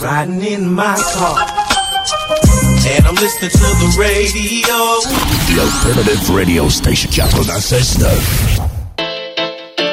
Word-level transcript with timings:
riding 0.00 0.42
in 0.42 0.72
my 0.72 0.96
car. 1.14 1.46
And 2.86 3.06
I'm 3.06 3.14
listening 3.14 3.50
to 3.50 3.58
the 3.58 3.96
radio. 3.98 4.76
The 5.46 5.60
Alternative 5.60 6.30
Radio 6.30 6.68
Station 6.68 7.10
96.9. 7.10 8.69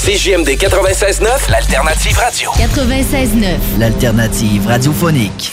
CJMD 0.00 0.50
96.9, 0.56 1.50
l'alternative 1.50 2.18
radio. 2.18 2.52
96.9. 2.52 3.78
L'alternative 3.78 4.66
radiophonique. 4.66 5.52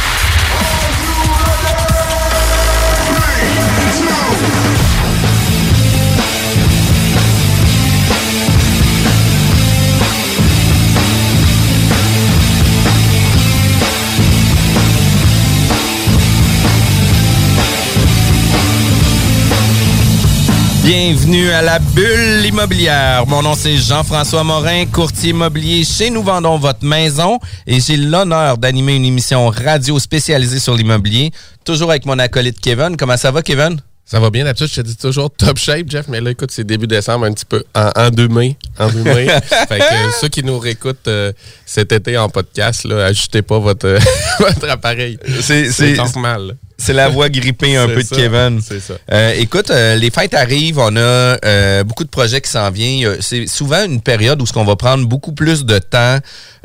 Bienvenue 20.83 21.51
à 21.51 21.61
la 21.61 21.77
bulle 21.77 22.43
immobilière. 22.43 23.25
Mon 23.27 23.43
nom 23.43 23.53
c'est 23.53 23.77
Jean-François 23.77 24.43
Morin, 24.43 24.85
courtier 24.87 25.29
immobilier 25.29 25.83
chez 25.83 26.09
Nous 26.09 26.23
Vendons 26.23 26.57
Votre 26.57 26.83
Maison 26.83 27.39
et 27.67 27.79
j'ai 27.79 27.97
l'honneur 27.97 28.57
d'animer 28.57 28.95
une 28.95 29.05
émission 29.05 29.47
radio 29.49 29.99
spécialisée 29.99 30.59
sur 30.59 30.73
l'immobilier, 30.73 31.31
toujours 31.63 31.91
avec 31.91 32.07
mon 32.07 32.17
acolyte 32.17 32.59
Kevin. 32.59 32.97
Comment 32.97 33.15
ça 33.15 33.29
va 33.29 33.43
Kevin? 33.43 33.79
Ça 34.11 34.19
va 34.19 34.29
bien, 34.29 34.43
d'habitude, 34.43 34.67
je 34.67 34.75
te 34.75 34.81
dis 34.81 34.97
toujours 34.97 35.29
top 35.31 35.57
shape, 35.57 35.85
Jeff, 35.87 36.07
mais 36.09 36.19
là, 36.19 36.31
écoute, 36.31 36.51
c'est 36.51 36.65
début 36.65 36.87
décembre, 36.87 37.25
un 37.25 37.31
petit 37.31 37.45
peu 37.45 37.63
en, 37.73 37.91
en 37.95 38.09
deux 38.09 38.27
mai. 38.27 38.57
En 38.77 38.89
deux 38.89 39.03
mai. 39.03 39.27
fait 39.69 39.79
que 39.79 39.83
euh, 39.83 40.11
ceux 40.19 40.27
qui 40.27 40.43
nous 40.43 40.59
réécoutent 40.59 41.07
euh, 41.07 41.31
cet 41.65 41.93
été 41.93 42.17
en 42.17 42.27
podcast, 42.27 42.83
là, 42.83 43.05
ajustez 43.05 43.41
pas 43.41 43.59
votre, 43.59 43.97
votre 44.39 44.69
appareil. 44.69 45.17
C'est 45.39 45.95
normal. 45.95 46.57
C'est 46.81 46.93
la 46.93 47.09
voix 47.09 47.29
grippée 47.29 47.75
un 47.77 47.87
peu 47.87 48.03
de 48.03 48.07
Kevin. 48.07 48.59
c'est 48.61 48.79
ça. 48.79 48.95
Euh, 49.11 49.33
écoute, 49.37 49.69
euh, 49.69 49.95
les 49.95 50.09
fêtes 50.09 50.33
arrivent, 50.33 50.79
on 50.79 50.95
a 50.95 50.99
euh, 50.99 51.83
beaucoup 51.83 52.03
de 52.03 52.09
projets 52.09 52.41
qui 52.41 52.49
s'en 52.49 52.71
viennent. 52.71 53.17
C'est 53.21 53.47
souvent 53.47 53.85
une 53.85 54.01
période 54.01 54.41
où 54.41 54.45
ce 54.45 54.53
qu'on 54.53 54.63
va 54.63 54.75
prendre 54.75 55.07
beaucoup 55.07 55.33
plus 55.33 55.63
de 55.63 55.77
temps 55.77 56.17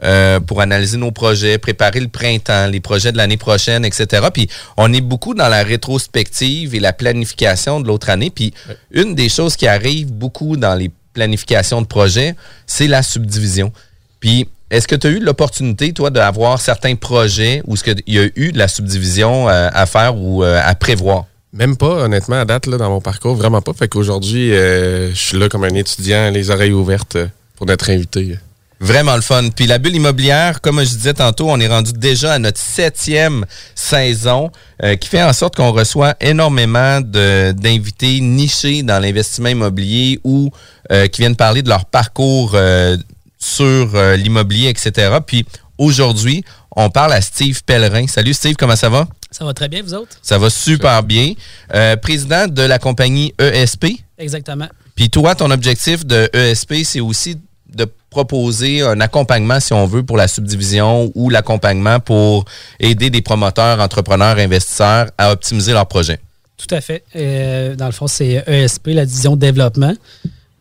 euh, 0.05 0.41
pour 0.41 0.61
analyser 0.61 0.97
nos 0.97 1.13
projets, 1.13 1.59
préparer 1.59 2.01
le 2.01 2.09
printemps, 2.09 2.67
les 2.67 2.81
projets 2.81 3.13
de 3.13 3.19
l'année 3.19 3.37
prochaine, 3.37 3.85
etc. 3.85 4.29
Puis 4.33 4.49
on 4.77 4.93
est 4.93 5.03
beaucoup 5.03 5.35
dans 5.35 5.49
la 5.49 5.63
rétrospective 5.63 6.75
et 6.75 6.81
la 6.81 6.93
planification 6.93 7.81
de 7.81 7.87
l'autre 7.87 8.09
année. 8.09 8.31
Puis 8.31 8.55
une 8.91 9.15
des 9.15 9.29
choses 9.29 9.57
qui 9.57 9.67
arrive 9.67 10.13
beaucoup 10.13 10.57
dans 10.57 10.75
les 10.75 10.91
planifications 11.13 11.83
de 11.83 11.87
projets, 11.87 12.35
c'est 12.67 12.87
la 12.87 13.03
subdivision. 13.03 13.73
Puis, 14.21 14.49
est-ce 14.71 14.89
que 14.89 14.97
tu 14.97 15.07
as 15.07 15.11
eu 15.11 15.21
l'opportunité, 15.21 15.93
toi, 15.93 16.11
d'avoir 16.11 16.61
certains 16.61 16.97
projets 16.97 17.63
où 17.67 17.75
il 18.07 18.15
y 18.15 18.19
a 18.19 18.29
eu 18.35 18.53
de 18.53 18.59
la 18.59 18.69
subdivision 18.69 19.49
euh, 19.49 19.69
à 19.73 19.87
faire 19.87 20.17
ou 20.17 20.43
euh, 20.43 20.61
à 20.63 20.75
prévoir? 20.75 21.25
Même 21.53 21.77
pas, 21.77 22.05
honnêtement, 22.05 22.37
à 22.37 22.45
date, 22.45 22.67
là, 22.67 22.77
dans 22.77 22.91
mon 22.91 23.01
parcours, 23.01 23.35
vraiment 23.35 23.63
pas. 23.63 23.73
Fait 23.73 23.89
qu'aujourd'hui, 23.89 24.53
euh, 24.53 25.11
je 25.11 25.19
suis 25.19 25.39
là 25.39 25.49
comme 25.49 25.65
un 25.65 25.75
étudiant, 25.75 26.31
les 26.31 26.51
oreilles 26.51 26.73
ouvertes 26.73 27.17
pour 27.57 27.67
notre 27.67 27.91
invité. 27.91 28.39
Vraiment 28.79 29.17
le 29.17 29.23
fun. 29.23 29.49
Puis 29.55 29.67
la 29.67 29.79
bulle 29.79 29.97
immobilière, 29.97 30.61
comme 30.61 30.81
je 30.81 30.91
disais 30.91 31.15
tantôt, 31.15 31.49
on 31.49 31.59
est 31.61 31.67
rendu 31.67 31.93
déjà 31.95 32.35
à 32.35 32.39
notre 32.39 32.61
septième 32.61 33.47
saison, 33.75 34.51
euh, 34.83 34.97
qui 34.97 35.09
fait 35.09 35.23
en 35.23 35.33
sorte 35.33 35.57
qu'on 35.57 35.73
reçoit 35.73 36.15
énormément 36.21 37.01
d'invités 37.01 38.21
nichés 38.21 38.83
dans 38.83 38.99
l'investissement 38.99 39.49
immobilier 39.49 40.21
ou 40.25 40.51
euh, 40.93 41.07
qui 41.07 41.23
viennent 41.23 41.37
parler 41.37 41.63
de 41.63 41.71
leur 41.71 41.87
parcours 41.87 42.53
euh, 42.55 42.99
sur 43.39 43.95
euh, 43.95 44.17
l'immobilier, 44.17 44.69
etc. 44.69 45.19
Puis 45.27 45.45
aujourd'hui, 45.79 46.45
on 46.75 46.91
parle 46.91 47.13
à 47.13 47.21
Steve 47.21 47.63
Pellerin. 47.65 48.07
Salut 48.07 48.35
Steve, 48.35 48.57
comment 48.57 48.77
ça 48.77 48.89
va? 48.89 49.07
Ça 49.31 49.45
va 49.45 49.55
très 49.55 49.69
bien, 49.69 49.83
vous 49.83 49.95
autres? 49.95 50.19
Ça 50.23 50.39
va 50.39 50.51
super 50.51 51.03
bien. 51.03 51.33
Euh, 51.75 51.97
président 51.97 52.47
de 52.47 52.63
la 52.63 52.79
compagnie 52.79 53.35
ESP. 53.39 53.87
Exactement. 54.19 54.69
Puis 54.95 55.11
toi, 55.11 55.35
ton 55.35 55.51
objectif 55.51 56.07
de 56.07 56.31
ESP, 56.33 56.85
c'est 56.85 57.01
aussi 57.01 57.39
de 57.75 57.87
proposer 58.11 58.83
un 58.83 59.01
accompagnement, 59.01 59.61
si 59.61 59.73
on 59.73 59.87
veut, 59.87 60.03
pour 60.03 60.17
la 60.17 60.29
subdivision 60.29 61.13
ou 61.15 61.29
l'accompagnement 61.29 62.01
pour 62.01 62.45
aider 62.81 63.11
des 63.11 63.21
promoteurs, 63.21 63.81
entrepreneurs, 63.81 64.39
investisseurs 64.39 65.11
à 65.19 65.33
optimiser 65.33 65.73
leurs 65.73 65.87
projets. 65.87 66.19
Tout 66.57 66.75
à 66.75 66.81
fait. 66.81 67.05
Euh, 67.15 67.75
dans 67.75 67.87
le 67.87 67.93
fond, 67.93 68.07
c'est 68.07 68.43
ESP, 68.47 68.89
la 68.89 69.05
division 69.05 69.37
développement. 69.37 69.95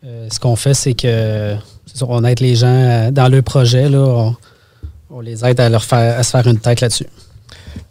Euh, 0.06 0.28
ce 0.30 0.38
qu'on 0.38 0.54
fait, 0.54 0.74
c'est 0.74 0.94
que 0.94 1.56
sûr, 1.92 2.10
on 2.10 2.22
aide 2.24 2.40
les 2.40 2.54
gens 2.54 2.66
euh, 2.68 3.10
dans 3.10 3.28
leur 3.28 3.42
projet. 3.42 3.88
Là, 3.88 3.98
on, 3.98 4.36
on 5.10 5.20
les 5.20 5.44
aide 5.44 5.58
à, 5.58 5.68
leur 5.68 5.84
faire, 5.84 6.18
à 6.18 6.22
se 6.22 6.30
faire 6.30 6.46
une 6.46 6.58
tête 6.58 6.80
là-dessus. 6.80 7.06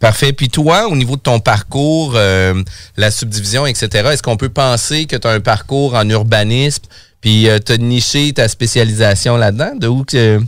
Parfait. 0.00 0.32
Puis 0.32 0.48
toi, 0.48 0.88
au 0.88 0.96
niveau 0.96 1.16
de 1.16 1.20
ton 1.20 1.40
parcours, 1.40 2.14
euh, 2.16 2.62
la 2.96 3.10
subdivision, 3.10 3.66
etc., 3.66 4.08
est-ce 4.12 4.22
qu'on 4.22 4.36
peut 4.36 4.48
penser 4.48 5.06
que 5.06 5.16
tu 5.16 5.26
as 5.26 5.30
un 5.30 5.40
parcours 5.40 5.94
en 5.94 6.08
urbanisme, 6.08 6.84
puis 7.20 7.48
tu 7.64 7.72
as 7.72 7.76
niché 7.76 8.32
ta 8.32 8.48
spécialisation 8.48 9.36
là-dedans? 9.36 9.74
De 9.76 9.86
où 9.86 10.04
que... 10.04 10.40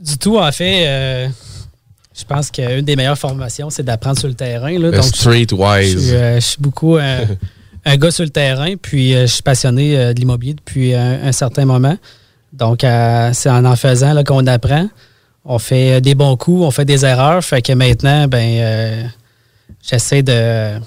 Du 0.00 0.18
tout, 0.18 0.38
en 0.38 0.52
fait, 0.52 0.86
euh, 0.86 1.28
je 2.16 2.24
pense 2.24 2.50
qu'une 2.50 2.82
des 2.82 2.96
meilleures 2.96 3.18
formations, 3.18 3.70
c'est 3.70 3.82
d'apprendre 3.82 4.18
sur 4.18 4.28
le 4.28 4.34
terrain. 4.34 4.72
Là, 4.72 4.90
Le 4.90 4.92
Donc, 4.92 5.04
streetwise. 5.04 5.92
Je, 5.92 5.98
suis, 5.98 6.10
euh, 6.14 6.34
je 6.36 6.40
suis 6.40 6.60
beaucoup 6.60 6.98
un 7.84 7.96
gars 7.96 8.10
sur 8.10 8.24
le 8.24 8.30
terrain, 8.30 8.74
puis 8.80 9.14
euh, 9.14 9.22
je 9.22 9.32
suis 9.32 9.42
passionné 9.42 9.96
euh, 9.96 10.14
de 10.14 10.20
l'immobilier 10.20 10.54
depuis 10.54 10.94
un, 10.94 11.24
un 11.24 11.32
certain 11.32 11.64
moment. 11.64 11.96
Donc, 12.52 12.84
euh, 12.84 13.30
c'est 13.32 13.50
en 13.50 13.64
en 13.64 13.76
faisant 13.76 14.22
qu'on 14.24 14.46
apprend. 14.46 14.88
On 15.44 15.58
fait 15.58 16.00
des 16.00 16.14
bons 16.14 16.36
coups, 16.36 16.62
on 16.62 16.70
fait 16.70 16.84
des 16.84 17.04
erreurs. 17.04 17.44
Fait 17.44 17.60
que 17.60 17.72
maintenant, 17.72 18.26
ben, 18.28 19.10
j'essaie 19.86 20.22
de. 20.22 20.78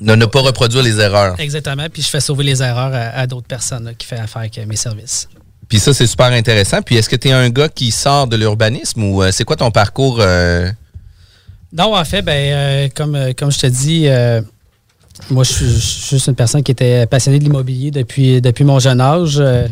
De 0.00 0.14
ne 0.14 0.26
pas 0.26 0.40
reproduire 0.40 0.82
les 0.82 0.98
erreurs. 0.98 1.38
Exactement, 1.38 1.86
puis 1.92 2.02
je 2.02 2.08
fais 2.08 2.20
sauver 2.20 2.42
les 2.42 2.62
erreurs 2.62 2.92
à, 2.94 3.20
à 3.20 3.26
d'autres 3.26 3.46
personnes 3.46 3.84
là, 3.84 3.94
qui 3.94 4.06
font 4.06 4.16
affaire 4.16 4.40
avec 4.40 4.58
mes 4.66 4.76
services. 4.76 5.28
Puis 5.68 5.78
ça, 5.78 5.94
c'est 5.94 6.06
super 6.06 6.32
intéressant. 6.32 6.82
Puis 6.82 6.96
est-ce 6.96 7.08
que 7.08 7.16
tu 7.16 7.28
es 7.28 7.32
un 7.32 7.50
gars 7.50 7.68
qui 7.68 7.92
sort 7.92 8.26
de 8.26 8.36
l'urbanisme 8.36 9.04
ou 9.04 9.22
c'est 9.30 9.44
quoi 9.44 9.56
ton 9.56 9.70
parcours? 9.70 10.20
Non, 11.72 11.94
en 11.94 12.04
fait, 12.04 12.22
ben, 12.22 12.90
comme, 12.96 13.16
comme 13.38 13.52
je 13.52 13.58
te 13.60 13.66
dis, 13.68 14.08
moi, 15.30 15.44
je 15.44 15.52
suis 15.52 15.66
juste 16.10 16.26
une 16.28 16.34
personne 16.34 16.62
qui 16.62 16.72
était 16.72 17.06
passionnée 17.06 17.38
de 17.38 17.44
l'immobilier 17.44 17.90
depuis, 17.90 18.40
depuis 18.40 18.64
mon 18.64 18.78
jeune 18.78 19.00
âge. 19.00 19.36
euh, 19.38 19.66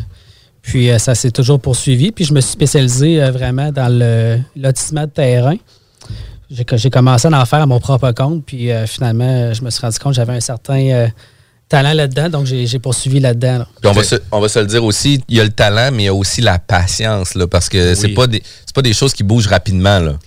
puis 0.61 0.89
euh, 0.91 0.99
ça 0.99 1.15
s'est 1.15 1.31
toujours 1.31 1.59
poursuivi. 1.59 2.11
Puis 2.11 2.25
je 2.25 2.33
me 2.33 2.41
suis 2.41 2.51
spécialisé 2.51 3.21
euh, 3.23 3.31
vraiment 3.31 3.71
dans 3.71 3.87
le 3.91 4.39
lotissement 4.55 5.03
de 5.05 5.09
terrain. 5.11 5.55
J'ai 6.51 6.89
commencé 6.89 7.27
à 7.27 7.31
en 7.41 7.45
faire 7.45 7.61
à 7.61 7.65
mon 7.65 7.79
propre 7.79 8.11
compte. 8.11 8.43
Puis 8.45 8.71
euh, 8.71 8.85
finalement, 8.87 9.53
je 9.53 9.61
me 9.63 9.69
suis 9.69 9.81
rendu 9.81 9.97
compte 9.99 10.11
que 10.13 10.15
j'avais 10.17 10.33
un 10.33 10.39
certain 10.39 10.79
euh, 10.89 11.07
talent 11.69 11.93
là-dedans. 11.93 12.29
Donc 12.29 12.45
j'ai 12.45 12.79
poursuivi 12.79 13.19
là-dedans. 13.19 13.59
là. 13.59 13.67
On, 13.85 13.91
va 13.91 14.03
se, 14.03 14.15
on 14.31 14.39
va 14.39 14.49
se 14.49 14.59
le 14.59 14.65
dire 14.65 14.83
aussi, 14.83 15.21
il 15.29 15.37
y 15.37 15.39
a 15.39 15.43
le 15.43 15.51
talent, 15.51 15.91
mais 15.93 16.03
il 16.03 16.05
y 16.07 16.09
a 16.09 16.13
aussi 16.13 16.41
la 16.41 16.57
patience, 16.59 17.35
là, 17.35 17.47
parce 17.47 17.69
que 17.69 17.93
c'est 17.95 18.07
Oui. 18.07 18.13
pas 18.13 18.27
des 18.27 18.41
c'est 18.65 18.75
pas 18.75 18.81
des 18.81 18.93
choses 18.93 19.13
qui 19.13 19.23
bougent 19.23 19.47
rapidement. 19.47 19.99
Là. 19.99 20.17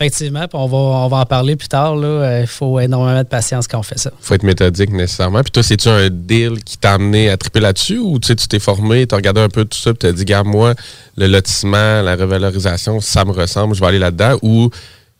Effectivement, 0.00 0.48
puis 0.48 0.58
on 0.58 0.66
va, 0.66 0.76
on 0.78 1.08
va 1.08 1.16
en 1.18 1.26
parler 1.26 1.56
plus 1.56 1.68
tard. 1.68 1.94
là. 1.94 2.06
Euh, 2.08 2.40
Il 2.40 2.46
faut 2.46 2.80
énormément 2.80 3.18
de 3.22 3.28
patience 3.28 3.68
quand 3.68 3.78
on 3.78 3.82
fait 3.82 3.98
ça. 3.98 4.10
faut 4.20 4.34
être 4.34 4.42
méthodique 4.44 4.90
nécessairement. 4.92 5.42
Puis 5.42 5.50
toi, 5.50 5.62
c'est-tu 5.62 5.88
un 5.88 6.08
deal 6.08 6.64
qui 6.64 6.78
t'a 6.78 6.94
amené 6.94 7.28
à 7.28 7.36
triper 7.36 7.60
là-dessus 7.60 7.98
ou 7.98 8.18
tu 8.18 8.34
t'es 8.34 8.58
formé, 8.58 9.06
tu 9.06 9.14
as 9.14 9.18
regardé 9.18 9.42
un 9.42 9.50
peu 9.50 9.64
tout 9.66 9.76
ça, 9.78 9.90
puis 9.92 9.98
tu 9.98 10.06
as 10.06 10.12
dit, 10.12 10.24
gars, 10.24 10.42
moi, 10.42 10.74
le 11.18 11.26
lotissement, 11.26 12.00
la 12.00 12.16
revalorisation, 12.16 13.00
ça 13.00 13.26
me 13.26 13.32
ressemble, 13.32 13.74
je 13.74 13.80
vais 13.80 13.86
aller 13.88 13.98
là-dedans? 13.98 14.38
Ou 14.42 14.70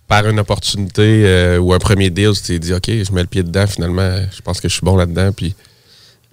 par 0.08 0.26
une 0.26 0.40
opportunité 0.40 1.22
euh, 1.26 1.58
ou 1.58 1.72
un 1.74 1.78
premier 1.78 2.08
deal, 2.10 2.32
tu 2.34 2.42
t'es 2.42 2.58
dit, 2.58 2.72
OK, 2.72 2.86
je 2.88 3.12
mets 3.12 3.20
le 3.20 3.26
pied 3.26 3.42
dedans, 3.42 3.66
finalement, 3.66 4.16
je 4.34 4.40
pense 4.40 4.60
que 4.62 4.68
je 4.68 4.72
suis 4.74 4.84
bon 4.84 4.96
là-dedans. 4.96 5.30
Puis 5.32 5.54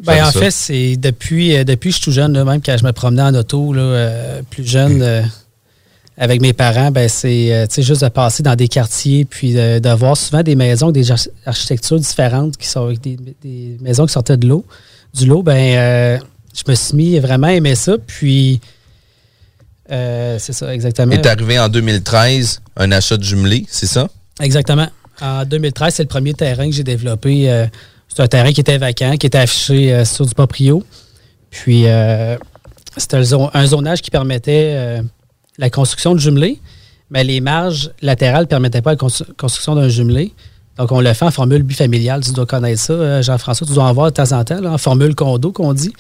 Ben, 0.04 0.24
en 0.26 0.32
ça? 0.32 0.40
fait, 0.40 0.52
c'est 0.52 0.96
depuis, 0.96 1.56
euh, 1.58 1.64
depuis 1.66 1.90
que 1.90 1.96
je 1.98 2.02
suis 2.02 2.06
tout 2.06 2.12
jeune, 2.16 2.32
là, 2.34 2.46
même 2.46 2.62
quand 2.66 2.78
je 2.80 2.86
me 2.86 2.92
promenais 2.94 3.24
en 3.24 3.36
auto, 3.36 3.74
là, 3.74 3.82
euh, 3.82 4.42
plus 4.50 4.66
jeune, 4.66 5.02
euh, 5.02 5.22
avec 6.20 6.42
mes 6.42 6.54
parents, 6.54 6.90
ben, 6.90 7.08
c'est 7.08 7.54
euh, 7.54 7.68
juste 7.78 8.04
de 8.04 8.10
passer 8.10 8.42
dans 8.42 8.56
des 8.56 8.68
quartiers, 8.68 9.24
puis 9.26 9.54
de, 9.54 9.78
de 9.78 9.90
voir 9.92 10.18
souvent 10.18 10.42
des 10.42 10.56
maisons 10.56 10.90
des 10.90 11.12
arch- 11.12 11.30
architectures 11.46 12.00
différentes, 12.00 12.58
qui 12.58 12.68
sont 12.68 12.86
avec 12.86 13.02
des, 13.02 13.18
des 13.44 13.78
maisons 13.82 14.08
qui 14.08 14.14
sortaient 14.14 14.36
de 14.38 14.48
l'eau, 14.48 14.66
du 15.14 15.28
lot. 15.28 15.44
Ben, 15.44 15.78
euh, 15.78 16.18
je 16.56 16.64
me 16.70 16.76
suis 16.76 16.96
mis 16.98 17.20
vraiment 17.20 17.48
à 17.48 17.54
aimer 17.54 17.76
ça, 17.76 17.98
puis 18.06 18.60
euh, 19.92 20.38
c'est 20.40 20.54
ça, 20.54 20.74
exactement. 20.74 21.12
Est 21.14 21.26
arrivé 21.28 21.60
en 21.60 21.70
2013 21.70 22.62
un 22.78 22.92
achat 22.92 23.18
de 23.18 23.24
jumelé, 23.24 23.66
c'est 23.70 23.86
ça? 23.88 24.08
Exactement. 24.42 24.88
En 25.22 25.46
2013, 25.46 25.94
c'est 25.94 26.04
le 26.04 26.08
premier 26.10 26.34
terrain 26.34 26.68
que 26.68 26.76
j'ai 26.76 26.84
développé. 26.84 27.50
euh, 27.52 27.68
c'est 28.08 28.24
un 28.24 28.28
terrain 28.28 28.52
qui 28.52 28.62
était 28.62 28.78
vacant, 28.80 29.16
qui 29.18 29.28
était 29.28 29.38
affiché 29.38 30.04
sur 30.06 30.26
du 30.26 30.34
proprio. 30.34 30.84
Puis, 31.52 31.86
c'était 32.98 33.18
un 33.18 33.66
zonage 33.68 34.02
qui 34.02 34.10
permettait 34.10 35.02
la 35.58 35.70
construction 35.70 36.14
de 36.14 36.20
jumelés, 36.20 36.60
mais 37.10 37.24
les 37.24 37.40
marges 37.42 37.92
latérales 38.02 38.44
ne 38.44 38.48
permettaient 38.48 38.82
pas 38.82 38.92
la 38.92 38.96
cons- 38.98 39.08
construction 39.38 39.76
d'un 39.76 39.90
jumelé. 39.90 40.34
Donc, 40.78 40.92
on 40.92 41.02
le 41.02 41.12
fait 41.14 41.26
en 41.26 41.32
formule 41.32 41.64
bifamiliale. 41.64 42.22
Tu 42.24 42.32
dois 42.34 42.46
connaître 42.46 42.80
ça, 42.82 42.94
euh, 42.94 43.22
Jean-François. 43.24 43.66
Tu 43.66 43.74
dois 43.74 43.86
en 43.86 43.94
voir 43.94 44.12
de 44.12 44.16
temps 44.16 44.32
en 44.38 44.44
temps, 44.44 44.62
là, 44.62 44.72
en 44.72 44.78
formule 44.78 45.16
condo 45.16 45.52
qu'on 45.52 45.74
dit. 45.74 45.92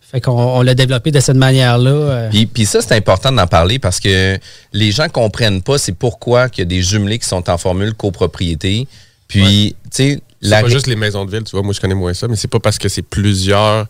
Fait 0.00 0.20
qu'on 0.20 0.32
on 0.32 0.62
l'a 0.62 0.74
développé 0.74 1.10
de 1.10 1.20
cette 1.20 1.36
manière-là. 1.36 1.90
euh, 1.90 2.30
Puis, 2.30 2.46
puis 2.46 2.66
ça, 2.66 2.80
c'est 2.82 2.94
important 2.94 3.30
d'en 3.32 3.46
parler 3.46 3.78
parce 3.78 4.00
que 4.00 4.38
les 4.72 4.90
gens 4.92 5.08
comprennent 5.08 5.62
pas 5.62 5.76
c'est 5.78 5.92
pourquoi 5.92 6.48
qu'il 6.48 6.62
y 6.62 6.66
a 6.66 6.68
des 6.68 6.82
jumelés 6.82 7.18
qui 7.18 7.26
sont 7.28 7.48
en 7.50 7.58
formule 7.58 7.94
copropriété. 7.94 8.86
Puis, 9.28 9.74
tu 9.84 9.88
sais, 9.90 10.22
c'est 10.40 10.48
la 10.48 10.62
pas 10.62 10.68
juste 10.68 10.86
les 10.86 10.96
maisons 10.96 11.24
de 11.26 11.30
ville, 11.30 11.44
tu 11.44 11.50
vois, 11.52 11.62
moi 11.62 11.72
je 11.74 11.80
connais 11.80 11.94
moins 11.94 12.14
ça, 12.14 12.26
mais 12.28 12.36
c'est 12.36 12.48
pas 12.48 12.60
parce 12.60 12.78
que 12.78 12.88
c'est 12.88 13.02
plusieurs 13.02 13.86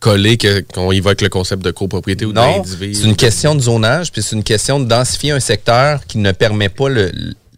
que- 0.00 0.60
qu'on 0.72 0.90
avec 0.90 1.20
le 1.20 1.28
concept 1.28 1.62
de 1.64 1.70
copropriété 1.70 2.24
ou 2.24 2.32
Non, 2.32 2.62
c'est 2.64 3.02
une 3.04 3.16
question 3.16 3.54
de 3.54 3.60
zonage, 3.60 4.12
puis 4.12 4.22
c'est 4.22 4.36
une 4.36 4.44
question 4.44 4.80
de 4.80 4.84
densifier 4.86 5.32
un 5.32 5.40
secteur 5.40 6.04
qui 6.06 6.18
ne 6.18 6.32
permet 6.32 6.68
pas 6.68 6.88
le- 6.88 7.12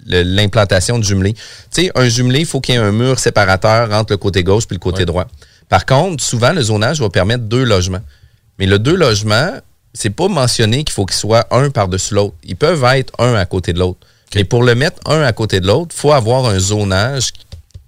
l'implantation 0.07 0.99
de 0.99 1.05
jumelés. 1.05 1.35
Tu 1.35 1.41
sais, 1.85 1.91
un 1.95 2.09
jumelé, 2.09 2.41
il 2.41 2.47
faut 2.47 2.61
qu'il 2.61 2.75
y 2.75 2.79
ait 2.79 2.81
un 2.81 2.93
mur 2.93 3.19
séparateur 3.19 3.93
entre 3.93 4.13
le 4.15 4.17
côté 4.17 4.43
gauche 4.43 4.67
puis 4.67 4.77
le 4.77 4.81
côté 4.81 5.01
Ouais. 5.01 5.05
droit. 5.07 5.27
Par 5.69 5.85
contre, 5.85 6.25
souvent, 6.25 6.53
le 6.53 6.63
zonage 6.63 7.01
va 7.01 7.11
permettre 7.11 7.45
deux 7.45 7.63
logements. 7.65 8.01
Mais 8.59 8.65
le 8.65 8.79
deux 8.79 8.97
logements, 8.97 9.53
c'est 9.93 10.09
pas 10.11 10.29
mentionné 10.29 10.79
qu'il 10.85 10.95
faut 10.95 11.05
qu'ils 11.05 11.17
soient 11.19 11.47
un 11.51 11.69
par-dessus 11.71 12.15
l'autre. 12.15 12.35
Ils 12.45 12.57
peuvent 12.57 12.83
être 12.97 13.13
un 13.19 13.35
à 13.35 13.45
côté 13.45 13.75
de 13.75 13.79
l'autre. 13.79 13.99
Mais 14.35 14.45
pour 14.45 14.63
le 14.63 14.75
mettre 14.75 14.99
un 15.07 15.21
à 15.23 15.33
côté 15.33 15.61
de 15.61 15.67
l'autre, 15.67 15.95
il 15.95 16.01
faut 16.01 16.13
avoir 16.13 16.47
un 16.47 16.59
zonage 16.59 17.29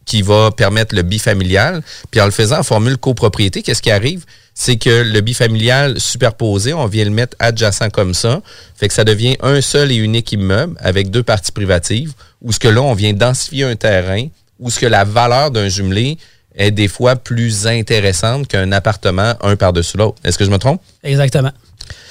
qui 0.04 0.22
va 0.22 0.50
permettre 0.50 0.94
le 0.94 1.02
bifamilial. 1.02 1.82
Puis 2.10 2.20
en 2.20 2.24
le 2.24 2.30
faisant 2.30 2.60
en 2.60 2.62
formule 2.62 2.96
copropriété, 2.96 3.62
qu'est-ce 3.62 3.82
qui 3.82 3.90
arrive? 3.90 4.24
C'est 4.54 4.76
que 4.76 5.02
le 5.02 5.20
bifamilial 5.20 6.00
superposé, 6.00 6.74
on 6.74 6.86
vient 6.86 7.04
le 7.04 7.10
mettre 7.10 7.36
adjacent 7.38 7.88
comme 7.92 8.14
ça. 8.14 8.42
Fait 8.76 8.88
que 8.88 8.94
ça 8.94 9.04
devient 9.04 9.36
un 9.40 9.60
seul 9.60 9.92
et 9.92 9.96
unique 9.96 10.32
immeuble 10.32 10.76
avec 10.80 11.10
deux 11.10 11.22
parties 11.22 11.52
privatives, 11.52 12.12
où 12.42 12.52
ce 12.52 12.58
que 12.58 12.68
là, 12.68 12.82
on 12.82 12.94
vient 12.94 13.12
densifier 13.12 13.64
un 13.64 13.76
terrain, 13.76 14.26
où 14.58 14.70
ce 14.70 14.78
que 14.78 14.86
la 14.86 15.04
valeur 15.04 15.50
d'un 15.50 15.68
jumelé 15.68 16.18
est 16.54 16.70
des 16.72 16.88
fois 16.88 17.16
plus 17.16 17.66
intéressante 17.66 18.48
qu'un 18.48 18.72
appartement 18.72 19.34
un 19.40 19.56
par-dessus 19.56 19.96
l'autre. 19.96 20.18
Est-ce 20.24 20.36
que 20.36 20.44
je 20.44 20.50
me 20.50 20.58
trompe? 20.58 20.82
exactement. 21.02 21.52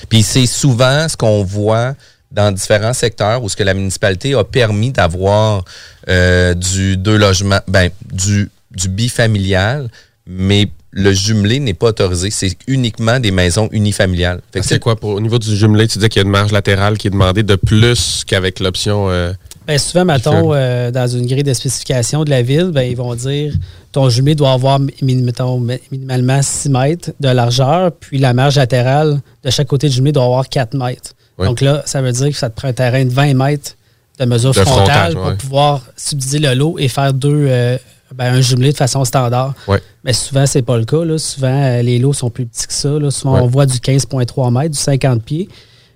Puis 0.10 0.24
c'est 0.24 0.48
souvent 0.48 1.08
ce 1.08 1.16
qu'on 1.16 1.44
voit 1.44 1.96
dans 2.32 2.52
différents 2.52 2.94
secteurs 2.94 3.44
où 3.44 3.50
ce 3.50 3.56
que 3.56 3.64
la 3.64 3.74
municipalité 3.74 4.34
a 4.36 4.44
permis 4.44 4.92
d'avoir 4.92 5.64
euh, 6.08 6.54
du 6.54 6.98
deux 6.98 7.18
logements, 7.18 7.62
ben 7.68 7.90
du 8.12 8.50
du 8.72 8.88
bifamilial, 8.88 9.90
mais 10.28 10.68
le 10.92 11.12
jumelé 11.12 11.60
n'est 11.60 11.74
pas 11.74 11.88
autorisé. 11.88 12.30
C'est 12.32 12.56
uniquement 12.68 13.20
des 13.20 13.32
maisons 13.32 13.70
unifamiliales. 13.72 14.42
Que 14.52 14.62
C'est 14.62 14.80
quoi 14.80 14.96
pour, 14.96 15.12
au 15.12 15.20
niveau 15.20 15.38
du 15.38 15.56
jumelé, 15.56 15.88
tu 15.88 15.98
disais 15.98 16.10
qu'il 16.10 16.20
y 16.22 16.24
a 16.24 16.26
une 16.26 16.32
marge 16.32 16.52
latérale 16.52 16.98
qui 16.98 17.08
est 17.08 17.12
demandée 17.12 17.44
de 17.44 17.56
plus 17.56 18.24
qu'avec 18.26 18.60
l'option. 18.60 19.10
euh, 19.10 19.34
Ben, 19.68 19.78
souvent, 19.78 20.06
mettons, 20.06 20.54
euh, 20.54 20.90
dans 20.90 21.08
une 21.08 21.28
grille 21.28 21.44
de 21.44 21.54
spécification 21.54 22.24
de 22.24 22.30
la 22.30 22.42
ville, 22.42 22.72
ben, 22.74 22.82
ils 22.82 22.98
vont 22.98 23.14
dire 23.14 23.54
ton 23.92 24.10
jumelé 24.10 24.36
doit 24.36 24.52
avoir 24.52 24.80
mettons, 25.02 25.60
minimalement 25.92 26.42
6 26.42 26.70
mètres 26.70 27.12
de 27.20 27.30
largeur, 27.30 27.92
puis 27.92 28.18
la 28.18 28.34
marge 28.34 28.56
latérale 28.56 29.20
de 29.44 29.50
chaque 29.50 29.68
côté 29.68 29.90
du 29.90 29.96
jumelé 29.96 30.12
doit 30.12 30.26
avoir 30.26 30.48
4 30.48 30.76
mètres. 30.76 31.14
Oui. 31.40 31.48
Donc 31.48 31.62
là, 31.62 31.82
ça 31.86 32.02
veut 32.02 32.12
dire 32.12 32.30
que 32.30 32.36
ça 32.38 32.50
te 32.50 32.56
prend 32.56 32.68
un 32.68 32.74
terrain 32.74 33.04
de 33.06 33.10
20 33.12 33.34
mètres 33.34 33.76
de 34.20 34.26
mesure 34.26 34.52
De 34.54 34.60
frontale 34.62 34.86
frontage, 34.86 35.14
pour 35.14 35.26
ouais. 35.26 35.36
pouvoir 35.38 35.82
subdiviser 35.96 36.40
le 36.40 36.54
lot 36.54 36.78
et 36.78 36.88
faire 36.90 37.14
deux, 37.14 37.46
euh, 37.48 37.78
ben, 38.14 38.34
un 38.34 38.42
jumelé 38.42 38.72
de 38.74 38.78
façon 38.78 39.06
standard. 39.06 39.54
Ouais. 39.68 39.82
Mais 40.04 40.12
souvent, 40.14 40.46
c'est 40.46 40.62
pas 40.62 40.78
le 40.78 40.84
cas. 40.86 41.06
Là. 41.06 41.18
Souvent, 41.18 41.48
euh, 41.64 41.82
les 41.82 42.00
lots 42.00 42.12
sont 42.14 42.30
plus 42.30 42.46
petits 42.46 42.68
que 42.68 42.74
ça. 42.74 42.90
Là. 42.90 43.10
Souvent, 43.12 43.36
Ouais. 43.36 43.42
on 43.42 43.48
voit 43.48 43.66
du 43.66 43.80
15,3 43.80 44.52
mètres, 44.52 44.72
du 44.76 44.78
50 44.80 45.24
pieds. 45.24 45.48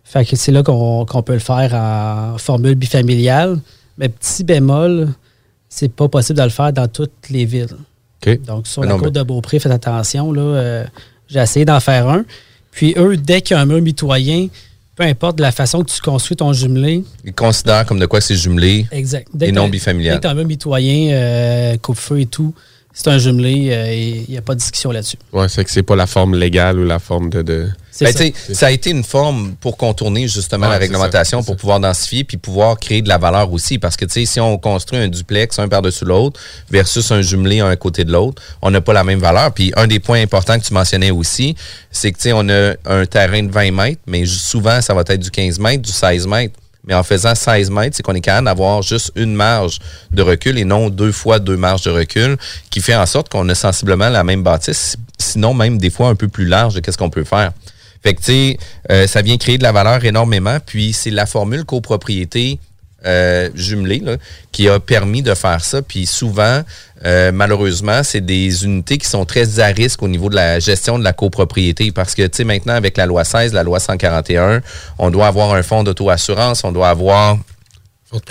Fait 0.05 0.23
que 0.25 0.35
c'est 0.35 0.51
là 0.51 0.63
qu'on 0.63 1.05
peut 1.25 1.33
le 1.33 1.39
faire 1.39 1.73
en 1.73 2.37
formule 2.37 2.75
bifamiliale. 2.75 3.59
Mais 3.97 4.09
petit 4.09 4.43
bémol, 4.43 5.09
c'est 5.69 5.91
pas 5.91 6.07
possible 6.07 6.39
de 6.39 6.43
le 6.43 6.49
faire 6.49 6.71
dans 6.71 6.87
toutes 6.87 7.29
les 7.29 7.45
villes. 7.45 7.67
Donc, 8.45 8.67
sur 8.67 8.81
Mais 8.83 8.87
la 8.87 8.93
non, 8.93 8.99
côte 8.99 9.13
mais- 9.13 9.19
de 9.19 9.23
Beaupré, 9.23 9.59
faites 9.59 9.71
attention. 9.71 10.31
Là, 10.31 10.41
euh, 10.41 10.85
J'ai 11.27 11.39
essayé 11.39 11.65
d'en 11.65 11.79
faire 11.79 12.07
un. 12.09 12.23
Puis 12.71 12.93
eux, 12.97 13.17
dès 13.17 13.41
qu'il 13.41 13.55
y 13.55 13.59
a 13.59 13.61
un 13.61 13.65
mur 13.65 13.81
mitoyen, 13.81 14.47
peu 14.95 15.03
importe 15.03 15.39
la 15.39 15.51
façon 15.51 15.83
que 15.83 15.91
tu 15.91 16.01
construis 16.01 16.37
ton 16.37 16.53
jumelé, 16.53 17.03
Ils 17.25 17.33
considèrent 17.33 17.85
comme 17.85 17.99
de 17.99 18.05
quoi 18.05 18.21
c'est 18.21 18.35
jumelé 18.35 18.85
exact. 18.91 19.27
Dès 19.33 19.49
et 19.49 19.51
non 19.51 19.67
bifamilial. 19.67 20.19
Dès 20.19 20.27
que 20.27 20.33
tu 20.33 20.39
un 20.39 20.43
mitoyen, 20.43 21.13
euh, 21.13 21.77
coupe-feu 21.77 22.21
et 22.21 22.25
tout, 22.25 22.53
c'est 22.93 23.07
un 23.07 23.17
jumelé 23.17 23.69
euh, 23.71 23.87
et 23.87 24.25
il 24.27 24.31
n'y 24.31 24.37
a 24.37 24.41
pas 24.41 24.53
de 24.53 24.59
discussion 24.59 24.91
là-dessus. 24.91 25.17
Ouais, 25.31 25.49
c'est 25.49 25.63
que 25.63 25.71
c'est 25.71 25.83
pas 25.83 25.95
la 25.95 26.05
forme 26.05 26.35
légale 26.35 26.79
ou 26.79 26.85
la 26.85 26.99
forme 26.99 27.29
de. 27.29 27.41
de... 27.41 27.67
Ben, 27.99 28.11
ça. 28.11 28.23
ça 28.53 28.67
a 28.67 28.71
été 28.71 28.89
une 28.89 29.03
forme 29.03 29.55
pour 29.61 29.77
contourner 29.77 30.27
justement 30.27 30.65
Ouais, 30.65 30.73
la 30.73 30.79
réglementation, 30.79 31.43
pour 31.43 31.55
ça. 31.55 31.59
pouvoir 31.59 31.79
densifier 31.79 32.23
puis 32.23 32.37
pouvoir 32.37 32.79
créer 32.79 33.01
de 33.01 33.09
la 33.09 33.17
valeur 33.17 33.51
aussi. 33.51 33.77
Parce 33.77 33.95
que 33.95 34.05
tu 34.05 34.13
sais, 34.13 34.25
si 34.25 34.39
on 34.39 34.57
construit 34.57 34.99
un 34.99 35.07
duplex 35.07 35.59
un 35.59 35.67
par-dessus 35.67 36.05
l'autre 36.05 36.39
versus 36.71 37.11
un 37.11 37.21
jumelé 37.21 37.59
un 37.59 37.69
à 37.69 37.75
côté 37.75 38.03
de 38.03 38.11
l'autre, 38.11 38.41
on 38.61 38.71
n'a 38.71 38.81
pas 38.81 38.93
la 38.93 39.03
même 39.03 39.19
valeur. 39.19 39.53
Puis 39.53 39.71
un 39.75 39.87
des 39.87 39.99
points 39.99 40.21
importants 40.21 40.59
que 40.59 40.65
tu 40.65 40.73
mentionnais 40.73 41.11
aussi, 41.11 41.55
c'est 41.91 42.11
que 42.11 42.17
tu 42.17 42.23
sais, 42.23 42.33
on 42.33 42.47
a 42.49 42.73
un 42.85 43.05
terrain 43.05 43.43
de 43.43 43.51
20 43.51 43.71
mètres, 43.71 44.01
mais 44.07 44.25
souvent 44.25 44.81
ça 44.81 44.93
va 44.93 45.01
être 45.01 45.19
du 45.21 45.29
15 45.31 45.59
mètres, 45.59 45.83
du 45.83 45.91
16 45.91 46.27
mètres. 46.27 46.55
Mais 46.85 46.93
en 46.95 47.03
faisant 47.03 47.33
16 47.33 47.69
mètres, 47.69 47.95
c'est 47.95 48.03
qu'on 48.03 48.13
est 48.13 48.21
capable 48.21 48.45
d'avoir 48.45 48.81
juste 48.81 49.11
une 49.15 49.33
marge 49.33 49.79
de 50.11 50.21
recul 50.21 50.57
et 50.57 50.65
non 50.65 50.89
deux 50.89 51.13
fois 51.13 51.39
deux 51.39 51.55
marges 51.55 51.83
de 51.83 51.91
recul, 51.91 52.37
qui 52.69 52.81
fait 52.81 52.95
en 52.95 53.05
sorte 53.05 53.29
qu'on 53.29 53.47
a 53.47 53.55
sensiblement 53.55 54.09
la 54.09 54.25
même 54.25 54.43
bâtisse, 54.43 54.97
sinon 55.17 55.53
même 55.53 55.77
des 55.77 55.89
fois 55.89 56.09
un 56.09 56.15
peu 56.15 56.27
plus 56.27 56.45
large 56.45 56.73
de 56.73 56.81
qu'est-ce 56.81 56.97
qu'on 56.97 57.09
peut 57.09 57.23
faire. 57.23 57.53
Fait 58.03 58.13
que, 58.13 58.19
tu 58.19 58.25
sais, 58.25 58.57
euh, 58.91 59.07
ça 59.07 59.21
vient 59.21 59.37
créer 59.37 59.57
de 59.57 59.63
la 59.63 59.71
valeur 59.71 60.03
énormément. 60.03 60.57
Puis, 60.65 60.93
c'est 60.93 61.09
la 61.09 61.25
formule 61.25 61.63
copropriété 61.63 62.59
euh, 63.05 63.49
jumelée 63.55 63.99
là, 63.99 64.15
qui 64.51 64.69
a 64.69 64.79
permis 64.79 65.21
de 65.21 65.33
faire 65.33 65.63
ça. 65.63 65.81
Puis, 65.81 66.05
souvent, 66.05 66.61
euh, 67.05 67.31
malheureusement, 67.31 68.03
c'est 68.03 68.21
des 68.21 68.65
unités 68.65 68.97
qui 68.97 69.07
sont 69.07 69.25
très 69.25 69.59
à 69.59 69.67
risque 69.67 70.03
au 70.03 70.07
niveau 70.07 70.29
de 70.29 70.35
la 70.35 70.59
gestion 70.59 70.99
de 70.99 71.03
la 71.03 71.13
copropriété. 71.13 71.91
Parce 71.91 72.13
que, 72.13 72.23
tu 72.23 72.37
sais, 72.37 72.43
maintenant, 72.43 72.73
avec 72.73 72.97
la 72.97 73.05
loi 73.05 73.23
16, 73.23 73.53
la 73.53 73.63
loi 73.63 73.79
141, 73.79 74.61
on 74.99 75.09
doit 75.09 75.27
avoir 75.27 75.53
un 75.53 75.63
fonds 75.63 75.83
d'auto-assurance, 75.83 76.63
on 76.63 76.71
doit 76.71 76.89
avoir 76.89 77.37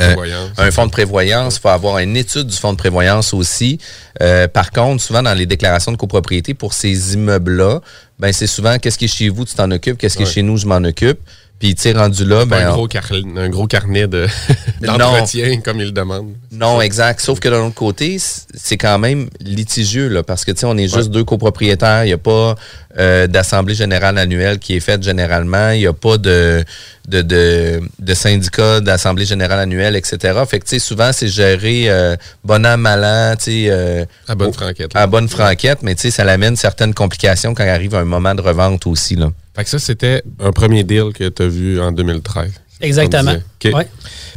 Euh, 0.00 0.48
un 0.58 0.70
fonds 0.70 0.86
de 0.86 0.90
prévoyance, 0.90 1.56
il 1.56 1.60
faut 1.60 1.68
avoir 1.68 1.98
une 1.98 2.16
étude 2.16 2.46
du 2.46 2.56
fonds 2.56 2.72
de 2.72 2.78
prévoyance 2.78 3.34
aussi. 3.34 3.78
Euh, 4.20 4.48
par 4.48 4.70
contre, 4.70 5.02
souvent 5.02 5.22
dans 5.22 5.34
les 5.34 5.46
déclarations 5.46 5.92
de 5.92 5.96
copropriété 5.96 6.54
pour 6.54 6.72
ces 6.72 7.14
immeubles-là, 7.14 7.80
ben 8.18 8.32
c'est 8.32 8.46
souvent 8.46 8.78
qu'est-ce 8.78 8.98
qui 8.98 9.06
est 9.06 9.08
chez 9.08 9.28
vous, 9.28 9.44
tu 9.44 9.54
t'en 9.54 9.70
occupes, 9.70 9.98
qu'est-ce 9.98 10.16
qui 10.16 10.22
est 10.22 10.26
chez 10.26 10.42
nous, 10.42 10.56
je 10.56 10.66
m'en 10.66 10.76
occupe. 10.84 11.18
Puis 11.62 11.76
tu 11.76 11.83
sais, 11.83 11.92
rendu 11.92 12.25
là, 12.25 12.45
ben 12.45 12.66
un, 12.66 12.73
gros 12.73 12.88
car- 12.88 13.04
un 13.37 13.49
gros 13.49 13.69
carnet 13.69 14.09
de- 14.09 14.26
d'entretien 14.81 15.61
comme 15.61 15.78
il 15.78 15.85
le 15.87 15.92
demande. 15.92 16.33
non, 16.50 16.81
exact. 16.83 17.21
Sauf 17.21 17.38
que 17.38 17.49
de 17.49 17.54
l'autre 17.54 17.76
côté, 17.76 18.16
c'est 18.19 18.76
quand 18.76 18.99
même 18.99 19.28
litigieux, 19.38 20.09
là, 20.09 20.25
parce 20.25 20.45
que 20.45 20.50
tu 20.50 20.59
sais, 20.59 20.66
on 20.66 20.76
est 20.76 20.92
juste 20.92 21.11
deux 21.11 21.23
copropriétaires. 21.23 22.02
Il 22.02 22.09
n'y 22.09 22.12
a 22.14 22.19
pas 22.19 22.57
euh, 22.99 23.28
d'assemblée 23.28 23.76
générale 23.76 24.19
annuelle 24.19 24.59
qui 24.59 24.75
est 24.75 24.81
faite 24.81 25.04
généralement. 25.04 25.71
Il 25.71 25.78
n'y 25.78 25.87
a 25.87 25.92
pas 25.92 26.19
de, 26.19 26.64
de, 27.07 27.23
de, 27.23 27.81
de 28.00 28.14
syndicat 28.14 28.81
d'assemblée 28.81 29.25
générale 29.25 29.61
annuelle, 29.61 29.95
etc. 29.95 30.40
Fait 30.49 30.59
que 30.59 30.64
tu 30.64 30.71
sais, 30.71 30.78
souvent, 30.81 31.12
c'est 31.12 31.28
géré 31.28 31.85
euh, 31.88 32.16
bon 32.42 32.66
an, 32.66 32.76
mal 32.76 33.04
an, 33.04 33.37
tu 33.37 33.45
sais. 33.45 33.66
euh, 33.71 34.04
À 34.26 34.35
bonne 34.35 34.52
franquette. 34.52 34.95
là. 34.95 35.02
à 35.02 35.07
bonne 35.07 35.28
franquette, 35.28 35.85
mais 35.85 35.95
tu 35.95 36.00
sais, 36.02 36.11
ça 36.11 36.25
l'amène 36.25 36.57
certaines 36.57 36.92
complications 36.92 37.54
quand 37.54 37.62
arrive 37.69 37.95
un 37.95 38.04
moment 38.04 38.35
de 38.35 38.40
revente 38.42 38.85
aussi. 38.88 39.14
Là. 39.14 39.31
Fait 39.54 39.64
que 39.64 39.71
ça, 39.71 39.78
c'était 39.78 40.23
un 40.40 40.52
premier 40.52 40.82
deal 40.85 41.12
que 41.14 41.28
tu 41.28 41.42
as 41.42 41.47
vu 41.47 41.80
en 41.80 41.92
2013. 41.92 42.52
Exactement. 42.80 43.37
Ouais. 43.64 43.88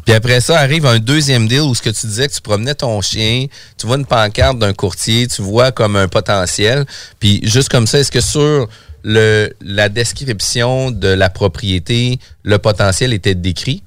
Puis 0.05 0.13
après 0.13 0.39
ça, 0.39 0.59
arrive 0.59 0.85
un 0.85 0.99
deuxième 0.99 1.47
deal 1.47 1.61
où 1.61 1.73
ce 1.73 1.81
que 1.81 1.89
tu 1.89 2.05
disais 2.05 2.27
que 2.27 2.33
tu 2.33 2.41
promenais 2.41 2.75
ton 2.75 3.01
chien, 3.01 3.47
tu 3.77 3.87
vois 3.87 3.97
une 3.97 4.05
pancarte 4.05 4.59
d'un 4.59 4.73
courtier, 4.73 5.27
tu 5.27 5.41
vois 5.41 5.71
comme 5.71 5.95
un 5.95 6.07
potentiel. 6.07 6.85
Puis 7.19 7.41
juste 7.43 7.69
comme 7.69 7.87
ça, 7.87 7.99
est-ce 7.99 8.11
que 8.11 8.21
sur 8.21 8.67
le, 9.03 9.51
la 9.61 9.89
description 9.89 10.91
de 10.91 11.07
la 11.07 11.29
propriété, 11.29 12.19
le 12.43 12.59
potentiel 12.59 13.13
était 13.13 13.35
décrit? 13.35 13.81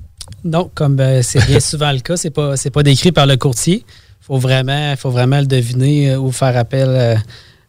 Non, 0.45 0.71
comme 0.75 0.99
euh, 0.99 1.23
c'est 1.23 1.45
bien 1.47 1.61
souvent 1.61 1.93
le 1.93 2.01
cas, 2.01 2.17
c'est 2.17 2.31
pas 2.31 2.57
c'est 2.57 2.71
pas 2.71 2.83
décrit 2.83 3.13
par 3.13 3.27
le 3.27 3.37
courtier. 3.37 3.85
Faut 4.21 4.39
vraiment 4.39 4.95
faut 4.97 5.11
vraiment 5.11 5.41
le 5.41 5.47
deviner 5.47 6.11
euh, 6.11 6.19
ou 6.19 6.33
faire 6.33 6.57
appel 6.57 6.89
euh, 6.89 7.17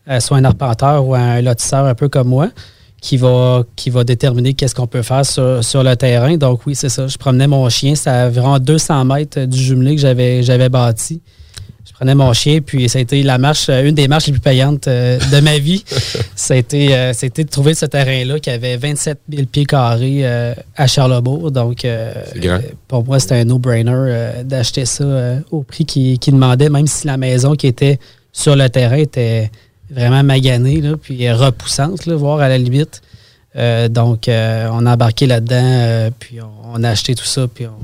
à 0.08 0.20
soit 0.20 0.38
un 0.38 0.46
arpenteur 0.46 1.06
ou 1.06 1.14
à 1.14 1.20
un 1.20 1.42
lotisseur 1.42 1.86
un 1.86 1.96
peu 1.96 2.10
comme 2.10 2.30
moi 2.30 2.50
qui 3.02 3.18
va 3.18 3.64
qui 3.76 3.90
va 3.90 4.04
déterminer 4.04 4.54
qu'est-ce 4.54 4.76
qu'on 4.76 4.88
peut 4.88 5.02
faire 5.02 5.26
sur, 5.26 5.64
sur 5.64 5.84
le 5.84 5.96
terrain. 5.96 6.38
Donc 6.38 6.66
oui, 6.66 6.76
c'est 6.76 6.90
ça. 6.90 7.08
Je 7.08 7.18
promenais 7.18 7.48
mon 7.48 7.68
chien, 7.70 7.96
c'était 7.96 8.10
à 8.10 8.28
environ 8.28 8.58
200 8.60 9.06
mètres 9.06 9.46
du 9.46 9.58
jumelé 9.58 9.96
que 9.96 10.02
j'avais 10.02 10.44
j'avais 10.44 10.70
bâti. 10.70 11.22
Je 11.90 11.94
prenais 11.94 12.14
mon 12.14 12.32
chien, 12.34 12.60
puis 12.62 12.88
ça 12.88 13.00
a 13.00 13.02
été 13.02 13.24
la 13.24 13.38
marche, 13.38 13.68
euh, 13.68 13.84
une 13.84 13.96
des 13.96 14.08
marches 14.08 14.28
les 14.28 14.34
plus 14.34 14.42
payantes 14.42 14.88
euh, 14.88 15.18
de 15.32 15.40
ma 15.42 15.58
vie. 15.58 15.84
ça, 16.36 16.54
a 16.54 16.58
été, 16.58 16.96
euh, 16.96 17.14
ça 17.14 17.26
a 17.26 17.28
été 17.28 17.44
de 17.44 17.50
trouver 17.50 17.74
ce 17.74 17.86
terrain-là 17.86 18.40
qui 18.40 18.50
avait 18.52 18.78
27 18.78 19.20
000 19.30 19.46
pieds 19.48 19.66
carrés 19.66 20.26
à 20.76 20.88
Charlebourg. 20.88 21.52
Donc, 21.52 21.86
pour 22.88 23.04
moi, 23.04 23.20
c'était 23.20 23.36
un 23.36 23.46
no-brainer 23.46 24.44
d'acheter 24.46 24.86
ça 24.86 25.40
au 25.52 25.64
prix 25.64 25.86
qu'il 25.86 26.20
qu'il 26.20 26.36
demandait, 26.36 26.70
même 26.70 26.88
si 26.88 27.08
la 27.08 27.18
maison 27.18 27.56
qui 27.56 27.68
était 27.68 28.00
sur 28.32 28.56
le 28.56 28.70
terrain 28.70 28.98
était 28.98 29.50
vraiment 29.90 30.24
maganée, 30.24 30.82
là, 30.82 30.96
puis 30.98 31.28
euh, 31.28 31.36
repoussante, 31.36 32.06
là, 32.06 32.16
voire 32.16 32.40
à 32.40 32.50
la 32.50 32.58
limite. 32.58 33.02
Euh, 33.56 33.88
donc, 33.88 34.28
euh, 34.28 34.68
on 34.72 34.86
a 34.86 34.94
embarqué 34.94 35.26
là-dedans, 35.26 36.12
puis 36.20 36.40
on, 36.42 36.52
on 36.74 36.84
a 36.84 36.90
acheté 36.90 37.16
tout 37.16 37.26
ça, 37.26 37.48
puis 37.48 37.66
on, 37.66 37.80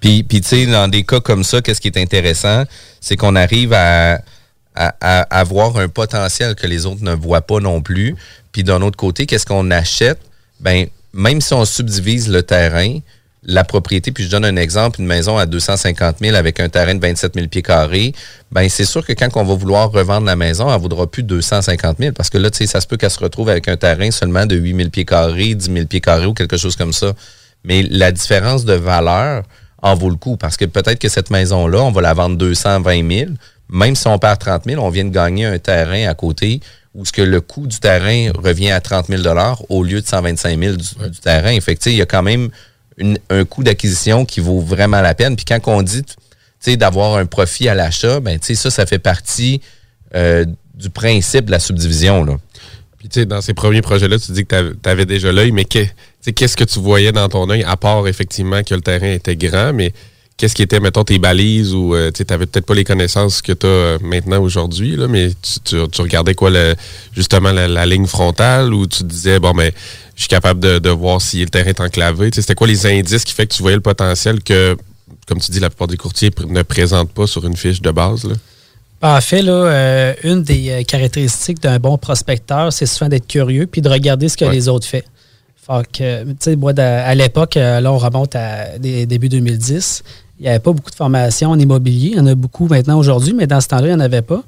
Puis, 0.00 0.22
puis 0.22 0.40
tu 0.40 0.48
sais, 0.48 0.66
dans 0.66 0.88
des 0.88 1.02
cas 1.04 1.20
comme 1.20 1.44
ça, 1.44 1.60
qu'est-ce 1.60 1.80
qui 1.80 1.88
est 1.88 1.98
intéressant, 1.98 2.64
c'est 3.00 3.16
qu'on 3.16 3.36
arrive 3.36 3.72
à, 3.72 4.20
à, 4.74 4.94
à 5.00 5.40
avoir 5.40 5.76
un 5.76 5.88
potentiel 5.88 6.54
que 6.54 6.66
les 6.66 6.86
autres 6.86 7.02
ne 7.02 7.12
voient 7.12 7.42
pas 7.42 7.60
non 7.60 7.82
plus. 7.82 8.16
Puis 8.52 8.64
d'un 8.64 8.82
autre 8.82 8.96
côté, 8.96 9.26
qu'est-ce 9.26 9.46
qu'on 9.46 9.70
achète? 9.70 10.18
Ben, 10.60 10.86
même 11.12 11.40
si 11.40 11.52
on 11.54 11.64
subdivise 11.64 12.28
le 12.28 12.42
terrain, 12.42 12.98
la 13.42 13.64
propriété, 13.64 14.12
puis 14.12 14.24
je 14.24 14.30
donne 14.30 14.44
un 14.44 14.56
exemple, 14.56 15.00
une 15.00 15.06
maison 15.06 15.38
à 15.38 15.46
250 15.46 16.16
000 16.20 16.36
avec 16.36 16.60
un 16.60 16.68
terrain 16.68 16.94
de 16.94 17.00
27 17.00 17.34
000 17.34 17.46
pieds 17.48 17.62
carrés, 17.62 18.12
ben 18.52 18.68
c'est 18.68 18.84
sûr 18.84 19.04
que 19.04 19.14
quand 19.14 19.28
on 19.36 19.44
va 19.44 19.54
vouloir 19.54 19.90
revendre 19.90 20.26
la 20.26 20.36
maison, 20.36 20.72
elle 20.72 20.80
vaudra 20.80 21.06
plus 21.10 21.22
250 21.22 21.98
000 21.98 22.12
parce 22.12 22.28
que 22.28 22.36
là, 22.36 22.50
tu 22.50 22.58
sais, 22.58 22.66
ça 22.66 22.80
se 22.80 22.86
peut 22.86 22.98
qu'elle 22.98 23.10
se 23.10 23.18
retrouve 23.18 23.48
avec 23.48 23.66
un 23.68 23.76
terrain 23.76 24.10
seulement 24.10 24.44
de 24.44 24.56
8 24.56 24.76
000 24.76 24.90
pieds 24.90 25.04
carrés, 25.06 25.54
10 25.54 25.72
000 25.72 25.86
pieds 25.86 26.02
carrés 26.02 26.26
ou 26.26 26.34
quelque 26.34 26.58
chose 26.58 26.76
comme 26.76 26.92
ça. 26.92 27.14
Mais 27.64 27.82
la 27.82 28.12
différence 28.12 28.64
de 28.66 28.74
valeur 28.74 29.44
en 29.82 29.94
vaut 29.94 30.10
le 30.10 30.16
coup 30.16 30.36
parce 30.36 30.58
que 30.58 30.66
peut-être 30.66 30.98
que 30.98 31.08
cette 31.08 31.30
maison-là, 31.30 31.80
on 31.82 31.92
va 31.92 32.02
la 32.02 32.12
vendre 32.12 32.36
220 32.36 33.08
000. 33.10 33.30
Même 33.72 33.94
si 33.94 34.06
on 34.08 34.18
perd 34.18 34.38
30 34.38 34.64
000, 34.66 34.84
on 34.84 34.90
vient 34.90 35.04
de 35.04 35.10
gagner 35.10 35.46
un 35.46 35.58
terrain 35.58 36.08
à 36.08 36.14
côté 36.14 36.60
où 36.94 37.04
ce 37.04 37.12
que 37.12 37.22
le 37.22 37.40
coût 37.40 37.66
du 37.66 37.78
terrain 37.78 38.32
revient 38.34 38.72
à 38.72 38.80
30 38.80 39.06
000 39.06 39.22
au 39.68 39.84
lieu 39.84 40.00
de 40.00 40.06
125 40.06 40.58
000 40.58 40.76
du, 40.76 41.10
du 41.10 41.20
terrain. 41.20 41.58
Fait 41.60 41.76
que, 41.76 41.80
tu 41.80 41.84
sais, 41.84 41.92
il 41.92 41.98
y 41.98 42.02
a 42.02 42.06
quand 42.06 42.22
même 42.22 42.50
un 43.30 43.44
coût 43.44 43.62
d'acquisition 43.62 44.24
qui 44.24 44.40
vaut 44.40 44.60
vraiment 44.60 45.00
la 45.00 45.14
peine. 45.14 45.36
Puis 45.36 45.44
quand 45.44 45.60
on 45.66 45.82
dit 45.82 46.04
d'avoir 46.76 47.16
un 47.16 47.26
profit 47.26 47.68
à 47.68 47.74
l'achat, 47.74 48.20
ben, 48.20 48.38
ça, 48.40 48.70
ça 48.70 48.86
fait 48.86 48.98
partie 48.98 49.60
euh, 50.14 50.44
du 50.74 50.90
principe 50.90 51.46
de 51.46 51.50
la 51.50 51.58
subdivision. 51.58 52.24
Là. 52.24 52.36
Puis, 52.98 53.08
tu 53.08 53.20
sais, 53.20 53.26
dans 53.26 53.40
ces 53.40 53.54
premiers 53.54 53.80
projets-là, 53.80 54.18
tu 54.18 54.32
dis 54.32 54.44
que 54.44 54.76
tu 54.82 54.88
avais 54.88 55.06
déjà 55.06 55.32
l'œil, 55.32 55.52
mais 55.52 55.64
qu'est-ce 55.64 56.56
que 56.56 56.64
tu 56.64 56.78
voyais 56.80 57.12
dans 57.12 57.28
ton 57.28 57.48
œil, 57.48 57.64
à 57.64 57.76
part 57.76 58.06
effectivement 58.06 58.62
que 58.62 58.74
le 58.74 58.82
terrain 58.82 59.10
était 59.10 59.36
grand, 59.36 59.72
mais 59.72 59.92
qu'est-ce 60.40 60.54
qui 60.54 60.62
était, 60.62 60.80
mettons, 60.80 61.04
tes 61.04 61.18
balises 61.18 61.74
ou 61.74 61.94
euh, 61.94 62.10
tu 62.10 62.24
n'avais 62.30 62.46
peut-être 62.46 62.64
pas 62.64 62.74
les 62.74 62.84
connaissances 62.84 63.42
que 63.42 63.52
tu 63.52 63.66
as 63.66 63.98
maintenant 64.00 64.40
aujourd'hui, 64.40 64.96
là, 64.96 65.06
mais 65.06 65.28
tu, 65.42 65.60
tu- 65.62 65.88
tu 65.88 66.00
regardais 66.00 66.34
quoi, 66.34 66.48
le- 66.48 66.74
justement, 67.14 67.52
la, 67.52 67.68
la 67.68 67.84
ligne 67.84 68.06
frontale 68.06 68.72
ou 68.72 68.86
tu 68.86 69.04
disais, 69.04 69.38
bon, 69.38 69.52
mais 69.52 69.74
je 70.16 70.22
suis 70.22 70.28
capable 70.28 70.58
de, 70.60 70.78
de 70.78 70.88
voir 70.90 71.20
si 71.20 71.40
le 71.40 71.50
terrain 71.50 71.68
est 71.68 71.80
enclavé. 71.80 72.30
C'était 72.34 72.54
quoi 72.54 72.66
les 72.66 72.86
indices 72.86 73.24
qui 73.24 73.34
fait 73.34 73.46
que 73.46 73.54
tu 73.54 73.60
voyais 73.62 73.76
le 73.76 73.82
potentiel 73.82 74.42
que, 74.42 74.76
comme 75.28 75.40
tu 75.40 75.50
dis, 75.50 75.60
la 75.60 75.68
plupart 75.68 75.88
des 75.88 75.96
courtiers 75.98 76.30
ne 76.48 76.62
présentent 76.62 77.12
pas 77.12 77.26
sur 77.26 77.44
une 77.44 77.56
fiche 77.56 77.82
de 77.82 77.90
base? 77.90 78.24
Là? 78.24 78.34
En 79.02 79.20
fait, 79.20 79.42
là, 79.42 79.52
euh, 79.52 80.14
une 80.24 80.42
des 80.42 80.70
euh, 80.70 80.82
caractéristiques 80.84 81.60
d'un 81.62 81.78
bon 81.78 81.96
prospecteur, 81.98 82.72
c'est 82.72 82.86
souvent 82.86 83.08
d'être 83.08 83.26
curieux 83.26 83.66
puis 83.66 83.80
de 83.82 83.88
regarder 83.88 84.28
ce 84.30 84.36
que 84.36 84.44
Ouais. 84.46 84.52
les 84.52 84.68
autres 84.68 84.86
font. 84.86 85.00
Fait 85.66 85.86
que, 85.92 86.24
tu 86.24 86.36
sais, 86.40 86.56
moi, 86.56 86.72
à 86.78 87.14
l'époque, 87.14 87.56
euh, 87.56 87.80
là, 87.80 87.92
on 87.92 87.98
remonte 87.98 88.34
à 88.34 88.78
des- 88.78 89.06
début 89.06 89.28
2010, 89.28 90.02
il 90.40 90.44
n'y 90.44 90.48
avait 90.48 90.58
pas 90.58 90.72
beaucoup 90.72 90.90
de 90.90 90.96
formations 90.96 91.50
en 91.50 91.58
immobilier. 91.58 92.12
Il 92.12 92.16
y 92.16 92.20
en 92.20 92.26
a 92.26 92.34
beaucoup 92.34 92.66
maintenant 92.66 92.98
aujourd'hui, 92.98 93.34
mais 93.34 93.46
dans 93.46 93.60
ce 93.60 93.68
temps-là, 93.68 93.88
il 93.88 93.90
n'y 93.90 93.96
en 93.96 94.00
avait 94.00 94.22
pas. 94.22 94.42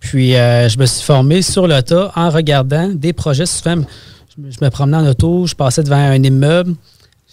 Puis, 0.00 0.34
euh, 0.34 0.68
je 0.68 0.76
me 0.78 0.84
suis 0.84 1.04
formé 1.04 1.42
sur 1.42 1.68
le 1.68 1.80
tas 1.80 2.10
en 2.16 2.28
regardant 2.28 2.88
des 2.88 3.12
projets. 3.12 3.46
Souvent, 3.46 3.76
je 4.36 4.42
me, 4.42 4.50
je 4.50 4.58
me 4.60 4.68
promenais 4.68 4.96
en 4.96 5.06
auto, 5.06 5.46
je 5.46 5.54
passais 5.54 5.84
devant 5.84 5.96
un 5.96 6.20
immeuble. 6.20 6.74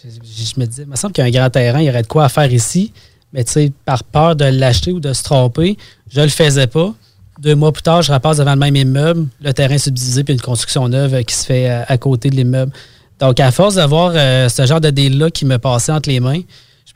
Je, 0.04 0.60
me 0.60 0.66
disais, 0.66 0.84
il 0.84 0.88
me 0.88 0.94
semble 0.94 1.14
qu'il 1.14 1.22
y 1.22 1.24
a 1.24 1.28
un 1.28 1.32
grand 1.32 1.50
terrain, 1.50 1.80
il 1.80 1.86
y 1.86 1.90
aurait 1.90 2.02
de 2.02 2.06
quoi 2.06 2.28
faire 2.28 2.52
ici. 2.52 2.92
Mais 3.32 3.42
tu 3.42 3.52
sais, 3.52 3.72
par 3.84 4.04
peur 4.04 4.36
de 4.36 4.44
l'acheter 4.44 4.92
ou 4.92 5.00
de 5.00 5.12
se 5.12 5.24
tromper, 5.24 5.76
je 6.08 6.20
le 6.20 6.28
faisais 6.28 6.68
pas. 6.68 6.94
Deux 7.40 7.56
mois 7.56 7.72
plus 7.72 7.82
tard, 7.82 8.02
je 8.02 8.12
repasse 8.12 8.36
devant 8.36 8.52
le 8.54 8.60
même 8.60 8.76
immeuble, 8.76 9.26
le 9.40 9.52
terrain 9.52 9.78
subdivisé, 9.78 10.22
puis 10.22 10.32
une 10.32 10.40
construction 10.40 10.88
neuve 10.88 11.14
euh, 11.14 11.22
qui 11.22 11.34
se 11.34 11.44
fait 11.44 11.68
à, 11.68 11.84
à 11.88 11.98
côté 11.98 12.30
de 12.30 12.36
l'immeuble. 12.36 12.72
Donc, 13.18 13.40
à 13.40 13.50
force 13.50 13.74
d'avoir 13.74 14.12
euh, 14.14 14.48
ce 14.48 14.64
genre 14.64 14.80
de 14.80 14.90
deal-là 14.90 15.30
qui 15.30 15.44
me 15.44 15.58
passait 15.58 15.90
entre 15.90 16.08
les 16.08 16.20
mains, 16.20 16.42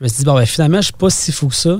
je 0.01 0.05
me 0.05 0.09
suis 0.09 0.17
dit, 0.19 0.25
bon, 0.25 0.33
ben, 0.33 0.45
finalement, 0.45 0.79
je 0.79 0.85
suis 0.85 0.93
pas 0.93 1.09
si 1.09 1.31
fou 1.31 1.47
que 1.47 1.55
ça. 1.55 1.79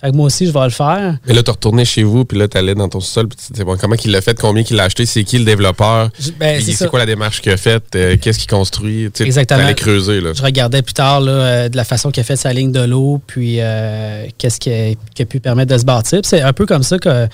Fait 0.00 0.10
que 0.10 0.16
moi 0.16 0.26
aussi, 0.26 0.46
je 0.46 0.52
vais 0.52 0.64
le 0.64 0.70
faire. 0.70 1.16
Mais 1.26 1.32
là, 1.32 1.42
tu 1.44 1.50
retournais 1.52 1.84
chez 1.84 2.02
vous, 2.02 2.24
puis 2.26 2.36
là, 2.36 2.48
tu 2.48 2.58
allais 2.58 2.74
dans 2.74 2.88
ton 2.88 2.98
sol, 3.00 3.28
puis 3.28 3.38
tu 3.54 3.64
bon, 3.64 3.76
comment 3.80 3.94
il 4.04 4.10
l'a 4.10 4.20
fait, 4.20 4.38
combien 4.38 4.62
il 4.68 4.76
l'a 4.76 4.82
acheté, 4.84 5.06
c'est 5.06 5.22
qui 5.24 5.38
le 5.38 5.44
développeur, 5.44 6.10
ben, 6.40 6.60
c'est 6.60 6.88
quoi 6.88 6.98
la 6.98 7.06
démarche 7.06 7.40
qu'il 7.40 7.52
a 7.52 7.56
faite, 7.56 7.84
euh, 7.94 8.16
qu'est-ce 8.20 8.40
qu'il 8.40 8.50
construit? 8.50 9.08
Tu 9.14 9.24
t'allais 9.32 9.74
creuser, 9.76 10.20
là. 10.20 10.32
Je 10.34 10.42
regardais 10.42 10.82
plus 10.82 10.92
tard 10.92 11.20
là, 11.20 11.32
euh, 11.32 11.68
de 11.68 11.76
la 11.76 11.84
façon 11.84 12.10
qu'il 12.10 12.20
a 12.20 12.24
fait 12.24 12.34
sa 12.36 12.52
ligne 12.52 12.72
de 12.72 12.80
l'eau, 12.80 13.20
puis 13.26 13.58
euh, 13.60 14.26
qu'est-ce 14.38 14.58
qui 14.58 14.70
a, 14.72 14.92
qui 15.14 15.22
a 15.22 15.24
pu 15.24 15.38
permettre 15.38 15.72
de 15.72 15.78
se 15.78 15.84
bâtir. 15.84 16.20
C'est 16.24 16.42
un 16.42 16.52
peu 16.52 16.66
comme 16.66 16.82
ça 16.82 16.98
que, 16.98 17.28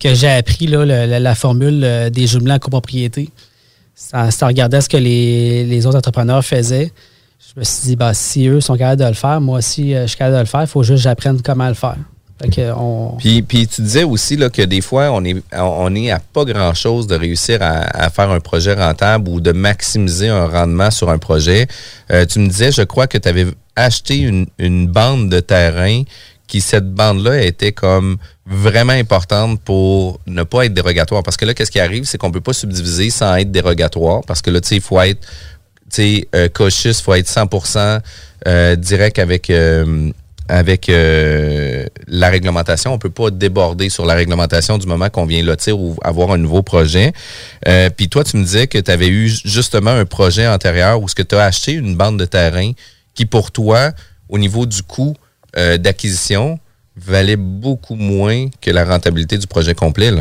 que 0.00 0.14
j'ai 0.14 0.28
appris 0.30 0.66
là, 0.68 0.86
le- 0.86 1.04
la, 1.06 1.20
la 1.20 1.34
formule 1.34 2.10
des 2.10 2.26
jumelés 2.26 2.52
en 2.54 2.58
copropriété. 2.58 3.28
Ça, 3.94 4.30
ça 4.30 4.46
regardait 4.46 4.80
ce 4.80 4.88
que 4.88 4.96
les, 4.96 5.64
les 5.64 5.84
autres 5.86 5.98
entrepreneurs 5.98 6.42
faisaient. 6.42 6.92
Je 7.38 7.60
me 7.60 7.64
suis 7.64 7.88
dit, 7.88 7.96
bah, 7.96 8.14
si 8.14 8.46
eux 8.48 8.60
sont 8.60 8.76
capables 8.76 9.00
de 9.02 9.06
le 9.06 9.14
faire, 9.14 9.40
moi 9.40 9.58
aussi, 9.58 9.94
euh, 9.94 10.02
je 10.02 10.08
suis 10.08 10.16
capable 10.16 10.36
de 10.36 10.40
le 10.40 10.46
faire. 10.46 10.62
Il 10.62 10.66
faut 10.66 10.82
juste 10.82 10.98
que 10.98 11.02
j'apprenne 11.02 11.40
comment 11.42 11.68
le 11.68 11.74
faire. 11.74 11.96
On, 12.76 13.14
Puis, 13.18 13.40
puis 13.40 13.66
tu 13.66 13.80
disais 13.80 14.04
aussi 14.04 14.36
là, 14.36 14.50
que 14.50 14.60
des 14.60 14.82
fois, 14.82 15.10
on 15.10 15.24
est, 15.24 15.36
on 15.54 15.94
est 15.94 16.10
à 16.10 16.18
pas 16.18 16.44
grand-chose 16.44 17.06
de 17.06 17.14
réussir 17.14 17.60
à, 17.62 18.10
faire 18.10 18.30
un 18.30 18.40
projet 18.40 18.74
rentable 18.74 19.30
ou 19.30 19.40
de 19.40 19.52
maximiser 19.52 20.28
un 20.28 20.46
rendement 20.46 20.90
sur 20.90 21.08
un 21.08 21.16
projet. 21.16 21.66
Euh, 22.10 22.26
tu 22.26 22.40
me 22.40 22.48
disais, 22.48 22.72
je 22.72 22.82
crois 22.82 23.06
que 23.06 23.16
tu 23.16 23.26
avais 23.26 23.46
acheté 23.74 24.18
une, 24.18 24.46
une 24.58 24.86
bande 24.86 25.30
de 25.30 25.40
terrain 25.40 26.02
qui, 26.46 26.60
cette 26.60 26.92
bande-là, 26.92 27.42
était 27.42 27.72
comme 27.72 28.18
vraiment 28.46 28.92
importante 28.92 29.60
pour 29.62 30.20
ne 30.26 30.42
pas 30.42 30.66
être 30.66 30.74
dérogatoire. 30.74 31.22
Parce 31.22 31.36
que 31.36 31.46
là, 31.46 31.54
qu'est-ce 31.54 31.70
qui 31.70 31.80
arrive, 31.80 32.04
c'est 32.04 32.18
qu'on 32.18 32.30
peut 32.30 32.40
pas 32.40 32.52
subdiviser 32.52 33.08
sans 33.10 33.34
être 33.36 33.50
dérogatoire. 33.50 34.20
Parce 34.26 34.42
que 34.42 34.50
là, 34.50 34.60
tu 34.60 34.68
sais, 34.68 34.76
il 34.76 34.82
faut 34.82 35.00
être 35.00 35.26
sais, 35.90 36.28
euh, 36.34 36.48
il 36.58 36.94
faut 36.94 37.14
être 37.14 37.28
100% 37.28 38.00
euh, 38.46 38.76
direct 38.76 39.18
avec... 39.18 39.50
euh, 39.50 40.10
euh, 40.48 41.86
la 42.06 42.28
réglementation. 42.28 42.92
On 42.92 42.98
peut 42.98 43.10
pas 43.10 43.32
déborder 43.32 43.88
sur 43.88 44.06
la 44.06 44.14
réglementation 44.14 44.78
du 44.78 44.86
moment 44.86 45.08
qu'on 45.10 45.26
vient 45.26 45.42
lotir 45.42 45.76
ou 45.76 45.96
avoir 46.04 46.30
un 46.30 46.38
nouveau 46.38 46.62
projet. 46.62 47.12
Puis 47.96 48.08
toi, 48.08 48.22
tu 48.22 48.36
me 48.36 48.44
disais 48.44 48.68
que 48.68 48.78
tu 48.78 48.88
avais 48.88 49.08
eu 49.08 49.28
justement 49.44 49.90
un 49.90 50.04
projet 50.04 50.46
antérieur 50.46 51.02
où 51.02 51.08
ce 51.08 51.16
que 51.16 51.24
tu 51.24 51.34
as 51.34 51.46
acheté 51.46 51.72
une 51.72 51.96
bande 51.96 52.16
de 52.16 52.26
terrain 52.26 52.70
qui, 53.14 53.26
pour 53.26 53.50
toi, 53.50 53.90
au 54.28 54.38
niveau 54.38 54.66
du 54.66 54.84
coût 54.84 55.16
d'acquisition, 55.52 56.60
valait 56.96 57.36
beaucoup 57.36 57.96
moins 57.96 58.46
que 58.60 58.70
la 58.70 58.84
rentabilité 58.84 59.38
du 59.38 59.48
projet 59.48 59.74
complet. 59.74 60.12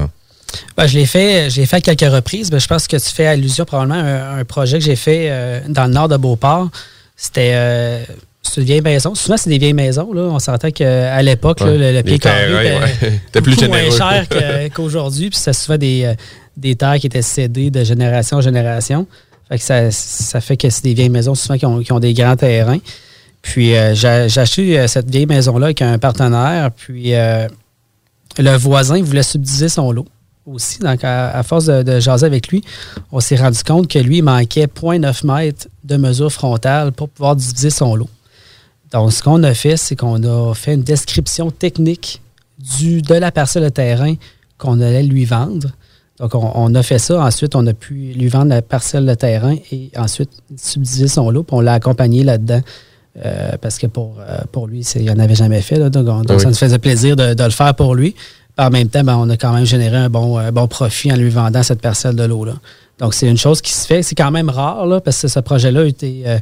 Ben, 0.78 0.88
je 0.88 0.98
l'ai 0.98 1.06
fait, 1.06 1.50
je 1.50 1.60
l'ai 1.62 1.66
fait 1.66 1.78
à 1.78 1.82
quelques 1.96 2.12
reprises. 2.14 2.50
Ben, 2.50 2.60
je 2.60 2.68
pense 2.68 2.88
que 2.88 2.98
tu 2.98 3.10
fais 3.14 3.28
allusion 3.28 3.66
probablement 3.66 4.00
à 4.00 4.04
un, 4.04 4.40
un 4.40 4.46
projet 4.46 4.80
que 4.80 4.84
j'ai 4.86 4.96
fait 4.96 5.28
euh, 5.30 5.60
dans 5.68 5.86
le 5.86 5.94
nord 5.94 6.08
de 6.08 6.18
Beauport. 6.18 6.70
C'était 7.16 7.52
euh, 7.56 8.04
c'est 8.42 8.62
une 8.62 8.68
vieille 8.68 8.82
maison. 8.82 9.16
Souvent, 9.16 9.38
c'est 9.38 9.50
des 9.50 9.58
vieilles 9.58 9.74
maisons. 9.74 10.14
Là. 10.14 10.22
On 10.24 10.38
s'entend 10.40 10.70
qu'à 10.70 11.22
l'époque, 11.24 11.62
Ouais. 11.62 11.78
le, 11.78 11.92
le 11.94 12.04
pied 12.04 12.20
carré 12.20 12.78
était, 12.78 13.08
ouais. 13.38 13.42
Plus 13.42 13.68
moins 13.68 13.90
cher 13.90 14.26
qu'aujourd'hui. 14.76 15.30
Puis 15.30 15.40
c'était 15.40 15.54
souvent 15.54 15.78
des, 15.78 16.04
euh, 16.06 16.14
des 16.56 16.76
terres 16.76 17.00
qui 17.00 17.08
étaient 17.08 17.22
cédées 17.24 17.72
de 17.72 17.84
génération 17.84 18.38
en 18.38 18.42
génération. 18.42 19.08
Fait 19.50 19.58
que 19.58 19.64
ça, 19.64 19.90
ça 19.92 20.42
fait 20.42 20.58
que 20.58 20.70
c'est 20.70 20.84
des 20.84 20.94
vieilles 20.94 21.10
maisons 21.10 21.36
souvent 21.36 21.58
qui 21.58 21.66
ont, 21.66 21.80
qui 21.80 21.92
ont 21.92 22.00
des 22.00 22.14
grands 22.14 22.36
terrains. 22.36 22.80
Puis 23.42 23.76
euh, 23.76 23.94
j'ai 23.96 24.26
j'ai 24.30 24.42
acheté 24.42 24.88
cette 24.88 25.10
vieille 25.10 25.26
maison-là 25.28 25.68
avec 25.68 25.82
un 25.82 25.98
partenaire. 26.00 26.70
Puis 26.76 27.14
le 27.14 28.58
voisin 28.58 29.02
voulait 29.02 29.24
subdiviser 29.24 29.70
son 29.70 29.92
lot 29.92 30.06
aussi. 30.46 30.80
Donc, 30.80 31.04
à, 31.04 31.30
à 31.38 31.44
force 31.44 31.66
de, 31.66 31.84
de 31.84 32.00
jaser 32.00 32.26
avec 32.26 32.48
lui, 32.50 32.64
on 33.12 33.20
s'est 33.20 33.36
rendu 33.36 33.64
compte 33.64 33.88
que 33.88 34.00
lui, 34.00 34.18
il 34.18 34.24
manquait 34.24 34.66
0.9 34.68 35.26
mètres 35.26 35.68
de 35.84 35.98
mesure 35.98 36.32
frontale 36.32 36.92
pour 36.92 37.10
pouvoir 37.10 37.36
diviser 37.36 37.70
son 37.70 37.96
lot. 37.96 38.10
Donc, 38.92 39.12
ce 39.12 39.24
qu'on 39.24 39.44
a 39.44 39.54
fait, 39.54 39.78
c'est 39.78 39.96
qu'on 39.96 40.24
a 40.24 40.54
fait 40.54 40.76
une 40.76 40.84
description 40.84 41.52
technique 41.52 42.22
du, 42.78 43.02
de 43.02 43.16
la 43.16 43.32
parcelle 43.32 43.64
de 43.64 43.70
terrain 43.70 44.14
qu'on 44.58 44.80
allait 44.80 45.04
lui 45.04 45.26
vendre. 45.26 45.70
Donc, 46.20 46.34
on, 46.36 46.52
on 46.56 46.74
a 46.76 46.84
fait 46.84 47.00
ça. 47.00 47.22
Ensuite, 47.22 47.56
on 47.56 47.68
a 47.68 47.74
pu 47.74 47.94
lui 48.16 48.28
vendre 48.30 48.50
la 48.50 48.62
parcelle 48.62 49.06
de 49.06 49.14
terrain 49.16 49.56
et 49.72 49.92
ensuite 49.98 50.30
subdiviser 50.56 51.10
son 51.10 51.30
lot. 51.30 51.44
Puis 51.44 51.56
on 51.58 51.62
l'a 51.62 51.74
accompagné 51.74 52.24
là-dedans. 52.24 52.62
euh, 53.26 53.54
parce 53.62 53.78
que 53.78 53.88
pour, 53.88 54.18
euh, 54.20 54.40
pour 54.52 54.68
lui, 54.68 54.82
il 54.96 55.06
n'en 55.06 55.20
avait 55.20 55.36
jamais 55.36 55.62
fait. 55.62 55.78
là. 55.80 55.90
donc, 55.90 56.06
on- 56.08 56.22
donc 56.22 56.38
Oui. 56.38 56.40
ça 56.42 56.50
nous 56.50 56.54
faisait 56.56 56.80
plaisir 56.80 57.16
de, 57.16 57.34
de 57.34 57.44
le 57.46 57.50
faire 57.50 57.74
pour 57.74 57.96
lui. 57.96 58.14
En 58.58 58.70
même 58.70 58.88
temps, 58.88 59.04
ben, 59.04 59.16
on 59.18 59.30
a 59.30 59.38
quand 59.38 59.54
même 59.54 59.66
généré 59.66 59.98
un 59.98 60.10
bon, 60.10 60.40
euh, 60.40 60.52
bon 60.52 60.68
profit 60.68 61.12
en 61.12 61.16
lui 61.18 61.30
vendant 61.30 61.62
cette 61.64 61.82
parcelle 61.82 62.16
de 62.16 62.24
l'eau. 62.24 62.46
là. 62.46 62.54
Donc, 63.00 63.14
c'est 63.14 63.28
une 63.28 63.38
chose 63.38 63.62
qui 63.62 63.74
se 63.74 63.86
fait. 63.86 64.02
C'est 64.04 64.16
quand 64.16 64.32
même 64.32 64.50
rare, 64.50 64.86
là, 64.86 65.02
parce 65.02 65.22
que 65.22 65.28
ce 65.28 65.40
projet-là 65.40 65.82
a 65.82 65.86
été 65.86 66.24
euh, 66.26 66.38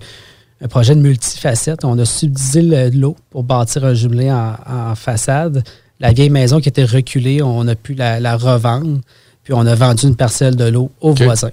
un 0.64 0.68
projet 0.68 0.94
de 0.94 1.00
multifacettes. 1.02 1.84
On 1.84 1.98
a 1.98 2.06
subdivisé 2.06 2.62
le- 2.62 2.90
l'eau 2.90 3.16
pour 3.32 3.44
bâtir 3.44 3.84
un 3.86 3.96
jumelé 3.96 4.32
en, 4.32 4.54
en 4.70 4.94
façade. 4.96 5.64
La 6.00 6.12
vieille 6.14 6.30
maison 6.30 6.60
qui 6.60 6.70
était 6.70 6.86
reculée, 6.86 7.42
on 7.42 7.68
a 7.68 7.74
pu 7.76 7.96
la, 7.96 8.20
la 8.20 8.38
revendre. 8.38 9.00
Puis 9.44 9.54
on 9.54 9.66
a 9.66 9.74
vendu 9.76 10.06
une 10.08 10.16
parcelle 10.16 10.56
de 10.56 10.66
l'eau 10.66 10.92
aux 11.02 11.14
voisins. 11.26 11.50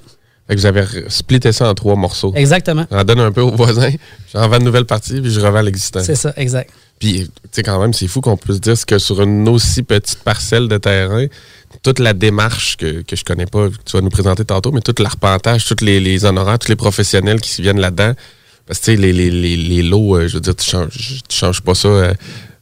Fait 0.47 0.57
que 0.57 0.61
vous 0.61 0.67
avez 0.67 0.85
splitté 1.09 1.53
ça 1.53 1.69
en 1.71 1.75
trois 1.75 1.97
morceaux. 1.97 2.33
Exactement. 2.35 2.85
J'en 2.91 3.05
donne 3.05 3.21
un 3.21 3.33
peu 3.33 3.41
aux 3.41 3.55
voisins, 3.55 3.91
j'en 4.33 4.49
vends 4.49 4.59
une 4.59 4.65
nouvelle 4.65 4.85
partie, 4.85 5.21
puis 5.21 5.31
je 5.31 5.41
revends 5.41 5.61
l'existant. 5.63 6.01
C'est 6.03 6.17
ça, 6.17 6.33
exact. 6.37 6.71
Puis, 7.01 7.23
tu 7.25 7.31
sais, 7.51 7.63
quand 7.63 7.81
même, 7.81 7.95
c'est 7.95 8.07
fou 8.07 8.21
qu'on 8.21 8.37
puisse 8.37 8.61
dire 8.61 8.75
que 8.87 8.99
sur 8.99 9.23
une 9.23 9.49
aussi 9.49 9.83
petite 9.83 10.23
parcelle 10.23 10.69
de 10.69 10.77
terrain, 10.77 11.27
toute 11.83 11.99
la 11.99 12.13
démarche 12.13 12.77
que, 12.77 13.01
que 13.01 13.17
je 13.17 13.25
connais 13.25 13.47
pas, 13.47 13.71
que 13.71 13.77
tu 13.85 13.97
vas 13.97 14.03
nous 14.03 14.11
présenter 14.11 14.45
tantôt, 14.45 14.71
mais 14.71 14.83
tout 14.83 14.95
l'arpentage, 14.99 15.65
tous 15.65 15.83
les, 15.83 15.99
les 15.99 16.27
honoraires, 16.27 16.59
tous 16.59 16.69
les 16.69 16.77
professionnels 16.77 17.41
qui 17.41 17.49
s'y 17.49 17.63
viennent 17.63 17.81
là-dedans. 17.81 18.13
Parce 18.67 18.81
que, 18.81 18.85
tu 18.85 18.91
sais, 18.93 18.97
les, 18.99 19.13
les, 19.15 19.57
les, 19.57 19.83
lots, 19.83 20.15
euh, 20.15 20.29
je 20.29 20.35
veux 20.35 20.41
dire, 20.41 20.55
tu 20.55 20.71
changes, 20.71 21.23
tu 21.27 21.37
changes 21.37 21.63
pas 21.63 21.75
ça 21.75 21.89
euh, 21.89 22.15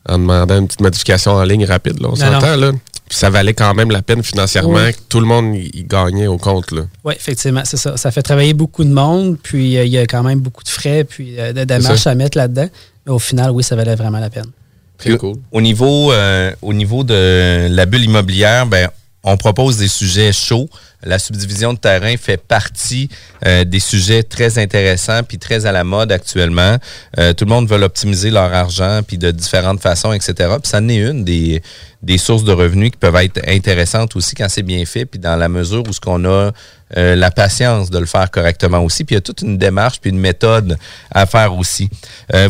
en 0.09 0.19
demandant 0.19 0.59
une 0.59 0.69
petite 0.69 0.81
modification 0.81 1.33
en 1.33 1.43
ligne 1.43 1.67
rapide, 1.67 2.01
là. 2.01 2.09
On 2.13 2.17
s'entend, 2.17 2.57
là. 2.57 2.73
Puis 3.09 3.19
ça 3.19 3.31
valait 3.31 3.55
quand 3.55 3.75
même 3.75 3.91
la 3.91 4.03
peine 4.03 4.23
financièrement, 4.23 4.75
Oui. 4.75 4.93
que 4.93 4.99
tout 5.09 5.21
le 5.21 5.27
monde 5.27 5.57
y, 5.57 5.85
gagnait 5.85 6.27
au 6.27 6.37
compte, 6.37 6.71
là. 6.73 6.83
Oui, 7.05 7.15
effectivement, 7.17 7.63
c'est 7.65 7.79
ça. 7.79 7.97
Ça 7.97 8.11
fait 8.11 8.23
travailler 8.23 8.53
beaucoup 8.53 8.85
de 8.85 8.93
monde, 8.93 9.39
puis 9.43 9.79
euh, 9.79 9.85
il 9.85 9.91
y 9.91 9.99
a 9.99 10.07
quand 10.07 10.23
même 10.23 10.41
beaucoup 10.41 10.63
de 10.63 10.69
frais, 10.69 11.05
puis 11.05 11.41
euh, 11.41 11.53
de 11.53 11.65
démarches 11.65 12.07
à 12.07 12.15
mettre 12.15 12.37
là-dedans. 12.37 12.69
Mais 13.09 13.15
au 13.15 13.19
final, 13.19 13.51
oui, 13.53 13.65
ça 13.65 13.75
valait 13.75 13.95
vraiment 13.95 14.21
la 14.21 14.29
peine. 14.29 14.51
Très 14.99 15.17
cool. 15.17 15.37
Au 15.51 15.63
niveau, 15.63 16.13
euh, 16.13 16.53
au 16.61 16.75
niveau 16.75 17.05
de 17.05 17.67
la 17.71 17.87
bulle 17.87 18.05
immobilière, 18.05 18.67
ben, 18.67 18.91
on 19.25 19.37
propose 19.39 19.79
des 19.79 19.89
sujets 19.89 20.33
chauds. 20.33 20.69
La 21.05 21.21
subdivision 21.21 21.75
de 21.75 21.79
terrain 21.79 22.17
fait 22.17 22.37
partie 22.37 23.09
euh, 23.47 23.65
des 23.65 23.79
sujets 23.79 24.25
très 24.25 24.59
intéressants 24.59 25.23
puis 25.23 25.39
très 25.39 25.65
à 25.65 25.71
la 25.71 25.85
mode 25.85 26.11
actuellement. 26.11 26.77
Euh, 27.19 27.33
tout 27.33 27.45
le 27.45 27.51
monde 27.51 27.69
veut 27.69 27.81
optimiser 27.81 28.31
leur 28.31 28.53
argent 28.53 29.01
puis 29.07 29.17
de 29.17 29.31
différentes 29.31 29.81
façons, 29.81 30.13
etc. 30.13 30.35
Puis 30.61 30.69
ça 30.69 30.79
en 30.79 30.89
est 30.89 30.97
une 30.97 31.23
des, 31.23 31.63
des 32.03 32.19
sources 32.19 32.43
de 32.43 32.51
revenus 32.51 32.91
qui 32.91 32.97
peuvent 32.97 33.15
être 33.15 33.41
intéressantes 33.47 34.17
aussi 34.17 34.35
quand 34.35 34.49
c'est 34.49 34.65
bien 34.65 34.85
fait 34.87 35.05
puis 35.05 35.21
dans 35.21 35.37
la 35.37 35.49
mesure 35.49 35.85
où 35.89 35.93
ce 35.93 36.01
qu'on 36.01 36.25
a 36.25 36.51
euh, 36.97 37.15
la 37.15 37.31
patience 37.31 37.91
de 37.91 37.99
le 37.99 38.07
faire 38.07 38.29
correctement 38.33 38.81
aussi. 38.81 39.05
Puis 39.05 39.15
il 39.15 39.19
y 39.19 39.21
a 39.21 39.23
toute 39.23 39.43
une 39.43 39.57
démarche 39.57 40.01
puis 40.01 40.11
une 40.11 40.19
méthode 40.19 40.79
à 41.13 41.27
faire 41.27 41.57
aussi. 41.57 41.89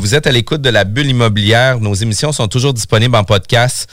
Vous 0.00 0.14
êtes 0.14 0.26
à 0.26 0.32
l'écoute 0.32 0.62
de 0.62 0.70
la 0.70 0.84
bulle 0.84 1.08
immobilière. 1.08 1.80
Nos 1.80 1.94
émissions 1.94 2.32
sont 2.32 2.48
toujours 2.48 2.72
disponibles 2.72 3.14
en 3.14 3.24
podcast 3.24 3.88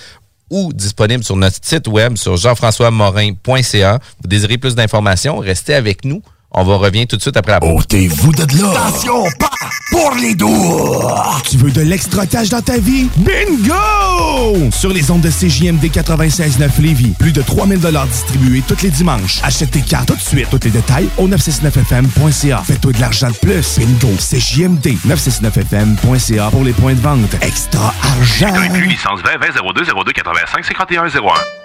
ou 0.49 0.71
disponibles 0.73 1.23
sur 1.23 1.35
notre 1.35 1.57
site 1.61 1.87
web 1.87 2.17
sur 2.17 2.37
jean-françois-morin.ca. 2.37 3.99
Vous 4.21 4.27
désirez 4.27 4.57
plus 4.57 4.75
d'informations? 4.75 5.37
Restez 5.39 5.73
avec 5.73 6.05
nous. 6.05 6.21
On 6.57 6.63
va 6.63 6.77
revenir 6.77 7.05
tout 7.05 7.17
de 7.17 7.21
suite 7.21 7.35
après 7.35 7.51
la 7.51 7.59
pause. 7.59 7.83
Ôtez-vous 7.83 8.31
de 8.31 8.61
là! 8.61 8.69
Attention, 8.71 9.25
pas 9.37 9.49
pour 9.91 10.15
les 10.15 10.35
doux! 10.35 11.01
Tu 11.49 11.57
veux 11.57 11.69
de 11.69 11.81
l'extra 11.81 12.25
cash 12.25 12.47
dans 12.47 12.61
ta 12.61 12.77
vie? 12.77 13.09
Bingo! 13.17 14.71
Sur 14.71 14.93
les 14.93 15.11
ondes 15.11 15.19
de 15.19 15.29
CJMD 15.29 15.83
96.9 15.83 16.81
Lévis, 16.81 17.13
plus 17.19 17.33
de 17.33 17.41
3000 17.41 17.77
distribués 18.09 18.63
tous 18.65 18.81
les 18.83 18.89
dimanches. 18.89 19.41
Achète 19.43 19.71
tes 19.71 19.81
cartes 19.81 20.07
tout 20.07 20.15
de 20.15 20.21
suite. 20.21 20.47
Tous 20.49 20.63
les 20.63 20.71
détails 20.71 21.09
au 21.17 21.27
969FM.ca. 21.27 22.63
Fais-toi 22.65 22.93
de 22.93 23.01
l'argent 23.01 23.27
de 23.31 23.35
plus. 23.35 23.77
Bingo! 23.77 24.15
CJMD 24.17 24.95
969FM.ca 25.05 26.51
pour 26.51 26.63
les 26.63 26.71
points 26.71 26.93
de 26.93 27.01
vente. 27.01 27.35
Extra 27.41 27.93
argent! 28.01 28.55
licence 28.87 29.19
20 29.25 29.39
20 29.39 29.73
02 29.73 29.83
02 30.05 30.11
85 30.13 30.63
51 30.63 31.07
01. 31.07 31.64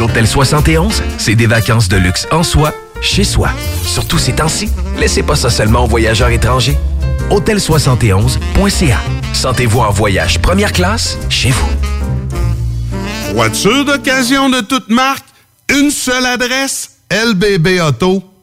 L'Hôtel 0.00 0.26
71, 0.26 1.02
c'est 1.18 1.34
des 1.34 1.46
vacances 1.46 1.90
de 1.90 1.98
luxe 1.98 2.26
en 2.32 2.42
soi, 2.42 2.72
chez 3.02 3.22
soi. 3.22 3.50
Surtout 3.84 4.16
ces 4.16 4.32
temps-ci, 4.32 4.70
laissez 4.96 5.22
pas 5.22 5.36
ça 5.36 5.50
seulement 5.50 5.84
aux 5.84 5.88
voyageurs 5.88 6.30
étrangers. 6.30 6.78
Hôtel71.ca. 7.28 8.98
Sentez-vous 9.34 9.80
en 9.80 9.90
voyage 9.90 10.38
première 10.38 10.72
classe 10.72 11.18
chez 11.28 11.50
vous. 11.50 11.68
Voiture 13.34 13.84
d'occasion 13.84 14.48
de 14.48 14.62
toute 14.62 14.88
marque, 14.88 15.26
une 15.68 15.90
seule 15.90 16.24
adresse, 16.24 16.92
lbbauto.com. 17.10 18.29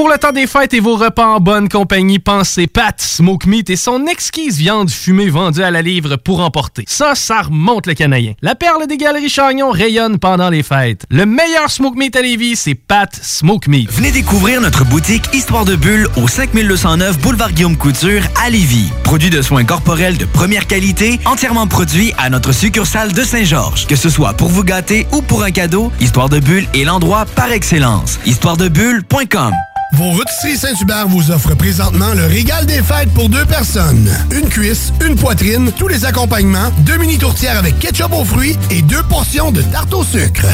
Pour 0.00 0.08
le 0.08 0.16
temps 0.16 0.32
des 0.32 0.46
fêtes 0.46 0.72
et 0.72 0.80
vos 0.80 0.96
repas 0.96 1.26
en 1.26 1.40
bonne 1.40 1.68
compagnie, 1.68 2.18
pensez 2.18 2.66
Pat 2.66 2.98
Smoke 2.98 3.46
Meat 3.46 3.68
et 3.68 3.76
son 3.76 4.06
exquise 4.06 4.56
viande 4.56 4.88
fumée 4.88 5.28
vendue 5.28 5.62
à 5.62 5.70
la 5.70 5.82
livre 5.82 6.16
pour 6.16 6.40
emporter. 6.40 6.84
Ça, 6.86 7.14
ça 7.14 7.42
remonte 7.42 7.86
le 7.86 7.92
canadien. 7.92 8.32
La 8.40 8.54
perle 8.54 8.86
des 8.86 8.96
galeries 8.96 9.28
Chagnon 9.28 9.70
rayonne 9.70 10.18
pendant 10.18 10.48
les 10.48 10.62
fêtes. 10.62 11.04
Le 11.10 11.26
meilleur 11.26 11.70
Smoke 11.70 11.98
Meat 11.98 12.16
à 12.16 12.22
Lévis, 12.22 12.56
c'est 12.56 12.74
Pat 12.74 13.14
Smoke 13.14 13.68
Meat. 13.68 13.92
Venez 13.92 14.10
découvrir 14.10 14.62
notre 14.62 14.86
boutique 14.86 15.34
Histoire 15.34 15.66
de 15.66 15.76
Bulle 15.76 16.08
au 16.16 16.26
5209 16.28 17.18
Boulevard 17.18 17.52
Guillaume 17.52 17.76
Couture 17.76 18.22
à 18.42 18.48
Lévis. 18.48 18.90
Produit 19.04 19.28
de 19.28 19.42
soins 19.42 19.64
corporels 19.64 20.16
de 20.16 20.24
première 20.24 20.66
qualité, 20.66 21.20
entièrement 21.26 21.66
produit 21.66 22.14
à 22.16 22.30
notre 22.30 22.52
succursale 22.52 23.12
de 23.12 23.22
Saint-Georges. 23.22 23.86
Que 23.86 23.96
ce 23.96 24.08
soit 24.08 24.32
pour 24.32 24.48
vous 24.48 24.64
gâter 24.64 25.06
ou 25.12 25.20
pour 25.20 25.42
un 25.42 25.50
cadeau, 25.50 25.92
Histoire 26.00 26.30
de 26.30 26.40
Bulle 26.40 26.66
est 26.72 26.84
l'endroit 26.84 27.26
par 27.36 27.52
excellence. 27.52 28.18
Histoiredebulle.com 28.24 29.52
Vos 29.92 30.10
rôtisseries 30.10 30.56
Saint-Hubert 30.56 31.08
vous 31.08 31.30
offrent 31.30 31.54
présentement 31.54 32.14
le 32.14 32.26
régal 32.26 32.64
des 32.66 32.82
fêtes 32.82 33.12
pour 33.14 33.28
deux 33.28 33.44
personnes. 33.44 34.10
Une 34.30 34.48
cuisse, 34.48 34.92
une 35.04 35.16
poitrine, 35.16 35.72
tous 35.72 35.88
les 35.88 36.04
accompagnements, 36.04 36.70
deux 36.78 36.96
mini 36.96 37.18
tourtières 37.18 37.58
avec 37.58 37.78
ketchup 37.78 38.12
aux 38.12 38.24
fruits 38.24 38.56
et 38.70 38.82
deux 38.82 39.02
portions 39.04 39.50
de 39.50 39.62
tarte 39.62 39.92
au 39.92 40.04
sucre. 40.04 40.46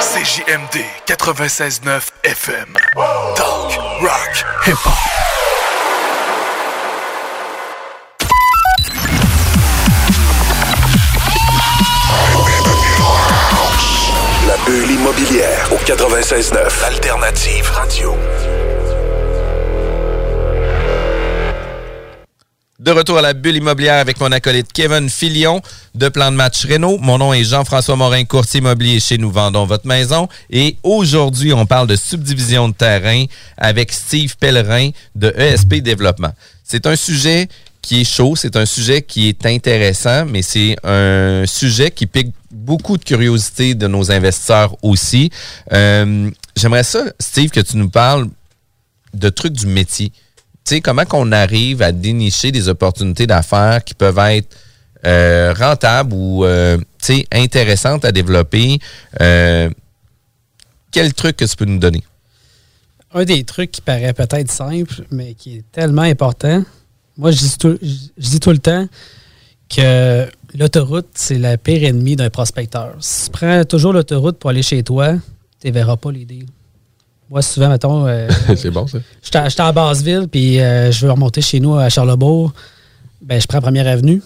CJMD 0.00 0.84
96.9 1.06 2.00
FM. 2.24 2.66
Talk, 3.36 3.78
rock, 4.00 4.44
hip-hop. 4.66 5.47
Bulle 14.68 14.90
immobilière 14.90 15.72
au 15.72 15.76
96.9 15.76 16.84
Alternative 16.84 17.70
Radio. 17.70 18.14
De 22.78 22.90
retour 22.90 23.16
à 23.16 23.22
la 23.22 23.32
bulle 23.32 23.56
immobilière 23.56 23.98
avec 23.98 24.20
mon 24.20 24.30
acolyte 24.30 24.70
Kevin 24.74 25.08
Filion 25.08 25.62
de 25.94 26.10
Plan 26.10 26.30
de 26.30 26.36
Match 26.36 26.66
Renault. 26.66 26.98
Mon 26.98 27.16
nom 27.16 27.32
est 27.32 27.44
Jean-François 27.44 27.96
Morin, 27.96 28.24
courtier 28.24 28.60
immobilier 28.60 29.00
chez 29.00 29.16
Nous 29.16 29.30
Vendons 29.30 29.64
Votre 29.64 29.86
Maison. 29.86 30.28
Et 30.50 30.76
aujourd'hui, 30.82 31.54
on 31.54 31.64
parle 31.64 31.86
de 31.86 31.96
subdivision 31.96 32.68
de 32.68 32.74
terrain 32.74 33.24
avec 33.56 33.90
Steve 33.90 34.36
Pellerin 34.36 34.90
de 35.14 35.32
ESP 35.34 35.76
Développement. 35.76 36.34
C'est 36.62 36.86
un 36.86 36.96
sujet 36.96 37.48
est 38.00 38.04
chaud, 38.04 38.36
c'est 38.36 38.56
un 38.56 38.66
sujet 38.66 39.02
qui 39.02 39.28
est 39.28 39.46
intéressant, 39.46 40.24
mais 40.26 40.42
c'est 40.42 40.76
un 40.84 41.44
sujet 41.46 41.90
qui 41.90 42.06
pique 42.06 42.34
beaucoup 42.50 42.96
de 42.96 43.04
curiosité 43.04 43.74
de 43.74 43.86
nos 43.86 44.10
investisseurs 44.10 44.76
aussi. 44.82 45.30
Euh, 45.72 46.30
J'aimerais 46.56 46.82
ça, 46.82 47.04
Steve, 47.20 47.50
que 47.50 47.60
tu 47.60 47.76
nous 47.76 47.88
parles 47.88 48.28
de 49.14 49.28
trucs 49.28 49.52
du 49.52 49.66
métier. 49.66 50.10
Tu 50.10 50.74
sais, 50.74 50.80
comment 50.80 51.04
qu'on 51.04 51.30
arrive 51.30 51.82
à 51.82 51.92
dénicher 51.92 52.50
des 52.50 52.68
opportunités 52.68 53.26
d'affaires 53.26 53.84
qui 53.84 53.94
peuvent 53.94 54.18
être 54.18 54.56
euh, 55.06 55.54
rentables 55.56 56.12
ou 56.12 56.44
euh, 56.44 56.76
intéressantes 57.32 58.04
à 58.04 58.10
développer. 58.10 58.80
Euh, 59.20 59.70
quel 60.90 61.14
truc 61.14 61.36
que 61.36 61.44
tu 61.44 61.56
peux 61.56 61.64
nous 61.64 61.78
donner? 61.78 62.02
Un 63.14 63.24
des 63.24 63.44
trucs 63.44 63.70
qui 63.70 63.80
paraît 63.80 64.12
peut-être 64.12 64.50
simple, 64.50 65.04
mais 65.12 65.34
qui 65.34 65.58
est 65.58 65.64
tellement 65.70 66.02
important. 66.02 66.64
Moi, 67.18 67.30
je 67.32 67.38
dis 67.38 67.58
tout, 67.58 67.76
je 67.82 68.28
dis 68.30 68.40
tout 68.40 68.50
le 68.50 68.58
temps 68.58 68.86
que 69.74 70.26
l'autoroute, 70.56 71.08
c'est 71.14 71.38
la 71.38 71.56
pire 71.58 71.84
ennemie 71.84 72.16
d'un 72.16 72.30
prospecteur. 72.30 72.94
Si 73.00 73.24
tu 73.26 73.30
prends 73.32 73.64
toujours 73.64 73.92
l'autoroute 73.92 74.38
pour 74.38 74.50
aller 74.50 74.62
chez 74.62 74.82
toi, 74.82 75.14
tu 75.60 75.66
ne 75.68 75.72
verras 75.72 75.96
pas 75.96 76.10
les 76.12 76.24
deals. 76.24 76.46
Moi, 77.30 77.42
souvent, 77.42 77.68
mettons. 77.68 78.06
euh, 78.06 78.28
c'est 78.56 78.70
bon, 78.70 78.86
ça. 78.86 78.98
J'étais 79.22 79.50
j'étais 79.50 79.62
en 79.62 79.72
Basseville, 79.72 80.28
puis 80.30 80.60
euh, 80.60 80.90
je 80.90 81.04
veux 81.04 81.12
remonter 81.12 81.42
chez 81.42 81.60
nous 81.60 81.74
à 81.76 81.88
Charlebourg. 81.90 82.52
Ben, 83.20 83.40
je 83.40 83.46
prends 83.46 83.58
la 83.58 83.62
première 83.62 83.86
avenue. 83.88 84.22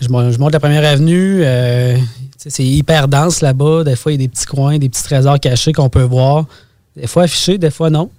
Je, 0.00 0.08
mon- 0.08 0.30
je 0.32 0.38
monte 0.38 0.52
la 0.52 0.60
première 0.60 0.84
avenue. 0.84 1.42
euh, 1.44 1.96
c'est 2.38 2.64
hyper 2.64 3.06
dense 3.06 3.40
là-bas. 3.42 3.84
Des 3.84 3.94
fois, 3.96 4.10
il 4.12 4.20
y 4.20 4.24
a 4.24 4.26
des 4.26 4.28
petits 4.28 4.46
coins, 4.46 4.78
des 4.78 4.88
petits 4.88 5.04
trésors 5.04 5.38
cachés 5.38 5.72
qu'on 5.72 5.88
peut 5.88 6.02
voir. 6.02 6.46
Des 6.96 7.06
fois 7.06 7.24
affichés, 7.24 7.58
des 7.58 7.70
fois 7.70 7.90
non. 7.90 8.10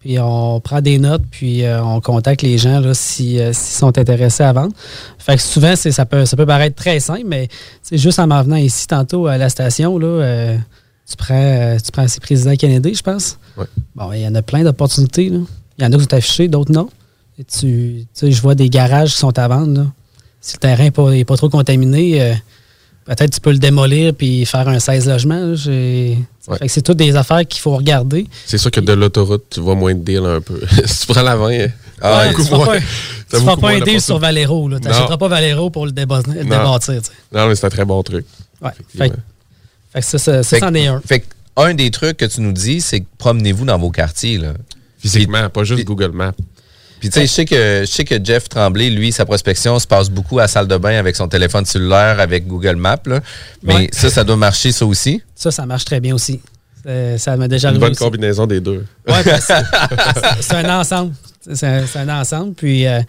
Puis 0.00 0.18
on 0.18 0.60
prend 0.60 0.80
des 0.80 0.98
notes, 0.98 1.24
puis 1.30 1.62
euh, 1.64 1.82
on 1.84 2.00
contacte 2.00 2.40
les 2.42 2.56
gens 2.56 2.80
là, 2.80 2.94
si, 2.94 3.38
euh, 3.38 3.52
s'ils 3.52 3.76
sont 3.78 3.98
intéressés 3.98 4.42
à 4.42 4.52
vendre. 4.52 4.72
Fait 5.18 5.36
que 5.36 5.42
souvent, 5.42 5.76
c'est- 5.76 5.92
ça 5.92 6.06
peut, 6.06 6.24
ça 6.24 6.36
peut 6.38 6.46
paraître 6.46 6.74
très 6.74 7.00
simple, 7.00 7.24
mais 7.26 7.48
c'est 7.82 7.98
juste 7.98 8.18
en 8.18 8.26
m'en 8.26 8.42
venant 8.42 8.56
ici 8.56 8.86
tantôt 8.86 9.26
à 9.26 9.36
la 9.36 9.50
station, 9.50 9.98
là, 9.98 10.06
euh, 10.06 10.56
tu 11.08 11.16
prends, 11.16 11.34
euh, 11.34 11.76
tu 11.84 11.90
prends 11.92 12.08
c'est 12.08 12.20
président 12.22 12.56
Kennedy, 12.56 12.94
je 12.94 13.02
pense. 13.02 13.38
Ouais. 13.58 13.66
Bon, 13.94 14.10
il 14.12 14.20
y 14.22 14.26
en 14.26 14.34
a 14.34 14.40
plein 14.42 14.62
d'opportunités. 14.64 15.28
là. 15.28 15.38
Il 15.78 15.84
y 15.84 15.86
en 15.86 15.92
a 15.92 15.96
qui 15.96 16.02
sont 16.04 16.14
affichés, 16.14 16.48
d'autres 16.48 16.72
non. 16.72 16.88
Et 17.38 17.44
tu, 17.44 17.58
tu 17.60 18.06
sais, 18.14 18.32
je 18.32 18.40
vois 18.40 18.54
des 18.54 18.70
garages 18.70 19.12
qui 19.12 19.18
sont 19.18 19.38
à 19.38 19.48
vendre. 19.48 19.80
là. 19.82 19.86
Si 20.40 20.54
le 20.54 20.60
terrain 20.60 20.84
n'est 20.84 20.90
pas, 20.90 21.10
est 21.12 21.24
pas 21.24 21.36
trop 21.36 21.50
contaminé, 21.50 22.22
euh, 22.22 22.32
peut-être 23.16 23.34
tu 23.34 23.40
peux 23.40 23.52
le 23.52 23.58
démolir 23.58 24.14
puis 24.14 24.44
faire 24.46 24.68
un 24.68 24.78
16 24.78 25.08
logements. 25.08 25.54
Ouais. 25.66 26.68
C'est 26.68 26.82
toutes 26.82 26.96
des 26.96 27.16
affaires 27.16 27.46
qu'il 27.46 27.60
faut 27.60 27.76
regarder. 27.76 28.26
C'est 28.46 28.58
sûr 28.58 28.70
que 28.70 28.80
de 28.80 28.92
l'autoroute, 28.92 29.44
tu 29.50 29.60
vois 29.60 29.74
moins 29.74 29.94
de 29.94 30.00
deals 30.00 30.24
un 30.24 30.40
peu. 30.40 30.60
si 30.86 31.06
tu 31.06 31.12
prends 31.12 31.22
la 31.22 31.36
20, 31.36 31.66
ah, 32.00 32.22
Ouais, 32.22 32.34
tu 32.34 32.42
tu 33.30 33.36
feras 33.36 33.56
pas 33.56 33.70
un 33.70 33.80
deal 33.80 34.00
sur 34.00 34.18
Valero. 34.18 34.68
Tu 34.70 34.88
n'achèteras 34.88 35.16
pas 35.16 35.28
Valero 35.28 35.70
pour 35.70 35.86
le, 35.86 35.92
déba- 35.92 36.22
le 36.26 36.44
Non. 36.44 36.78
sais. 36.80 37.00
Non, 37.32 37.46
mais 37.46 37.54
c'est 37.54 37.66
un 37.66 37.70
très 37.70 37.84
bon 37.84 38.02
truc. 38.02 38.24
Ouais. 38.60 38.70
Fait, 38.96 39.10
que- 39.10 39.16
fait 39.92 40.00
que 40.00 40.18
ça, 40.18 40.42
c'en 40.42 40.74
est 40.74 40.86
un. 40.86 41.00
Fait 41.06 41.20
que 41.20 41.26
un 41.56 41.74
des 41.74 41.90
trucs 41.90 42.16
que 42.16 42.24
tu 42.24 42.40
nous 42.40 42.52
dis, 42.52 42.80
c'est 42.80 43.00
que 43.00 43.06
promenez-vous 43.18 43.64
dans 43.64 43.78
vos 43.78 43.90
quartiers. 43.90 44.38
Là. 44.38 44.54
Physiquement, 44.98 45.48
pas 45.48 45.64
juste 45.64 45.84
Google 45.84 46.10
Maps. 46.12 46.32
Puis 47.00 47.08
tu 47.10 47.14
sais, 47.14 47.26
je 47.26 47.32
sais 47.32 47.44
que 47.44 47.80
je 47.84 47.90
sais 47.90 48.04
que 48.04 48.22
Jeff 48.22 48.48
Tremblay, 48.48 48.90
lui, 48.90 49.10
sa 49.10 49.24
prospection 49.24 49.78
se 49.78 49.86
passe 49.86 50.08
beaucoup 50.10 50.38
à 50.38 50.42
la 50.42 50.48
salle 50.48 50.68
de 50.68 50.76
bain 50.76 50.96
avec 50.98 51.16
son 51.16 51.26
téléphone 51.28 51.64
cellulaire, 51.64 52.20
avec 52.20 52.46
Google 52.46 52.76
Maps. 52.76 53.00
là. 53.06 53.20
Mais 53.62 53.74
Ouais. 53.74 53.88
ça, 53.92 54.10
ça 54.10 54.22
doit 54.22 54.36
marcher, 54.36 54.70
ça 54.70 54.86
aussi. 54.86 55.22
Ça, 55.34 55.50
ça 55.50 55.66
marche 55.66 55.84
très 55.86 55.98
bien 56.00 56.14
aussi. 56.14 56.40
Euh, 56.86 57.18
Ça 57.18 57.36
m'a 57.36 57.48
déjà 57.48 57.70
Une 57.70 57.78
bonne 57.78 57.90
aussi. 57.92 57.98
combinaison 58.02 58.46
des 58.46 58.60
deux. 58.60 58.84
Ouais, 59.08 59.22
ben, 59.24 59.38
c'est- 60.40 60.54
un 60.54 60.78
ensemble. 60.80 61.12
C'est 61.52 61.66
un, 61.96 62.20
ensemble. 62.20 62.54
Puis, 62.54 62.86
euh, 62.86 63.00
tu 63.00 63.06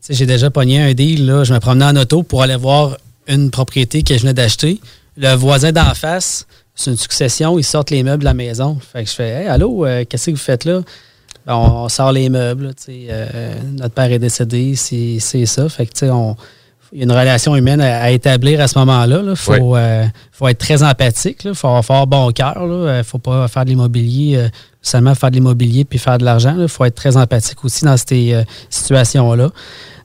sais, 0.00 0.14
j'ai 0.14 0.26
déjà 0.26 0.50
pogné 0.50 0.80
un 0.82 0.92
deal. 0.92 1.26
Là. 1.26 1.44
Je 1.44 1.52
me 1.54 1.58
promenais 1.60 1.84
en 1.86 1.96
auto 1.96 2.22
pour 2.22 2.42
aller 2.42 2.56
voir 2.56 2.96
une 3.28 3.50
propriété 3.50 4.02
que 4.02 4.14
je 4.14 4.20
venais 4.20 4.34
d'acheter. 4.34 4.80
Le 5.16 5.34
voisin 5.34 5.70
d'en 5.72 5.94
face, 5.94 6.46
c'est 6.74 6.90
une 6.90 6.96
succession. 6.96 7.58
Ils 7.58 7.64
sortent 7.64 7.90
les 7.90 8.02
meubles 8.02 8.20
de 8.20 8.24
la 8.24 8.34
maison. 8.34 8.78
Fait 8.92 9.04
que 9.04 9.10
je 9.10 9.14
fais 9.14 9.28
Hey, 9.42 9.46
allô, 9.48 9.84
euh, 9.86 10.04
qu'est-ce 10.08 10.26
que 10.26 10.30
vous 10.32 10.36
faites 10.36 10.64
là? 10.64 10.80
On, 11.50 11.84
on 11.84 11.88
sort 11.88 12.12
les 12.12 12.28
meubles. 12.28 12.66
là, 12.68 12.74
tu 12.74 12.84
sais, 12.84 13.06
euh, 13.10 13.52
notre 13.78 13.94
père 13.94 14.10
est 14.10 14.18
décédé, 14.18 14.74
c'est 14.76 15.18
c'est 15.20 15.46
ça. 15.46 15.68
Fait 15.68 15.86
que, 15.86 15.92
tu 15.92 15.98
sais, 16.00 16.10
on. 16.10 16.36
Il 16.92 16.98
y 16.98 17.02
a 17.02 17.04
une 17.04 17.12
relation 17.12 17.54
humaine 17.54 17.80
à, 17.80 18.02
à 18.02 18.10
établir 18.10 18.60
à 18.60 18.66
ce 18.66 18.76
moment-là. 18.80 19.20
Il 19.24 19.36
faut, 19.36 19.76
euh, 19.76 20.04
faut 20.32 20.48
être 20.48 20.58
très 20.58 20.82
empathique. 20.82 21.42
Il 21.44 21.54
faut 21.54 21.68
avoir 21.68 22.08
bon 22.08 22.32
cœur. 22.32 22.56
Il 22.58 22.96
ne 22.98 23.02
faut 23.04 23.18
pas 23.18 23.46
faire 23.46 23.64
de 23.64 23.70
l'immobilier, 23.70 24.36
euh, 24.36 24.48
seulement 24.82 25.14
faire 25.14 25.30
de 25.30 25.36
l'immobilier 25.36 25.84
puis 25.84 26.00
faire 26.00 26.18
de 26.18 26.24
l'argent. 26.24 26.56
Il 26.58 26.66
faut 26.66 26.84
être 26.84 26.96
très 26.96 27.16
empathique 27.16 27.64
aussi 27.64 27.84
dans 27.84 27.96
ces 27.96 28.34
euh, 28.34 28.42
situations-là. 28.70 29.50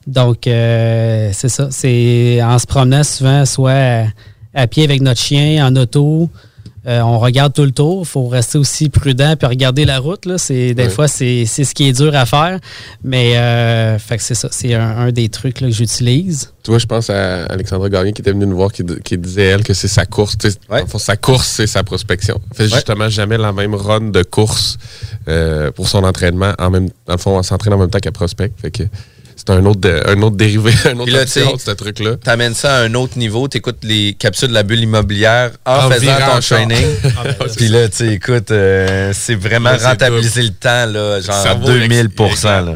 Donc, 0.06 0.46
euh, 0.46 1.30
c'est 1.32 1.48
ça. 1.48 1.66
C'est 1.72 2.40
en 2.40 2.56
se 2.60 2.66
promenant 2.68 3.02
souvent, 3.02 3.44
soit 3.46 3.72
à, 3.72 4.04
à 4.54 4.66
pied 4.68 4.84
avec 4.84 5.00
notre 5.00 5.20
chien, 5.20 5.66
en 5.66 5.74
auto. 5.74 6.30
Euh, 6.86 7.00
on 7.00 7.18
regarde 7.18 7.52
tout 7.52 7.64
le 7.64 7.72
tour. 7.72 8.02
Il 8.02 8.06
faut 8.08 8.28
rester 8.28 8.58
aussi 8.58 8.88
prudent 8.88 9.34
puis 9.36 9.46
regarder 9.48 9.84
la 9.84 9.98
route. 9.98 10.24
Là. 10.24 10.38
C'est, 10.38 10.74
des 10.74 10.84
Ouais. 10.84 10.88
fois, 10.90 11.08
c'est, 11.08 11.44
c'est 11.46 11.64
ce 11.64 11.74
qui 11.74 11.88
est 11.88 11.92
dur 11.92 12.14
à 12.14 12.26
faire. 12.26 12.60
Mais 13.02 13.36
euh, 13.36 13.98
fait 13.98 14.16
que 14.18 14.22
c'est 14.22 14.34
ça. 14.34 14.48
C'est 14.52 14.74
un, 14.74 14.96
un 14.98 15.12
des 15.12 15.28
trucs 15.28 15.60
là, 15.60 15.68
que 15.68 15.74
j'utilise. 15.74 16.52
Tu 16.62 16.70
vois, 16.70 16.78
je 16.78 16.86
pense 16.86 17.10
à 17.10 17.44
Alexandra 17.46 17.88
Gagné 17.88 18.12
qui 18.12 18.22
était 18.22 18.32
venue 18.32 18.46
nous 18.46 18.56
voir, 18.56 18.72
qui, 18.72 18.84
qui 19.04 19.18
disait, 19.18 19.44
elle, 19.44 19.62
que 19.64 19.74
c'est 19.74 19.88
sa 19.88 20.04
course. 20.06 20.36
Fond, 20.88 20.98
sa 20.98 21.16
course, 21.16 21.46
c'est 21.46 21.66
sa 21.66 21.82
prospection. 21.84 22.40
Elle 22.50 22.56
fait 22.68 22.74
justement 22.74 23.08
jamais 23.08 23.38
la 23.38 23.52
même 23.52 23.74
run 23.74 24.10
de 24.10 24.22
course 24.22 24.76
euh, 25.28 25.70
pour 25.72 25.88
son 25.88 26.04
entraînement. 26.04 26.52
En 26.58 26.70
même, 26.70 26.88
dans 27.06 27.14
le 27.14 27.18
fond, 27.18 27.38
elle 27.38 27.44
s'entraîne 27.44 27.72
en 27.74 27.78
même 27.78 27.90
temps 27.90 27.98
qu'elle 28.00 28.12
prospecte. 28.12 28.60
Fait 28.60 28.70
que 28.70 28.82
c'est 29.36 29.50
un 29.50 29.64
autre, 29.66 29.80
de- 29.80 30.02
un 30.06 30.20
autre 30.22 30.36
dérivé, 30.36 30.72
un 30.86 30.98
autre 30.98 31.12
là, 31.12 31.24
tu 31.26 31.38
option 31.40 31.58
ce 31.58 31.70
truc-là. 31.70 32.16
T'amènes 32.16 32.54
ça 32.54 32.76
à 32.78 32.80
un 32.82 32.94
autre 32.94 33.18
niveau, 33.18 33.46
t'écoutes 33.48 33.84
les 33.84 34.14
capsules 34.14 34.48
de 34.48 34.54
la 34.54 34.62
bulle 34.62 34.80
immobilière 34.80 35.50
en, 35.64 35.86
En 35.86 35.90
faisant 35.90 36.16
ton 36.34 36.40
training. 36.40 36.86
Ah 37.18 37.22
ben, 37.24 37.46
Puis 37.56 37.68
là, 37.68 37.88
tu 37.88 37.96
sais, 37.96 38.08
écoute, 38.14 38.50
euh, 38.50 39.12
c'est 39.14 39.34
vraiment 39.34 39.70
Là, 39.72 39.90
rentabiliser 39.90 40.42
le 40.42 40.50
temps, 40.50 40.86
là, 40.86 41.20
genre 41.20 41.42
Cerveau 41.42 41.66
2000 41.66 42.10
ex- 42.18 42.42
là. 42.44 42.74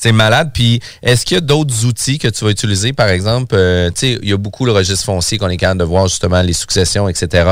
C'est 0.00 0.12
malade. 0.12 0.50
Puis, 0.54 0.80
est-ce 1.02 1.24
qu'il 1.26 1.34
y 1.34 1.38
a 1.38 1.40
d'autres 1.40 1.84
outils 1.84 2.18
que 2.18 2.28
tu 2.28 2.44
vas 2.44 2.50
utiliser? 2.52 2.92
Par 2.92 3.08
exemple, 3.08 3.54
euh, 3.58 3.88
tu 3.90 3.94
sais, 4.14 4.18
il 4.22 4.28
y 4.28 4.32
a 4.32 4.36
beaucoup 4.36 4.64
le 4.64 4.70
registre 4.72 5.04
foncier 5.04 5.38
qu'on 5.38 5.48
est 5.48 5.56
capable 5.56 5.80
de 5.80 5.84
voir 5.84 6.06
justement 6.06 6.40
les 6.40 6.52
successions, 6.52 7.08
etc. 7.08 7.44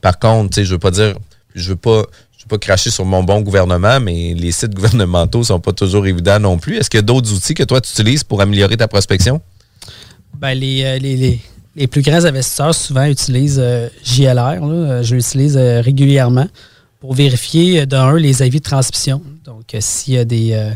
Par 0.00 0.18
contre, 0.18 0.50
tu 0.50 0.54
sais, 0.60 0.64
je 0.64 0.72
veux 0.72 0.78
pas 0.78 0.90
dire, 0.90 1.14
je 1.54 1.68
veux 1.70 1.76
pas, 1.76 2.04
pas 2.50 2.58
cracher 2.58 2.90
sur 2.90 3.04
mon 3.04 3.22
bon 3.22 3.40
gouvernement, 3.40 4.00
mais 4.00 4.34
les 4.34 4.52
sites 4.52 4.74
gouvernementaux 4.74 5.44
sont 5.44 5.60
pas 5.60 5.72
toujours 5.72 6.06
évidents 6.06 6.38
non 6.40 6.58
plus. 6.58 6.76
Est-ce 6.76 6.90
qu'il 6.90 6.98
y 6.98 7.02
a 7.02 7.02
d'autres 7.02 7.32
outils 7.32 7.54
que 7.54 7.62
toi 7.62 7.80
tu 7.80 7.90
utilises 7.92 8.24
pour 8.24 8.40
améliorer 8.40 8.76
ta 8.76 8.88
prospection? 8.88 9.40
Ben, 10.38 10.54
les, 10.54 10.82
euh, 10.84 10.98
les, 10.98 11.40
les- 11.76 11.86
plus 11.86 12.02
grands 12.02 12.24
investisseurs 12.24 12.74
souvent 12.74 13.04
utilisent 13.06 13.60
euh, 13.62 13.88
JLR. 14.04 14.58
Euh, 14.62 15.02
Je 15.02 15.14
l'utilise 15.14 15.56
régulièrement 15.56 16.46
pour 17.00 17.14
vérifier, 17.14 17.86
d'un, 17.86 18.14
les 18.16 18.42
avis 18.42 18.58
de 18.58 18.64
transmission. 18.64 19.22
Donc, 19.44 19.64
s'il 19.80 20.14
y 20.14 20.18
a 20.18 20.24
des, 20.26 20.70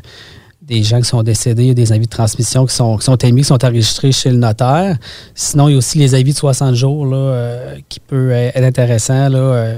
des 0.62 0.82
gens 0.82 0.98
qui 1.00 1.08
sont 1.08 1.22
décédés, 1.22 1.74
des 1.74 1.92
avis 1.92 2.06
de 2.06 2.10
transmission 2.10 2.64
qui 2.64 2.74
sont, 2.74 2.96
qui 2.96 3.04
sont 3.04 3.16
émis, 3.16 3.42
qui 3.42 3.48
sont 3.48 3.62
enregistrés 3.62 4.10
chez 4.12 4.30
le 4.30 4.38
notaire. 4.38 4.96
Sinon, 5.34 5.68
il 5.68 5.72
y 5.72 5.74
a 5.74 5.78
aussi 5.78 5.98
les 5.98 6.14
avis 6.14 6.32
de 6.32 6.38
60 6.38 6.74
jours 6.74 7.04
là, 7.04 7.74
qui 7.90 8.00
peut 8.00 8.30
être 8.30 8.56
intéressant. 8.56 9.28
Là, 9.28 9.74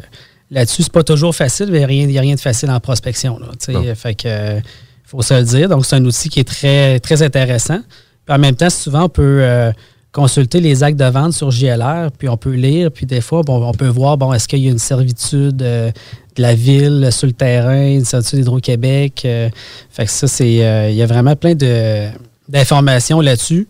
Là-dessus, 0.50 0.84
c'est 0.84 0.92
pas 0.92 1.02
toujours 1.02 1.34
facile, 1.34 1.70
mais 1.70 1.82
il 1.88 2.06
n'y 2.06 2.18
a 2.18 2.20
rien 2.20 2.34
de 2.34 2.40
facile 2.40 2.70
en 2.70 2.78
prospection. 2.78 3.38
Là, 3.38 3.94
fait 3.94 4.14
que, 4.14 4.28
euh, 4.28 4.60
faut 5.04 5.22
se 5.22 5.34
le 5.34 5.42
dire. 5.42 5.68
Donc, 5.68 5.84
c'est 5.84 5.96
un 5.96 6.04
outil 6.04 6.28
qui 6.28 6.40
est 6.40 6.44
très, 6.44 7.00
très 7.00 7.22
intéressant. 7.22 7.80
Puis 8.24 8.34
en 8.34 8.38
même 8.38 8.54
temps, 8.54 8.70
souvent, 8.70 9.04
on 9.04 9.08
peut 9.08 9.40
euh, 9.40 9.72
consulter 10.12 10.60
les 10.60 10.84
actes 10.84 10.98
de 10.98 11.04
vente 11.04 11.32
sur 11.32 11.50
JLR, 11.50 12.10
puis 12.16 12.28
on 12.28 12.36
peut 12.36 12.52
lire, 12.52 12.92
puis 12.92 13.06
des 13.06 13.20
fois, 13.20 13.42
bon, 13.42 13.64
on 13.66 13.72
peut 13.72 13.88
voir, 13.88 14.18
bon, 14.18 14.32
est-ce 14.32 14.46
qu'il 14.46 14.60
y 14.60 14.68
a 14.68 14.70
une 14.70 14.78
servitude 14.78 15.62
euh, 15.62 15.90
de 16.36 16.42
la 16.42 16.54
ville 16.54 17.08
sur 17.10 17.26
le 17.26 17.32
terrain, 17.32 17.84
une 17.88 18.04
servitude 18.04 18.38
d'Hydro-Québec. 18.40 19.20
fait 19.22 20.04
que 20.04 20.10
ça, 20.10 20.28
c'est. 20.28 20.52
il 20.90 20.94
y 20.94 21.02
a 21.02 21.06
vraiment 21.06 21.34
plein 21.34 21.54
de, 21.54 22.08
d'informations 22.48 23.20
là-dessus. 23.20 23.66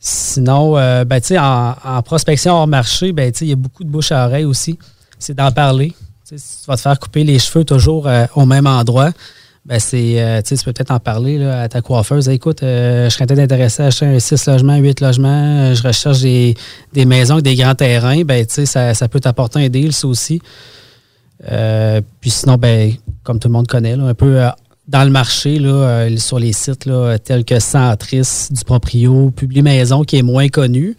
Sinon, 0.00 0.72
ben, 0.72 1.20
tu 1.20 1.28
sais, 1.28 1.38
en, 1.38 1.76
en 1.84 2.02
prospection 2.02 2.52
hors 2.52 2.66
marché, 2.66 3.12
ben, 3.12 3.30
tu 3.30 3.38
sais, 3.38 3.44
il 3.46 3.50
y 3.50 3.52
a 3.52 3.56
beaucoup 3.56 3.84
de 3.84 3.88
bouche 3.88 4.10
à 4.10 4.26
oreille 4.26 4.44
aussi. 4.44 4.76
C'est 5.18 5.34
d'en 5.34 5.52
parler. 5.52 5.92
Si 6.24 6.36
tu 6.36 6.66
vas 6.66 6.76
te 6.76 6.80
faire 6.80 6.98
couper 6.98 7.22
les 7.22 7.38
cheveux 7.38 7.64
toujours 7.64 8.06
euh, 8.06 8.24
au 8.34 8.46
même 8.46 8.66
endroit, 8.66 9.10
ben 9.66 9.78
c'est, 9.78 10.22
euh, 10.22 10.40
tu 10.42 10.54
peux 10.56 10.72
peut-être 10.72 10.90
en 10.90 10.98
parler 10.98 11.42
à 11.44 11.68
ta 11.68 11.82
coiffeuse. 11.82 12.28
Écoute, 12.28 12.62
euh, 12.62 13.08
je 13.08 13.14
serais 13.14 13.26
peut-être 13.26 13.40
intéressé 13.40 13.82
à 13.82 13.86
acheter 13.86 14.06
un 14.06 14.18
6 14.18 14.46
logements, 14.46 14.76
8 14.76 15.00
logements. 15.00 15.74
je 15.74 15.82
recherche 15.82 16.20
des, 16.20 16.54
des 16.92 17.04
maisons 17.04 17.34
avec 17.34 17.44
des 17.44 17.56
grands 17.56 17.74
terrains. 17.74 18.22
Ben, 18.22 18.46
ça, 18.48 18.94
ça 18.94 19.08
peut 19.08 19.20
t'apporter 19.20 19.64
un 19.64 19.68
deal, 19.68 19.92
aussi. 20.04 20.40
Puis 21.40 22.30
sinon, 22.30 22.56
ben, 22.56 22.92
comme 23.22 23.38
tout 23.38 23.48
le 23.48 23.52
monde 23.52 23.66
connaît, 23.66 23.92
un 23.92 24.14
peu 24.14 24.48
dans 24.88 25.04
le 25.04 25.10
marché, 25.10 25.58
là, 25.58 26.08
sur 26.16 26.38
les 26.38 26.52
sites 26.52 26.86
là, 26.86 27.18
tels 27.18 27.44
que 27.44 27.58
Centris, 27.58 28.48
du 28.50 28.64
Proprio, 28.64 29.30
Publi 29.30 29.62
Maison, 29.62 30.04
qui 30.04 30.18
est 30.18 30.22
moins 30.22 30.48
connu. 30.48 30.96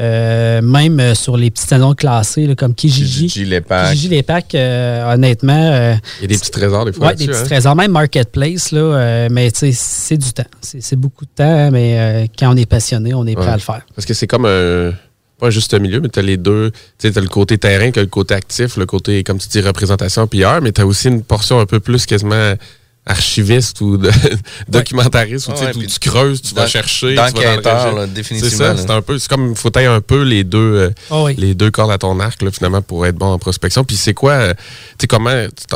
Euh, 0.00 0.62
même 0.62 0.98
euh, 1.00 1.14
sur 1.14 1.36
les 1.36 1.50
petits 1.50 1.66
salons 1.66 1.94
classés 1.94 2.46
là, 2.46 2.54
comme 2.54 2.74
Kijiji. 2.74 3.26
Kijiji, 3.26 3.44
les 3.44 3.60
packs. 3.60 3.90
Kijiji, 3.90 4.08
les 4.08 4.22
packs, 4.22 4.54
euh, 4.54 5.12
honnêtement. 5.14 5.52
euh, 5.72 5.94
Il 6.20 6.22
y 6.22 6.24
a 6.24 6.28
des 6.28 6.38
petits 6.38 6.50
trésors 6.50 6.84
des 6.86 6.92
fois. 6.92 7.08
oui, 7.08 7.16
des 7.16 7.26
petits 7.26 7.38
hein. 7.38 7.44
trésors, 7.44 7.76
même 7.76 7.90
Marketplace, 7.92 8.72
là, 8.72 8.80
euh, 8.80 9.28
mais 9.30 9.50
c'est 9.54 10.16
du 10.16 10.32
temps. 10.32 10.44
C'est 10.62 10.96
beaucoup 10.96 11.26
de 11.26 11.30
temps, 11.34 11.70
mais 11.70 11.98
euh, 11.98 12.26
quand 12.38 12.52
on 12.52 12.56
est 12.56 12.64
passionné, 12.66 13.12
on 13.12 13.26
est 13.26 13.34
prêt 13.34 13.44
Ouais. 13.44 13.50
à 13.52 13.56
le 13.56 13.60
faire. 13.60 13.82
Parce 13.94 14.06
que 14.06 14.14
c'est 14.14 14.26
comme 14.26 14.46
un. 14.46 14.92
Pas 15.38 15.50
juste 15.50 15.74
un 15.74 15.80
milieu, 15.80 16.00
mais 16.00 16.08
tu 16.08 16.20
as 16.20 16.22
les 16.22 16.36
deux. 16.36 16.70
Tu 17.00 17.08
as 17.08 17.20
le 17.20 17.26
côté 17.28 17.58
terrain, 17.58 17.90
tu 17.90 17.98
as 17.98 18.02
le 18.02 18.08
côté 18.08 18.32
actif, 18.32 18.76
le 18.76 18.86
côté, 18.86 19.24
comme 19.24 19.38
tu 19.38 19.48
dis, 19.48 19.60
représentation 19.60 20.26
PR, 20.28 20.60
mais 20.62 20.70
tu 20.72 20.80
as 20.80 20.86
aussi 20.86 21.08
une 21.08 21.22
portion 21.24 21.58
un 21.58 21.66
peu 21.66 21.80
plus 21.80 22.06
quasiment 22.06 22.54
archiviste 23.04 23.80
ou 23.80 23.96
de- 23.96 24.10
documentariste 24.68 25.48
où 25.48 25.52
tu 25.52 25.64
Ouais, 25.64 25.86
creuses, 26.00 26.40
tu 26.42 26.54
vas 26.54 26.66
chercher. 26.66 27.14
d'enquêteur, 27.14 27.94
là, 27.94 28.06
définitivement, 28.06 28.50
C'est 28.50 28.56
ça, 28.56 28.76
c'est 28.76 28.90
un 28.90 29.02
peu. 29.02 29.18
C'est 29.18 29.28
comme, 29.28 29.54
faut 29.56 29.70
tailler 29.70 29.88
un 29.88 30.00
peu 30.00 30.22
les 30.22 30.44
deux, 30.44 30.58
euh, 30.58 30.90
Ah 31.10 31.24
oui. 31.24 31.34
les 31.36 31.54
deux 31.54 31.70
cordes 31.70 31.90
à 31.90 31.98
ton 31.98 32.18
arc, 32.20 32.42
là, 32.42 32.50
finalement, 32.52 32.82
pour 32.82 33.04
être 33.06 33.16
bon 33.16 33.26
en 33.32 33.38
prospection. 33.38 33.84
Puis 33.84 33.96
c'est 33.96 34.14
quoi, 34.14 34.32
euh, 34.32 34.54
tu 34.54 35.02
sais, 35.02 35.06
comment, 35.08 35.30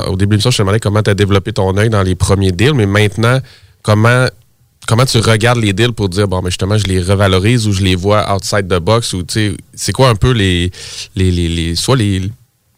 au 0.06 0.16
début 0.16 0.26
de 0.26 0.30
l'émission, 0.34 0.50
je 0.50 0.56
te 0.58 0.62
demandais 0.62 0.80
comment 0.80 1.02
tu 1.02 1.10
as 1.10 1.14
développé 1.14 1.52
ton 1.52 1.76
œil 1.76 1.90
dans 1.90 2.02
les 2.02 2.14
premiers 2.14 2.52
deals, 2.52 2.74
mais 2.74 2.86
maintenant, 2.86 3.40
comment 3.82 4.26
comment 4.88 5.04
tu 5.04 5.18
regardes 5.18 5.58
les 5.58 5.72
deals 5.72 5.92
pour 5.92 6.08
dire 6.08 6.28
bon 6.28 6.40
mais 6.42 6.50
justement 6.50 6.78
je 6.78 6.84
les 6.84 7.02
revalorise 7.02 7.66
ou 7.66 7.72
je 7.72 7.82
les 7.82 7.96
vois 7.96 8.32
outside 8.32 8.68
the 8.68 8.78
box 8.78 9.14
ou 9.14 9.24
tu 9.24 9.32
sais 9.50 9.56
c'est 9.74 9.90
quoi 9.90 10.08
un 10.10 10.14
peu 10.14 10.30
les 10.30 10.70
les, 11.16 11.32
les, 11.32 11.48
les- 11.48 11.74
soit 11.74 11.96
les 11.96 12.30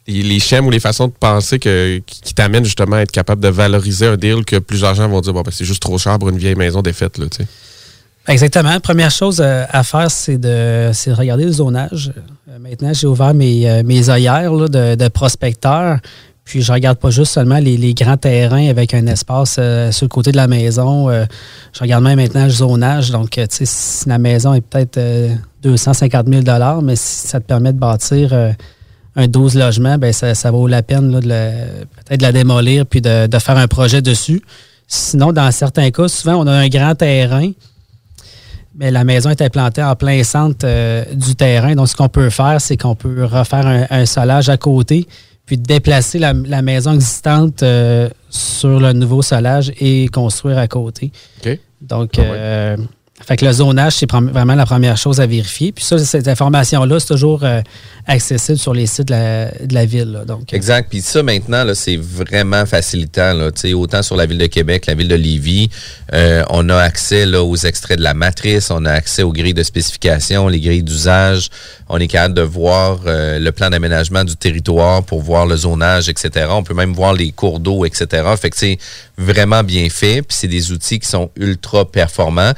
les, 0.08 0.40
schèmes 0.40 0.66
ou 0.66 0.70
les 0.70 0.80
façons 0.80 1.06
de 1.06 1.12
penser 1.12 1.58
qui, 1.58 2.34
t'amènent 2.34 2.64
justement 2.64 2.96
à 2.96 3.00
être 3.00 3.12
capable 3.12 3.42
de 3.42 3.48
valoriser 3.48 4.06
un 4.06 4.16
deal 4.16 4.44
que 4.44 4.56
plusieurs 4.56 4.94
gens 4.94 5.08
vont 5.08 5.20
dire 5.20 5.32
bon 5.32 5.42
ben 5.42 5.50
c'est 5.52 5.64
juste 5.64 5.82
trop 5.82 5.98
cher 5.98 6.18
pour 6.18 6.30
une 6.30 6.38
vieille 6.38 6.54
maison 6.56 6.82
défaite 6.82 7.18
là 7.18 7.26
tu 7.30 7.42
sais 7.42 7.48
Exactement. 8.28 8.78
Première 8.80 9.10
chose 9.10 9.40
euh, 9.40 9.64
à 9.70 9.82
faire, 9.82 10.10
c'est 10.10 10.36
de, 10.36 10.90
de 10.90 11.12
regarder 11.12 11.44
le 11.44 11.52
zonage. 11.52 12.12
Euh, 12.50 12.58
maintenant, 12.58 12.92
j'ai 12.92 13.06
ouvert 13.06 13.32
mes, 13.32 13.68
euh, 13.68 13.82
mes 13.82 14.10
œillères 14.10 14.52
là, 14.52 14.68
de, 14.68 14.94
de 14.96 15.08
prospecteur. 15.08 15.98
Puis, 16.44 16.60
je 16.60 16.70
regarde 16.70 16.98
pas 16.98 17.08
juste 17.08 17.32
seulement 17.32 17.58
les, 17.58 17.78
les 17.78 17.94
grands 17.94 18.18
terrains 18.18 18.68
avec 18.68 18.92
un 18.92 19.06
espace 19.06 19.54
sur 19.54 20.04
le 20.04 20.08
côté 20.08 20.30
de 20.30 20.36
la 20.36 20.46
maison. 20.46 21.10
Je 21.10 21.80
regarde 21.80 22.02
même 22.02 22.16
maintenant 22.16 22.44
le 22.44 22.50
zonage. 22.50 23.10
Donc, 23.10 23.30
tu 23.30 23.42
sais, 23.50 23.66
si 23.66 24.08
la 24.08 24.16
maison 24.18 24.54
est 24.54 24.62
peut-être 24.62 24.96
euh, 24.96 25.34
250 25.62 26.26
000 26.26 26.42
mais 26.82 26.96
si 26.96 27.28
ça 27.28 27.40
te 27.40 27.44
permet 27.44 27.74
de 27.74 27.78
bâtir 27.78 28.32
un 29.18 29.26
12 29.26 29.56
logements, 29.56 29.98
ben 29.98 30.12
ça, 30.12 30.34
ça 30.34 30.50
vaut 30.50 30.66
la 30.68 30.82
peine 30.82 31.10
là, 31.12 31.20
de 31.20 31.26
peut-être 32.06 32.20
de 32.20 32.22
la 32.22 32.32
démolir 32.32 32.86
puis 32.86 33.00
de, 33.02 33.26
de 33.26 33.38
faire 33.38 33.56
un 33.58 33.66
projet 33.66 34.00
dessus. 34.00 34.40
Sinon, 34.86 35.32
dans 35.32 35.50
certains 35.50 35.90
cas, 35.90 36.08
souvent, 36.08 36.36
on 36.36 36.46
a 36.46 36.52
un 36.52 36.68
grand 36.68 36.94
terrain, 36.94 37.50
mais 38.76 38.90
la 38.90 39.04
maison 39.04 39.30
est 39.30 39.42
implantée 39.42 39.82
en 39.82 39.96
plein 39.96 40.22
centre 40.22 40.64
euh, 40.64 41.04
du 41.12 41.34
terrain. 41.34 41.74
Donc, 41.74 41.88
ce 41.88 41.96
qu'on 41.96 42.08
peut 42.08 42.30
faire, 42.30 42.60
c'est 42.60 42.76
qu'on 42.76 42.94
peut 42.94 43.24
refaire 43.24 43.66
un, 43.66 43.86
un 43.90 44.06
solage 44.06 44.48
à 44.48 44.56
côté, 44.56 45.06
puis 45.46 45.58
déplacer 45.58 46.18
la, 46.18 46.32
la 46.32 46.62
maison 46.62 46.92
existante 46.94 47.62
euh, 47.62 48.08
sur 48.30 48.78
le 48.80 48.92
nouveau 48.92 49.22
solage 49.22 49.72
et 49.80 50.08
construire 50.08 50.58
à 50.58 50.68
côté. 50.68 51.10
Donc, 51.80 52.12
Ah 52.18 52.20
ouais. 52.22 52.28
euh, 52.32 52.76
fait 53.26 53.36
que 53.36 53.44
le 53.44 53.52
zonage, 53.52 53.94
c'est 53.96 54.10
vraiment 54.10 54.54
la 54.54 54.64
première 54.64 54.96
chose 54.96 55.20
à 55.20 55.26
vérifier. 55.26 55.72
Puis 55.72 55.84
ça, 55.84 55.98
cette 55.98 56.28
information-là, 56.28 57.00
c'est 57.00 57.08
toujours 57.08 57.42
euh, 57.42 57.60
accessible 58.06 58.58
sur 58.58 58.72
les 58.72 58.86
sites 58.86 59.08
de 59.08 59.74
la, 59.74 59.84
ville. 59.84 60.22
Donc, 60.26 60.52
Exact. 60.52 60.88
Puis 60.88 61.00
ça, 61.00 61.22
maintenant, 61.22 61.64
c'est 61.74 61.96
vraiment 61.96 62.64
facilitant. 62.64 63.34
Autant 63.74 64.02
sur 64.02 64.16
la 64.16 64.26
ville 64.26 64.38
de 64.38 64.46
Québec, 64.46 64.86
la 64.86 64.94
ville 64.94 65.08
de 65.08 65.14
Lévis, 65.14 65.68
euh, 66.14 66.42
on 66.50 66.68
a 66.68 66.76
accès 66.76 67.26
là, 67.26 67.42
aux 67.42 67.56
extraits 67.56 67.98
de 67.98 68.04
la 68.04 68.14
matrice, 68.14 68.70
on 68.70 68.84
a 68.84 68.92
accès 68.92 69.22
aux 69.22 69.32
grilles 69.32 69.54
de 69.54 69.62
spécification, 69.62 70.48
les 70.48 70.60
grilles 70.60 70.82
d'usage. 70.82 71.50
On 71.88 71.98
est 71.98 72.06
capable 72.06 72.34
de 72.34 72.42
voir 72.42 73.00
euh, 73.06 73.38
le 73.38 73.52
plan 73.52 73.70
d'aménagement 73.70 74.24
du 74.24 74.36
territoire 74.36 75.02
pour 75.02 75.22
voir 75.22 75.46
le 75.46 75.56
zonage, 75.56 76.08
etc. 76.08 76.46
On 76.50 76.62
peut 76.62 76.74
même 76.74 76.92
voir 76.92 77.14
les 77.14 77.32
cours 77.32 77.60
d'eau, 77.60 77.84
etc. 77.84 78.24
Fait 78.40 78.50
que 78.50 78.56
c'est 78.56 78.78
vraiment 79.16 79.64
bien 79.64 79.88
fait. 79.90 80.22
Puis 80.22 80.36
c'est 80.38 80.48
des 80.48 80.70
outils 80.70 80.98
qui 80.98 81.08
sont 81.08 81.30
ultra 81.36 81.84
performants. 81.90 82.52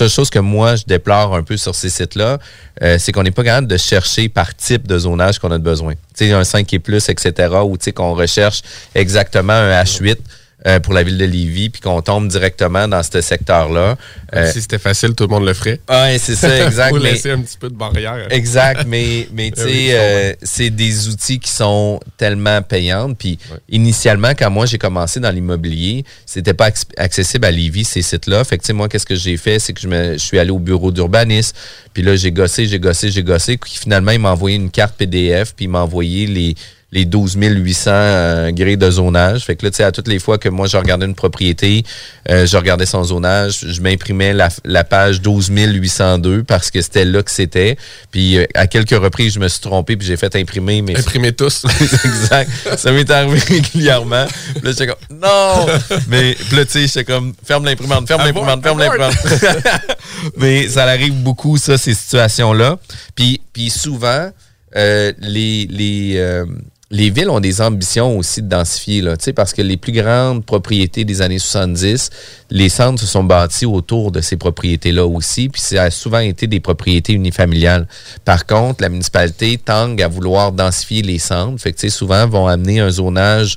Seule 0.00 0.08
chose 0.08 0.30
que 0.30 0.38
moi, 0.38 0.76
je 0.76 0.84
déplore 0.86 1.34
un 1.34 1.42
peu 1.42 1.58
sur 1.58 1.74
ces 1.74 1.90
sites-là, 1.90 2.38
euh, 2.82 2.96
c'est 2.98 3.12
qu'on 3.12 3.22
n'est 3.22 3.30
pas 3.30 3.44
capable 3.44 3.66
de 3.66 3.76
chercher 3.76 4.30
par 4.30 4.54
type 4.54 4.86
de 4.86 4.98
zonage 4.98 5.38
qu'on 5.38 5.50
a 5.50 5.58
de 5.58 5.62
besoin. 5.62 5.92
Tu 6.16 6.26
sais, 6.26 6.32
un 6.32 6.42
5 6.42 6.72
et 6.72 6.78
plus, 6.78 7.08
etc., 7.10 7.54
ou 7.64 7.76
tu 7.76 7.84
sais, 7.84 7.92
qu'on 7.92 8.14
recherche 8.14 8.62
exactement 8.94 9.52
un 9.52 9.82
H8 9.82 10.16
euh, 10.66 10.78
pour 10.80 10.92
la 10.92 11.02
ville 11.02 11.16
de 11.18 11.24
Lévis, 11.24 11.70
puis 11.70 11.80
qu'on 11.80 12.02
tombe 12.02 12.28
directement 12.28 12.86
dans 12.86 13.02
ce 13.02 13.20
secteur-là. 13.20 13.96
Euh, 14.34 14.52
si 14.52 14.60
c'était 14.60 14.78
facile 14.78 15.14
tout 15.14 15.24
le 15.24 15.30
monde 15.30 15.46
le 15.46 15.54
ferait 15.54 15.80
Ouais, 15.88 16.18
c'est 16.18 16.36
ça, 16.36 16.66
exact. 16.66 16.92
Mais- 16.94 17.12
laisser 17.12 17.30
un 17.30 17.40
petit 17.40 17.56
peu 17.58 17.68
de 17.68 17.74
barrière 17.74 18.26
Exact, 18.30 18.84
mais, 18.86 19.28
mais 19.34 19.50
tu 19.50 19.60
Ah 19.62 19.64
oui, 19.66 19.72
sais, 19.72 19.88
euh, 19.94 20.32
c'est 20.42 20.70
des 20.70 21.08
outils 21.08 21.38
qui 21.38 21.50
sont 21.50 21.98
tellement 22.16 22.60
payants. 22.62 23.12
Puis 23.14 23.38
initialement, 23.70 24.30
quand 24.38 24.50
moi 24.50 24.66
j'ai 24.66 24.78
commencé 24.78 25.20
dans 25.20 25.30
l'immobilier, 25.30 26.04
c'était 26.26 26.54
pas 26.54 26.68
acc- 26.70 26.84
accessible 26.96 27.44
à 27.46 27.50
Lévis, 27.50 27.84
ces 27.84 28.02
sites-là. 28.02 28.44
Fait 28.44 28.56
que 28.58 28.62
tu 28.62 28.68
sais, 28.68 28.72
moi, 28.72 28.88
qu'est-ce 28.88 29.06
que 29.06 29.14
j'ai 29.14 29.36
fait? 29.36 29.58
C'est 29.58 29.72
que 29.72 29.80
je, 29.80 29.88
me, 29.88 30.12
je 30.14 30.18
suis 30.18 30.38
allé 30.38 30.50
au 30.50 30.58
bureau 30.58 30.90
d'urbanisme. 30.92 31.56
Puis 31.92 32.02
là, 32.02 32.14
j'ai 32.16 32.32
gossé, 32.32 32.66
j'ai 32.66 32.78
gossé, 32.78 33.10
j'ai 33.10 33.22
gossé. 33.22 33.56
Puis 33.56 33.72
finalement, 33.80 34.12
il 34.12 34.20
m'a 34.20 34.30
envoyé 34.32 34.56
une 34.56 34.70
carte 34.70 34.94
PDF, 34.96 35.54
puis 35.56 35.64
il 35.64 35.68
m'a 35.68 35.80
envoyé 35.82 36.26
les 36.26 36.54
les 36.92 37.04
12 37.04 37.36
800 37.38 37.90
euh, 37.92 38.50
grilles 38.52 38.76
de 38.76 38.90
zonage. 38.90 39.44
Fait 39.44 39.56
que 39.56 39.64
là, 39.64 39.70
tu 39.70 39.76
sais, 39.76 39.84
à 39.84 39.92
toutes 39.92 40.08
les 40.08 40.18
fois 40.18 40.38
que 40.38 40.48
moi, 40.48 40.66
je 40.66 40.76
regardais 40.76 41.06
une 41.06 41.14
propriété, 41.14 41.84
euh, 42.28 42.46
je 42.46 42.56
regardais 42.56 42.86
son 42.86 43.04
zonage, 43.04 43.64
je 43.66 43.80
m'imprimais 43.80 44.32
la, 44.32 44.48
la 44.64 44.84
page 44.84 45.20
12 45.20 45.50
802 45.50 46.42
parce 46.42 46.70
que 46.70 46.82
c'était 46.82 47.04
là 47.04 47.22
que 47.22 47.30
c'était. 47.30 47.76
Puis 48.10 48.38
euh, 48.38 48.46
à 48.54 48.66
quelques 48.66 48.90
reprises, 48.90 49.34
je 49.34 49.40
me 49.40 49.48
suis 49.48 49.60
trompé 49.60 49.96
puis 49.96 50.06
j'ai 50.06 50.16
fait 50.16 50.34
imprimer. 50.36 50.82
Mais 50.82 50.98
Imprimer 50.98 51.32
tous. 51.32 51.64
exact. 52.04 52.50
Ça 52.76 52.92
m'est 52.92 53.10
arrivé 53.10 53.38
régulièrement. 53.48 54.26
Puis 54.54 54.64
là, 54.64 54.70
j'étais 54.72 54.86
comme, 54.86 55.18
non! 55.18 55.66
Mais 56.08 56.36
puis 56.48 56.56
là, 56.56 56.64
tu 56.64 56.72
sais, 56.72 56.86
j'étais 56.86 57.04
comme, 57.04 57.34
ferme 57.44 57.64
l'imprimante, 57.64 58.08
ferme 58.08 58.22
Abort, 58.22 58.44
l'imprimante, 58.46 58.62
ferme 58.64 58.80
abort. 58.80 59.10
l'imprimante. 59.10 59.70
Mais 60.36 60.68
ça 60.68 60.84
arrive 60.84 61.14
beaucoup, 61.14 61.56
ça, 61.56 61.78
ces 61.78 61.94
situations-là. 61.94 62.78
Puis, 63.14 63.40
puis 63.52 63.70
souvent, 63.70 64.30
euh, 64.76 65.12
les, 65.18 65.66
les, 65.68 66.14
euh, 66.16 66.44
les 66.92 67.10
villes 67.10 67.30
ont 67.30 67.38
des 67.38 67.60
ambitions 67.60 68.18
aussi 68.18 68.42
de 68.42 68.48
densifier, 68.48 69.00
là, 69.00 69.14
parce 69.34 69.52
que 69.52 69.62
les 69.62 69.76
plus 69.76 69.92
grandes 69.92 70.44
propriétés 70.44 71.04
des 71.04 71.22
années 71.22 71.38
70, 71.38 72.10
les 72.50 72.68
centres 72.68 73.00
se 73.00 73.06
sont 73.06 73.22
bâtis 73.22 73.64
autour 73.64 74.10
de 74.10 74.20
ces 74.20 74.36
propriétés-là 74.36 75.06
aussi, 75.06 75.48
puis 75.48 75.60
ça 75.60 75.84
a 75.84 75.90
souvent 75.90 76.18
été 76.18 76.48
des 76.48 76.58
propriétés 76.58 77.12
unifamiliales. 77.12 77.86
Par 78.24 78.44
contre, 78.44 78.82
la 78.82 78.88
municipalité 78.88 79.56
tangue 79.56 80.02
à 80.02 80.08
vouloir 80.08 80.50
densifier 80.50 81.02
les 81.02 81.20
centres, 81.20 81.62
fait 81.62 81.72
que, 81.72 81.88
souvent 81.88 82.26
vont 82.26 82.48
amener 82.48 82.80
un 82.80 82.90
zonage 82.90 83.56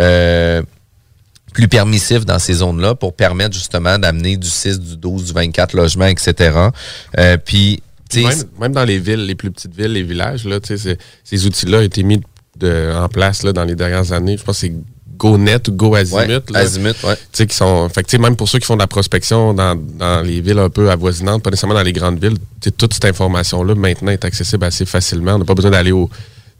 euh, 0.00 0.62
plus 1.54 1.68
permissif 1.68 2.26
dans 2.26 2.40
ces 2.40 2.54
zones-là 2.54 2.96
pour 2.96 3.14
permettre 3.14 3.54
justement 3.54 3.96
d'amener 3.96 4.36
du 4.36 4.48
6, 4.48 4.80
du 4.80 4.96
12, 4.96 5.26
du 5.26 5.32
24 5.32 5.74
logements, 5.76 6.06
etc. 6.06 6.58
Euh, 7.16 7.36
puis, 7.36 7.80
Même, 8.16 8.42
même 8.60 8.72
dans 8.72 8.84
les 8.84 8.98
villes, 8.98 9.24
les 9.24 9.36
plus 9.36 9.52
petites 9.52 9.74
villes, 9.74 9.92
les 9.92 10.02
villages, 10.02 10.44
là, 10.44 10.58
ces 10.62 11.46
outils-là 11.46 11.78
ont 11.78 11.82
été 11.82 12.02
mis 12.02 12.20
de- 12.58 12.92
en 12.96 13.08
place 13.08 13.42
là, 13.42 13.52
dans 13.52 13.64
les 13.64 13.74
dernières 13.74 14.12
années. 14.12 14.36
Je 14.36 14.42
pense 14.44 14.56
que 14.60 14.66
c'est 14.66 14.74
GoNet 15.16 15.68
ou 15.68 15.72
GoAzimut. 15.72 16.16
Ouais, 16.16 16.26
là. 16.50 16.58
Azimut, 16.58 16.96
ouais. 17.04 17.14
Tu 17.16 17.22
sais, 17.32 17.46
qui 17.46 17.54
sont. 17.56 17.88
Fait 17.88 18.02
que, 18.02 18.08
tu 18.08 18.16
sais, 18.16 18.22
même 18.22 18.34
pour 18.34 18.48
ceux 18.48 18.58
qui 18.58 18.66
font 18.66 18.74
de 18.74 18.80
la 18.80 18.86
prospection 18.88 19.54
dans, 19.54 19.76
dans 19.76 20.20
les 20.22 20.40
villes 20.40 20.58
un 20.58 20.68
peu 20.70 20.90
avoisinantes, 20.90 21.42
pas 21.42 21.50
nécessairement 21.50 21.74
dans 21.76 21.82
les 21.82 21.92
grandes 21.92 22.18
villes, 22.20 22.38
tu 22.60 22.64
sais, 22.64 22.70
toute 22.72 22.92
cette 22.94 23.04
information-là 23.04 23.74
maintenant 23.76 24.10
est 24.10 24.24
accessible 24.24 24.64
assez 24.64 24.84
facilement. 24.84 25.34
On 25.34 25.38
n'a 25.38 25.44
pas 25.44 25.54
besoin 25.54 25.70
d'aller 25.70 25.92
au, 25.92 26.10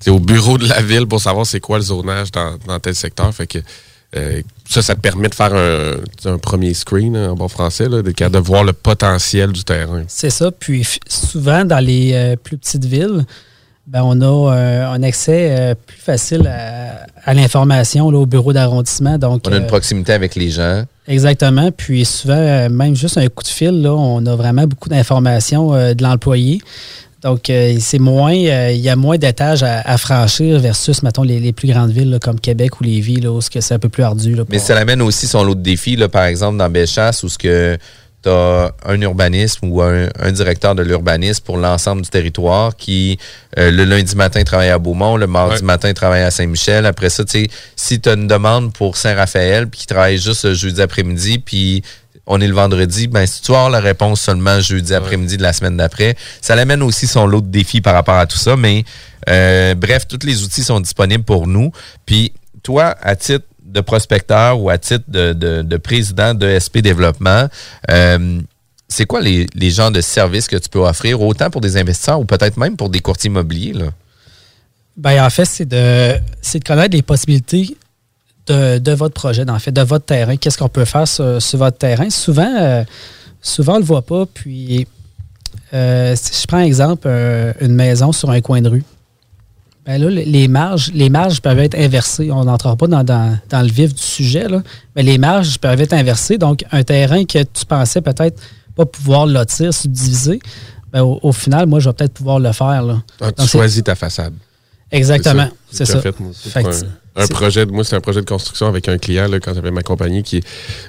au 0.08 0.20
bureau 0.20 0.58
de 0.58 0.68
la 0.68 0.80
ville 0.80 1.06
pour 1.06 1.20
savoir 1.20 1.44
c'est 1.46 1.60
quoi 1.60 1.78
le 1.78 1.84
zonage 1.84 2.30
dans, 2.30 2.56
dans 2.66 2.78
tel 2.78 2.94
secteur. 2.94 3.34
Fait 3.34 3.46
que 3.48 3.58
euh, 4.14 4.42
ça, 4.68 4.82
ça 4.82 4.94
te 4.94 5.00
permet 5.00 5.28
de 5.28 5.34
faire 5.34 5.54
un, 5.54 5.94
un 6.30 6.38
premier 6.38 6.74
screen 6.74 7.16
hein, 7.16 7.30
en 7.30 7.34
bon 7.34 7.48
français, 7.48 7.88
là, 7.88 8.02
de, 8.02 8.12
de 8.12 8.38
voir 8.38 8.62
le 8.62 8.74
potentiel 8.74 9.50
du 9.50 9.64
terrain. 9.64 10.04
C'est 10.06 10.30
ça. 10.30 10.52
Puis 10.52 10.86
souvent, 11.08 11.64
dans 11.64 11.82
les 11.84 12.12
euh, 12.12 12.36
plus 12.36 12.58
petites 12.58 12.84
villes, 12.84 13.24
ben, 13.86 14.02
on 14.04 14.20
a 14.20 14.54
euh, 14.54 14.92
un 14.92 15.02
accès 15.02 15.48
euh, 15.50 15.74
plus 15.74 15.98
facile 15.98 16.46
à, 16.46 17.06
à 17.24 17.34
l'information 17.34 18.06
au 18.06 18.26
bureau 18.26 18.52
d'arrondissement. 18.52 19.18
Donc, 19.18 19.42
on 19.46 19.52
a 19.52 19.56
une 19.56 19.64
euh, 19.64 19.66
proximité 19.66 20.12
avec 20.12 20.34
les 20.34 20.50
gens. 20.50 20.84
Exactement. 21.08 21.70
Puis 21.72 22.04
souvent, 22.04 22.68
même 22.70 22.94
juste 22.94 23.18
un 23.18 23.28
coup 23.28 23.42
de 23.42 23.48
fil, 23.48 23.82
là, 23.82 23.92
on 23.92 24.24
a 24.26 24.36
vraiment 24.36 24.66
beaucoup 24.66 24.88
d'informations 24.88 25.72
de 25.72 26.02
l'employé. 26.02 26.60
Donc, 27.22 27.50
euh, 27.50 27.76
c'est 27.78 28.00
moins, 28.00 28.34
euh, 28.34 28.72
il 28.72 28.80
y 28.80 28.88
a 28.88 28.96
moins 28.96 29.16
d'étages 29.16 29.62
à, 29.62 29.80
à 29.80 29.96
franchir 29.96 30.58
versus, 30.58 31.04
mettons, 31.04 31.22
les, 31.22 31.38
les 31.38 31.52
plus 31.52 31.68
grandes 31.68 31.92
villes 31.92 32.10
là, 32.10 32.18
comme 32.18 32.40
Québec 32.40 32.80
ou 32.80 32.84
Lévis, 32.84 33.20
là, 33.20 33.30
où 33.30 33.40
c'est 33.40 33.72
un 33.72 33.78
peu 33.78 33.88
plus 33.88 34.02
ardu. 34.02 34.34
Là, 34.34 34.42
Mais 34.48 34.58
ça 34.58 34.74
l'amène 34.74 35.00
aussi 35.02 35.28
son 35.28 35.44
lot 35.44 35.54
de 35.54 35.60
défis, 35.62 35.94
là, 35.94 36.08
par 36.08 36.24
exemple, 36.24 36.58
dans 36.58 36.68
Bellechasse, 36.68 37.22
où 37.22 37.28
ce 37.28 37.38
que 37.38 37.78
tu 38.22 38.28
as 38.30 38.72
un 38.86 39.00
urbanisme 39.00 39.66
ou 39.68 39.82
un, 39.82 40.08
un 40.20 40.32
directeur 40.32 40.74
de 40.74 40.82
l'urbanisme 40.82 41.42
pour 41.44 41.56
l'ensemble 41.56 42.02
du 42.02 42.08
territoire 42.08 42.76
qui, 42.76 43.18
euh, 43.58 43.70
le 43.70 43.84
lundi 43.84 44.14
matin, 44.16 44.42
travaille 44.44 44.70
à 44.70 44.78
Beaumont, 44.78 45.16
le 45.16 45.26
mardi 45.26 45.56
Ouais. 45.56 45.62
matin, 45.62 45.92
travaille 45.92 46.22
à 46.22 46.30
Saint-Michel. 46.30 46.86
Après 46.86 47.10
ça, 47.10 47.24
tu 47.24 47.42
sais, 47.44 47.48
si 47.76 48.00
tu 48.00 48.08
as 48.08 48.12
une 48.14 48.26
demande 48.28 48.72
pour 48.72 48.96
Saint-Raphaël, 48.96 49.68
puis 49.68 49.80
qui 49.80 49.86
travaille 49.86 50.18
juste 50.18 50.44
le 50.44 50.54
jeudi 50.54 50.80
après-midi, 50.80 51.38
puis 51.38 51.82
on 52.26 52.40
est 52.40 52.46
le 52.46 52.54
vendredi, 52.54 53.08
ben 53.08 53.26
si 53.26 53.42
tu 53.42 53.50
avoir 53.50 53.68
la 53.68 53.80
réponse 53.80 54.20
seulement 54.20 54.60
jeudi 54.60 54.94
après-midi 54.94 55.36
de 55.36 55.42
la 55.42 55.52
semaine 55.52 55.76
d'après, 55.76 56.14
ça 56.40 56.54
l'amène 56.54 56.80
aussi 56.82 57.08
son 57.08 57.26
lot 57.26 57.40
de 57.40 57.48
défis 57.50 57.80
par 57.80 57.94
rapport 57.94 58.14
à 58.14 58.26
tout 58.26 58.38
ça. 58.38 58.54
Mais 58.56 58.84
euh, 59.28 59.74
bref, 59.74 60.06
tous 60.06 60.24
les 60.24 60.44
outils 60.44 60.62
sont 60.62 60.78
disponibles 60.80 61.24
pour 61.24 61.48
nous. 61.48 61.72
Puis 62.06 62.32
toi, 62.62 62.94
à 63.02 63.16
titre 63.16 63.44
de 63.72 63.80
prospecteur 63.80 64.60
ou 64.60 64.70
à 64.70 64.78
titre 64.78 65.04
de, 65.08 65.32
de, 65.32 65.62
de 65.62 65.76
président 65.76 66.34
de 66.34 66.58
SP 66.60 66.78
Développement, 66.78 67.48
euh, 67.90 68.40
c'est 68.88 69.06
quoi 69.06 69.20
les, 69.20 69.46
les 69.54 69.70
genres 69.70 69.90
de 69.90 70.02
services 70.02 70.46
que 70.48 70.56
tu 70.56 70.68
peux 70.68 70.80
offrir, 70.80 71.20
autant 71.22 71.48
pour 71.50 71.60
des 71.60 71.76
investisseurs 71.76 72.20
ou 72.20 72.24
peut-être 72.24 72.58
même 72.58 72.76
pour 72.76 72.90
des 72.90 73.00
courtiers 73.00 73.28
immobiliers? 73.28 73.72
Là? 73.72 73.86
Ben, 74.96 75.24
en 75.24 75.30
fait, 75.30 75.46
c'est 75.46 75.64
de, 75.64 76.14
de 76.16 76.64
connaître 76.64 76.94
les 76.94 77.02
possibilités 77.02 77.76
de, 78.46 78.78
de 78.78 78.92
votre 78.92 79.14
projet, 79.14 79.48
en 79.48 79.58
fait, 79.58 79.72
de 79.72 79.80
votre 79.80 80.04
terrain. 80.04 80.36
Qu'est-ce 80.36 80.58
qu'on 80.58 80.68
peut 80.68 80.84
faire 80.84 81.08
sur, 81.08 81.40
sur 81.40 81.58
votre 81.58 81.78
terrain? 81.78 82.10
Souvent, 82.10 82.54
euh, 82.60 82.84
souvent, 83.40 83.74
on 83.74 83.76
ne 83.76 83.80
le 83.80 83.86
voit 83.86 84.02
pas. 84.02 84.26
Puis, 84.26 84.86
euh, 85.72 86.14
si 86.14 86.42
je 86.42 86.46
prends 86.46 86.60
exemple, 86.60 87.08
une 87.60 87.74
maison 87.74 88.12
sur 88.12 88.30
un 88.30 88.42
coin 88.42 88.60
de 88.60 88.68
rue. 88.68 88.84
Ben 89.84 90.00
là, 90.00 90.08
les 90.10 90.46
marges, 90.46 90.92
les 90.94 91.10
marges 91.10 91.40
peuvent 91.40 91.58
être 91.58 91.76
inversées. 91.76 92.30
On 92.30 92.44
n'entrera 92.44 92.76
pas 92.76 92.86
dans, 92.86 93.02
dans, 93.02 93.36
dans 93.48 93.62
le 93.62 93.68
vif 93.72 93.92
du 93.92 94.02
sujet, 94.02 94.48
là, 94.48 94.62
mais 94.94 95.02
les 95.02 95.18
marges 95.18 95.58
peuvent 95.58 95.80
être 95.80 95.92
inversées. 95.92 96.38
Donc, 96.38 96.64
un 96.70 96.84
terrain 96.84 97.24
que 97.24 97.42
tu 97.42 97.66
pensais 97.66 98.00
peut-être 98.00 98.40
pas 98.76 98.86
pouvoir 98.86 99.26
lotir, 99.26 99.74
subdiviser, 99.74 100.38
ben, 100.92 101.02
au, 101.02 101.18
au 101.22 101.32
final, 101.32 101.66
moi, 101.66 101.80
je 101.80 101.88
vais 101.88 101.94
peut-être 101.94 102.14
pouvoir 102.14 102.38
le 102.38 102.52
faire. 102.52 102.82
Là. 102.82 103.02
Ah, 103.20 103.32
tu 103.32 103.46
choisis 103.46 103.82
ta 103.82 103.96
façade. 103.96 104.34
Exactement, 104.92 105.48
C'est 105.70 105.86
ça. 105.86 106.00
Fait, 106.00 106.14
un, 107.16 107.26
projet, 107.26 107.66
de- 107.66 107.72
moi, 107.72 107.82
c'est 107.82 107.96
un 107.96 108.00
projet 108.00 108.20
de 108.20 108.26
construction 108.26 108.66
avec 108.66 108.88
un 108.88 108.98
client 108.98 109.26
là, 109.26 109.40
quand 109.40 109.54
j'avais 109.54 109.70
ma 109.70 109.82
compagnie 109.82 110.22
qui 110.22 110.42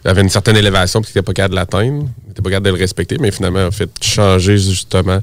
avait 0.05 0.21
une 0.21 0.29
certaine 0.29 0.57
élévation 0.57 1.01
puis 1.01 1.11
qui 1.11 1.17
n'était 1.17 1.25
pas 1.25 1.33
capable 1.33 1.53
de 1.53 1.59
l'atteindre, 1.59 2.05
n'était 2.27 2.41
pas 2.41 2.49
capable 2.49 2.65
de 2.67 2.71
le 2.71 2.79
respecter, 2.79 3.17
mais 3.19 3.31
finalement, 3.31 3.67
a 3.67 3.71
fait 3.71 3.89
changer 4.01 4.57
justement 4.57 5.19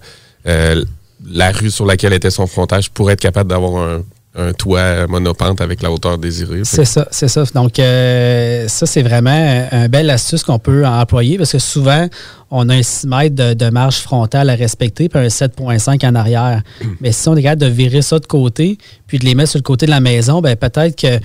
euh, 0.47 0.83
la 1.29 1.51
rue 1.53 1.71
sur 1.71 1.87
laquelle 1.87 2.13
était 2.13 2.31
son 2.31 2.47
frontage 2.47 2.91
pour 2.91 3.11
être 3.11 3.21
capable 3.21 3.51
d'avoir 3.51 3.83
un, 3.83 4.03
un 4.37 4.53
toit 4.53 5.07
monopente 5.09 5.61
avec 5.61 5.83
la 5.83 5.91
hauteur 5.91 6.17
désirée. 6.17 6.61
C'est 6.63 6.85
ça, 6.85 7.09
c'est 7.11 7.27
ça. 7.27 7.43
Donc, 7.55 7.79
euh, 7.79 8.69
ça, 8.69 8.87
c'est 8.87 9.03
vraiment 9.03 9.69
un, 9.73 9.89
bel 9.89 10.09
astuce 10.09 10.45
qu'on 10.45 10.61
peut 10.61 10.87
employer 10.87 11.37
parce 11.37 11.51
que 11.51 11.59
souvent, 11.59 12.09
on 12.51 12.69
a 12.69 12.75
un 12.75 12.83
6 12.83 13.07
mètres 13.09 13.35
de, 13.35 13.55
de 13.55 13.71
marge 13.71 13.99
frontale 13.99 14.49
à 14.49 14.55
respecter 14.55 15.09
puis 15.09 15.19
un 15.19 15.27
7,5 15.27 16.07
en 16.07 16.15
arrière. 16.15 16.63
Mais 17.01 17.11
si 17.11 17.29
on 17.29 17.37
est 17.37 17.43
capable 17.43 17.63
de 17.63 17.67
virer 17.67 18.03
ça 18.03 18.21
de 18.21 18.27
côté 18.27 18.79
puis 19.09 19.19
de 19.19 19.25
les 19.25 19.35
mettre 19.35 19.51
sur 19.51 19.59
le 19.59 19.65
côté 19.65 19.87
de 19.87 19.91
la 19.91 20.01
maison, 20.01 20.41
ben 20.41 20.55
peut-être 20.55 20.97
que 20.97 21.19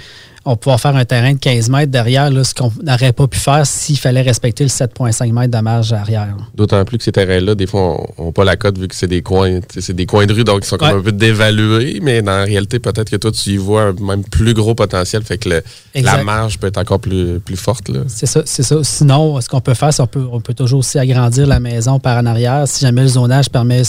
on 0.47 0.51
va 0.51 0.55
pouvoir 0.58 0.79
faire 0.79 0.95
un 0.95 1.05
terrain 1.05 1.34
de 1.34 1.39
15 1.39 1.69
mètres 1.69 1.91
derrière, 1.91 2.29
là, 2.29 2.43
ce 2.43 2.53
qu'on 2.53 2.71
n'aurait 2.84 3.13
pas 3.13 3.27
pu 3.27 3.39
faire 3.39 3.65
s'il 3.65 3.97
fallait 3.97 4.21
respecter 4.21 4.63
le 4.63 4.69
7,5 4.69 5.31
mètres 5.34 5.58
de 5.58 5.63
marge 5.63 5.91
arrière. 5.91 6.36
D'autant 6.53 6.86
plus 6.86 6.99
que 6.99 7.03
ces 7.03 7.12
terrains-là, 7.12 7.55
des 7.55 7.65
fois, 7.65 7.97
n'ont 8.19 8.31
pas 8.31 8.43
la 8.43 8.55
cote 8.55 8.77
vu 8.77 8.88
que 8.88 8.93
c'est 8.95 9.08
des 9.08 9.21
coins, 9.23 9.60
c'est 9.75 9.93
des 9.95 10.05
coins 10.05 10.25
de 10.27 10.34
rue, 10.34 10.43
donc 10.43 10.60
ils 10.63 10.67
sont 10.67 10.77
comme 10.77 10.89
Ouais. 10.89 10.93
un 10.99 11.01
peu 11.01 11.12
dévalués, 11.12 11.99
mais 12.01 12.21
dans 12.21 12.38
la 12.38 12.43
réalité, 12.43 12.79
peut-être 12.79 13.10
que 13.10 13.15
toi, 13.15 13.31
tu 13.31 13.49
y 13.51 13.58
vois 13.58 13.84
un 13.88 13.93
même 13.93 14.23
plus 14.23 14.53
gros 14.53 14.75
potentiel, 14.75 15.23
fait 15.23 15.38
que 15.39 15.49
le- 15.49 15.63
la 15.95 16.23
marge 16.23 16.60
peut 16.60 16.67
être 16.67 16.77
encore 16.77 16.99
plus, 16.99 17.39
plus 17.39 17.58
forte. 17.58 17.89
Là. 17.89 18.01
C'est 18.08 18.27
ça, 18.27 18.41
c'est 18.45 18.63
ça. 18.63 18.75
Sinon, 18.84 19.41
ce 19.41 19.49
qu'on 19.49 19.62
peut 19.62 19.73
faire, 19.73 19.91
c'est 19.93 20.03
on 20.03 20.08
peut, 20.08 20.27
on 20.31 20.41
peut 20.41 20.53
toujours 20.53 20.79
aussi 20.79 20.99
agrandir 20.99 21.47
la 21.47 21.60
maison 21.60 21.99
par 21.99 22.17
en 22.19 22.25
arrière. 22.27 22.67
Si 22.67 22.81
jamais 22.81 23.01
le 23.01 23.08
zonage 23.08 23.49
permet, 23.49 23.81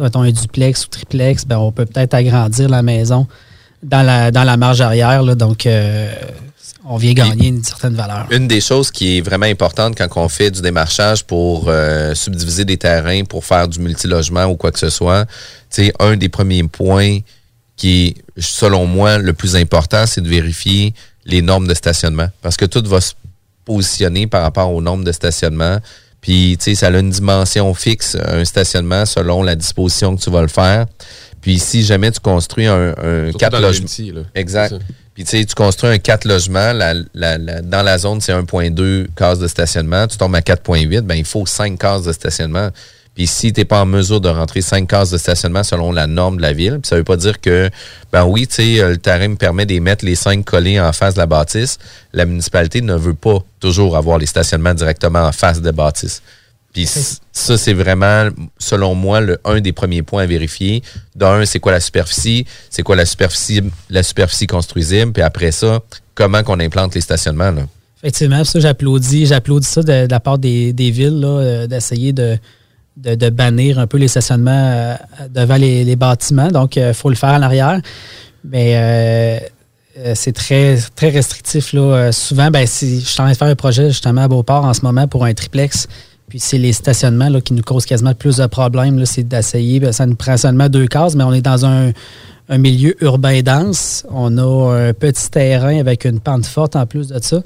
mettons, 0.00 0.22
un 0.22 0.30
duplex 0.30 0.86
ou 0.86 0.88
triplex, 0.88 1.44
ben, 1.44 1.58
on 1.58 1.70
peut 1.70 1.84
peut-être 1.84 2.14
agrandir 2.14 2.68
la 2.70 2.82
maison 2.82 3.26
dans 3.82 4.02
la, 4.02 4.30
dans 4.30 4.44
la 4.44 4.56
marge 4.56 4.80
arrière. 4.80 5.22
là. 5.22 5.34
donc, 5.34 5.66
euh, 5.66 6.12
on 6.90 6.96
vient 6.96 7.12
gagner 7.12 7.48
une 7.48 7.62
certaine 7.62 7.94
valeur. 7.94 8.26
Une 8.30 8.48
des 8.48 8.62
choses 8.62 8.90
qui 8.90 9.18
est 9.18 9.20
vraiment 9.20 9.46
importante 9.46 9.96
quand 9.96 10.08
on 10.16 10.28
fait 10.28 10.50
du 10.50 10.62
démarchage 10.62 11.22
pour 11.24 11.66
euh, 11.68 12.14
subdiviser 12.14 12.64
des 12.64 12.78
terrains, 12.78 13.24
pour 13.24 13.44
faire 13.44 13.68
du 13.68 13.78
multilogement 13.78 14.46
ou 14.46 14.56
quoi 14.56 14.72
que 14.72 14.78
ce 14.78 14.88
soit, 14.88 15.26
un 16.00 16.16
des 16.16 16.30
premiers 16.30 16.62
points 16.64 17.18
qui 17.76 18.06
est, 18.06 18.14
selon 18.40 18.86
moi, 18.86 19.18
le 19.18 19.32
plus 19.34 19.54
important, 19.54 20.06
c'est 20.06 20.22
de 20.22 20.28
vérifier 20.28 20.94
les 21.26 21.42
normes 21.42 21.68
de 21.68 21.74
stationnement. 21.74 22.28
Parce 22.42 22.56
que 22.56 22.64
tout 22.64 22.82
va 22.86 23.00
se 23.00 23.12
positionner 23.64 24.26
par 24.26 24.42
rapport 24.42 24.72
aux 24.72 24.80
normes 24.80 25.04
de 25.04 25.12
stationnement. 25.12 25.78
Puis, 26.20 26.56
tu 26.58 26.64
sais, 26.64 26.74
ça 26.74 26.88
a 26.88 26.98
une 26.98 27.10
dimension 27.10 27.72
fixe, 27.74 28.16
un 28.16 28.44
stationnement, 28.44 29.04
selon 29.06 29.42
la 29.42 29.54
disposition 29.54 30.16
que 30.16 30.22
tu 30.22 30.30
vas 30.30 30.42
le 30.42 30.48
faire. 30.48 30.86
Puis, 31.40 31.58
si 31.58 31.82
jamais 31.84 32.10
tu 32.10 32.20
construis 32.20 32.66
un, 32.66 32.90
un 32.90 33.30
quatre 33.38 33.52
logements. 33.60 33.88
Exact. 34.34 34.74
Puis, 35.14 35.24
tu 35.24 35.30
sais, 35.38 35.44
tu 35.44 35.54
construis 35.54 35.90
un 35.90 35.98
4 35.98 36.26
logements, 36.26 36.72
la- 36.72 36.94
la- 37.14 37.38
la- 37.38 37.60
dans 37.60 37.82
la 37.82 37.98
zone, 37.98 38.20
c'est 38.20 38.32
1,2 38.32 39.08
cases 39.16 39.40
de 39.40 39.48
stationnement. 39.48 40.06
Tu 40.06 40.16
tombes 40.16 40.36
à 40.36 40.40
4,8, 40.42 41.00
ben 41.06 41.16
il 41.16 41.24
faut 41.24 41.44
5 41.44 41.76
cases 41.76 42.02
de 42.04 42.12
stationnement. 42.12 42.68
Puis, 43.16 43.26
si 43.26 43.52
tu 43.52 43.60
n'es 43.60 43.64
pas 43.64 43.80
en 43.80 43.84
mesure 43.86 44.20
de 44.20 44.28
rentrer 44.28 44.60
5 44.62 44.86
cases 44.88 45.10
de 45.10 45.18
stationnement 45.18 45.64
selon 45.64 45.90
la 45.90 46.06
norme 46.06 46.36
de 46.36 46.42
la 46.42 46.52
ville, 46.52 46.74
puis 46.80 46.88
ça 46.88 46.94
veut 46.94 47.02
pas 47.02 47.16
dire 47.16 47.40
que, 47.40 47.68
ben 48.12 48.24
oui, 48.26 48.46
tu 48.46 48.54
sais, 48.54 48.80
euh, 48.80 48.90
le 48.90 48.96
terrain 48.98 49.26
me 49.26 49.34
permet 49.34 49.66
de 49.66 49.72
les 49.72 49.80
mettre 49.80 50.04
les 50.04 50.14
5 50.14 50.44
collés 50.44 50.78
en 50.80 50.92
face 50.92 51.14
de 51.14 51.18
la 51.18 51.26
bâtisse. 51.26 51.78
La 52.12 52.24
municipalité 52.24 52.80
ne 52.80 52.94
veut 52.94 53.14
pas 53.14 53.38
toujours 53.58 53.96
avoir 53.96 54.18
les 54.18 54.26
stationnements 54.26 54.74
directement 54.74 55.24
en 55.26 55.32
face 55.32 55.60
de 55.60 55.66
la 55.66 55.72
bâtisse. 55.72 56.22
Puis 56.72 56.86
ça, 57.32 57.56
c'est 57.56 57.72
vraiment, 57.72 58.28
selon 58.58 58.94
moi, 58.94 59.20
le, 59.20 59.40
un 59.44 59.60
des 59.60 59.72
premiers 59.72 60.02
points 60.02 60.22
à 60.22 60.26
vérifier. 60.26 60.82
D'un, 61.16 61.44
c'est 61.44 61.58
quoi 61.58 61.72
la 61.72 61.80
superficie? 61.80 62.44
C'est 62.70 62.82
quoi 62.82 62.94
la 62.94 63.06
superficie, 63.06 63.62
la 63.90 64.02
superficie 64.02 64.46
construisible? 64.46 65.12
Puis 65.12 65.22
après 65.22 65.50
ça, 65.50 65.80
comment 66.14 66.42
qu'on 66.42 66.60
implante 66.60 66.94
les 66.94 67.00
stationnements? 67.00 67.50
Là? 67.50 67.62
Effectivement, 68.02 68.44
ça, 68.44 68.60
j'applaudis, 68.60 69.26
j'applaudis 69.26 69.66
ça 69.66 69.82
de, 69.82 70.06
de 70.06 70.10
la 70.10 70.20
part 70.20 70.38
des, 70.38 70.72
des 70.72 70.90
villes, 70.90 71.18
là, 71.18 71.28
euh, 71.28 71.66
d'essayer 71.66 72.12
de, 72.12 72.38
de, 72.96 73.14
de 73.16 73.30
bannir 73.30 73.80
un 73.80 73.88
peu 73.88 73.96
les 73.96 74.08
stationnements 74.08 74.52
euh, 74.52 74.94
devant 75.30 75.56
les, 75.56 75.82
les 75.84 75.96
bâtiments. 75.96 76.48
Donc, 76.48 76.76
il 76.76 76.94
faut 76.94 77.08
le 77.08 77.16
faire 77.16 77.30
en 77.30 77.42
arrière. 77.42 77.80
Mais 78.44 78.74
euh, 78.76 79.40
euh, 79.98 80.12
c'est 80.14 80.32
très, 80.32 80.78
très 80.94 81.08
restrictif. 81.08 81.72
Là. 81.72 81.80
Euh, 81.80 82.12
souvent, 82.12 82.52
ben, 82.52 82.66
si, 82.66 83.00
je 83.00 83.06
suis 83.06 83.20
en 83.20 83.24
train 83.24 83.32
de 83.32 83.36
faire 83.36 83.48
un 83.48 83.56
projet 83.56 83.88
justement 83.88 84.22
à 84.22 84.28
Beauport 84.28 84.64
en 84.64 84.74
ce 84.74 84.82
moment 84.82 85.08
pour 85.08 85.24
un 85.24 85.34
triplex. 85.34 85.88
Puis 86.28 86.40
c'est 86.40 86.58
les 86.58 86.72
stationnements 86.72 87.40
qui 87.40 87.54
nous 87.54 87.62
causent 87.62 87.86
quasiment 87.86 88.14
plus 88.14 88.36
de 88.36 88.46
problèmes. 88.46 89.04
C'est 89.06 89.24
d'essayer. 89.24 89.80
ben, 89.80 89.92
ça 89.92 90.06
nous 90.06 90.16
prend 90.16 90.36
seulement 90.36 90.68
deux 90.68 90.86
cases, 90.86 91.14
mais 91.14 91.24
on 91.24 91.32
est 91.32 91.42
dans 91.42 91.64
un 91.64 91.92
milieu 92.58 92.94
urbain 93.02 93.42
dense. 93.42 94.06
On 94.10 94.38
a 94.38 94.88
un 94.88 94.94
petit 94.94 95.30
terrain 95.30 95.78
avec 95.78 96.04
une 96.04 96.20
pente 96.20 96.46
forte 96.46 96.76
en 96.76 96.86
plus 96.86 97.08
de 97.08 97.18
ça. 97.22 97.42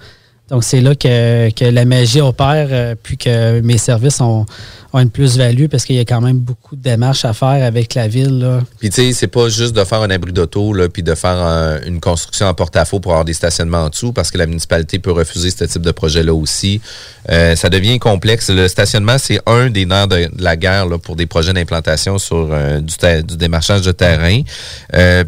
Donc, 0.53 0.65
c'est 0.65 0.83
là 0.83 0.95
que, 0.95 1.49
que 1.51 1.65
la 1.65 1.87
magie 1.87 2.21
opère, 2.21 2.69
euh, 2.71 2.95
puis 3.03 3.17
que 3.17 3.61
mes 3.63 3.79
services 3.79 4.21
ont, 4.21 4.45
ont 4.93 4.99
une 4.99 5.09
plus-value 5.09 5.65
parce 5.65 5.87
qu'il 5.87 5.97
y 5.97 5.99
a 5.99 6.05
quand 6.05 6.21
même 6.21 6.37
beaucoup 6.41 6.77
de 6.77 6.83
démarches 6.83 7.25
à 7.25 7.33
faire 7.33 7.65
avec 7.65 7.95
la 7.95 8.07
ville. 8.07 8.39
Là. 8.41 8.61
Puis 8.79 8.91
tu 8.91 8.97
sais, 8.97 9.13
c'est 9.15 9.29
pas 9.29 9.49
juste 9.49 9.75
de 9.75 9.83
faire 9.83 10.03
un 10.03 10.11
abri 10.11 10.31
d'auto, 10.31 10.75
puis 10.93 11.03
de 11.03 11.15
faire 11.15 11.39
un- 11.39 11.81
une 11.87 12.01
construction 12.01 12.45
en 12.49 12.53
porte-à-faux 12.53 13.01
pour 13.01 13.13
avoir 13.13 13.25
des 13.25 13.33
stationnements 13.33 13.85
en 13.85 13.89
dessous, 13.89 14.13
parce 14.13 14.31
que 14.31 14.37
la 14.37 14.45
municipalité 14.45 14.99
peut 14.99 15.13
refuser 15.13 15.49
ce 15.51 15.65
type 15.65 15.81
de 15.81 15.91
projet-là 15.91 16.35
aussi. 16.35 16.83
Euh, 17.31 17.57
ça 17.57 17.71
devient 17.71 17.99
complexe. 17.99 18.51
Le 18.51 18.69
stationnement, 18.69 19.17
c'est 19.17 19.41
un 19.47 19.71
des 19.71 19.87
nerfs 19.87 20.09
de, 20.09 20.29
la 20.39 20.57
guerre 20.57 20.85
là, 20.85 20.99
pour 20.99 21.17
des 21.17 21.25
projets 21.25 21.55
d'implantation 21.55 22.19
sur 22.19 22.51
euh, 22.53 22.81
du, 22.81 22.95
du 23.23 23.37
démarchage 23.39 23.81
de 23.81 23.93
terrain. 23.93 24.43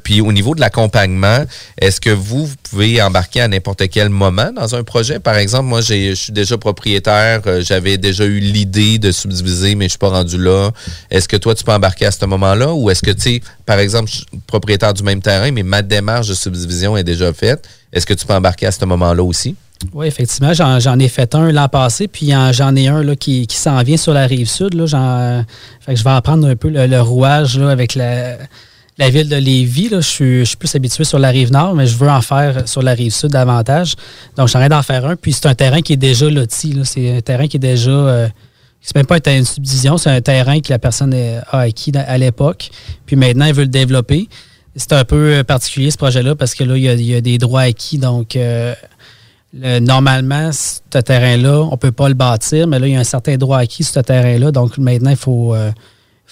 Puis 0.02 0.20
au 0.20 0.32
niveau 0.32 0.54
de 0.54 0.60
l'accompagnement, 0.60 1.44
est-ce 1.80 1.98
que 1.98 2.10
vous, 2.10 2.44
vous 2.44 2.56
pouvez 2.68 3.00
embarquer 3.00 3.40
à 3.40 3.48
n'importe 3.48 3.88
quel 3.88 4.10
moment 4.10 4.50
dans 4.54 4.74
un 4.74 4.82
projet? 4.82 5.13
Par 5.20 5.36
exemple, 5.36 5.64
moi, 5.64 5.80
je 5.80 6.14
suis 6.14 6.32
déjà 6.32 6.58
propriétaire, 6.58 7.42
euh, 7.46 7.62
j'avais 7.62 7.98
déjà 7.98 8.24
eu 8.24 8.38
l'idée 8.38 8.98
de 8.98 9.12
subdiviser, 9.12 9.74
mais 9.74 9.86
je 9.86 9.90
suis 9.90 9.98
pas 9.98 10.08
rendu 10.08 10.38
là. 10.38 10.70
Est-ce 11.10 11.28
que 11.28 11.36
toi, 11.36 11.54
tu 11.54 11.64
peux 11.64 11.72
embarquer 11.72 12.06
à 12.06 12.10
ce 12.10 12.24
moment-là? 12.26 12.72
Ou 12.72 12.90
est-ce 12.90 13.02
que, 13.02 13.10
tu 13.10 13.20
sais, 13.20 13.40
par 13.66 13.78
exemple, 13.78 14.10
je 14.10 14.16
suis 14.16 14.26
propriétaire 14.46 14.94
du 14.94 15.02
même 15.02 15.20
terrain, 15.20 15.50
mais 15.50 15.62
ma 15.62 15.82
démarche 15.82 16.28
de 16.28 16.34
subdivision 16.34 16.96
est 16.96 17.04
déjà 17.04 17.32
faite. 17.32 17.68
Est-ce 17.92 18.06
que 18.06 18.14
tu 18.14 18.26
peux 18.26 18.34
embarquer 18.34 18.66
à 18.66 18.72
ce 18.72 18.84
moment-là 18.84 19.22
aussi? 19.22 19.56
Oui, 19.92 20.06
effectivement, 20.06 20.52
j'en, 20.54 20.98
ai 20.98 21.08
fait 21.08 21.34
un 21.34 21.52
l'an 21.52 21.68
passé, 21.68 22.08
puis 22.08 22.34
en- 22.34 22.52
j'en 22.52 22.74
ai 22.74 22.88
un 22.88 23.02
là, 23.02 23.16
qui, 23.16 23.46
s'en 23.50 23.82
vient 23.82 23.96
sur 23.96 24.14
la 24.14 24.26
rive 24.26 24.48
sud. 24.48 24.74
Là, 24.74 25.44
que 25.86 25.94
je 25.94 26.04
vais 26.04 26.10
apprendre 26.10 26.48
un 26.48 26.56
peu 26.56 26.68
le, 26.70 27.00
rouage 27.00 27.58
avec 27.58 27.94
la, 27.94 28.36
la 28.98 29.10
ville 29.10 29.28
de 29.28 29.36
Lévis. 29.36 29.88
Là. 29.88 30.00
Je, 30.00 30.44
suis, 30.44 30.56
plus 30.56 30.74
habitué 30.74 31.04
sur 31.04 31.18
la 31.18 31.28
rive 31.28 31.52
nord, 31.52 31.74
mais 31.74 31.86
je 31.86 31.96
veux 31.96 32.08
en 32.08 32.20
faire 32.22 32.68
sur 32.68 32.82
la 32.82 32.92
rive 32.92 33.12
sud 33.12 33.30
davantage. 33.30 33.94
Donc, 34.36 34.48
j'en 34.48 34.60
ai 34.62 34.68
d'en 34.68 34.82
faire 34.82 35.04
un. 35.06 35.16
Puis 35.16 35.32
c'est 35.32 35.46
un 35.46 35.54
terrain 35.54 35.80
qui 35.80 35.94
est 35.94 35.98
déjà 35.98 36.28
loti. 36.28 36.78
C'est 36.84 37.16
un 37.16 37.20
terrain 37.20 37.46
qui 37.46 37.56
est 37.56 37.60
déjà. 37.60 37.90
euh, 37.90 38.28
c'est 38.80 38.96
même 38.96 39.06
pas 39.06 39.16
un 39.16 39.20
terrain 39.20 39.40
de 39.40 39.46
subdivision, 39.46 39.96
c'est 39.96 40.10
un 40.10 40.20
terrain 40.20 40.60
que 40.60 40.70
la 40.70 40.78
personne 40.78 41.14
a 41.14 41.58
acquis 41.60 41.90
à 41.96 42.18
l'époque. 42.18 42.68
Puis 43.06 43.16
maintenant, 43.16 43.46
elle 43.46 43.54
veut 43.54 43.62
le 43.62 43.68
développer. 43.68 44.28
C'est 44.76 44.92
un 44.92 45.04
peu 45.04 45.36
euh, 45.36 45.42
particulier 45.44 45.90
ce 45.90 45.96
projet-là 45.96 46.34
parce 46.34 46.54
que 46.54 46.64
là, 46.64 46.76
il 46.76 46.82
y 46.82 47.14
a, 47.14 47.20
des 47.22 47.38
droits 47.38 47.62
acquis. 47.62 47.96
Donc, 47.96 48.36
euh, 48.36 48.74
le- 49.54 49.78
normalement, 49.78 50.50
ce 50.52 50.98
terrain-là, 50.98 51.62
on 51.62 51.70
ne 51.70 51.76
peut 51.76 51.92
pas 51.92 52.08
le 52.08 52.14
bâtir, 52.14 52.66
mais 52.66 52.78
là, 52.78 52.86
il 52.86 52.92
y 52.92 52.96
a 52.96 53.00
un 53.00 53.04
certain 53.04 53.36
droit 53.38 53.58
acquis 53.58 53.84
sur 53.84 53.94
ce 53.94 54.00
terrain-là. 54.00 54.50
Donc 54.50 54.76
maintenant, 54.76 55.10
il 55.10 55.16
faut, 55.16 55.54
euh, 55.54 55.70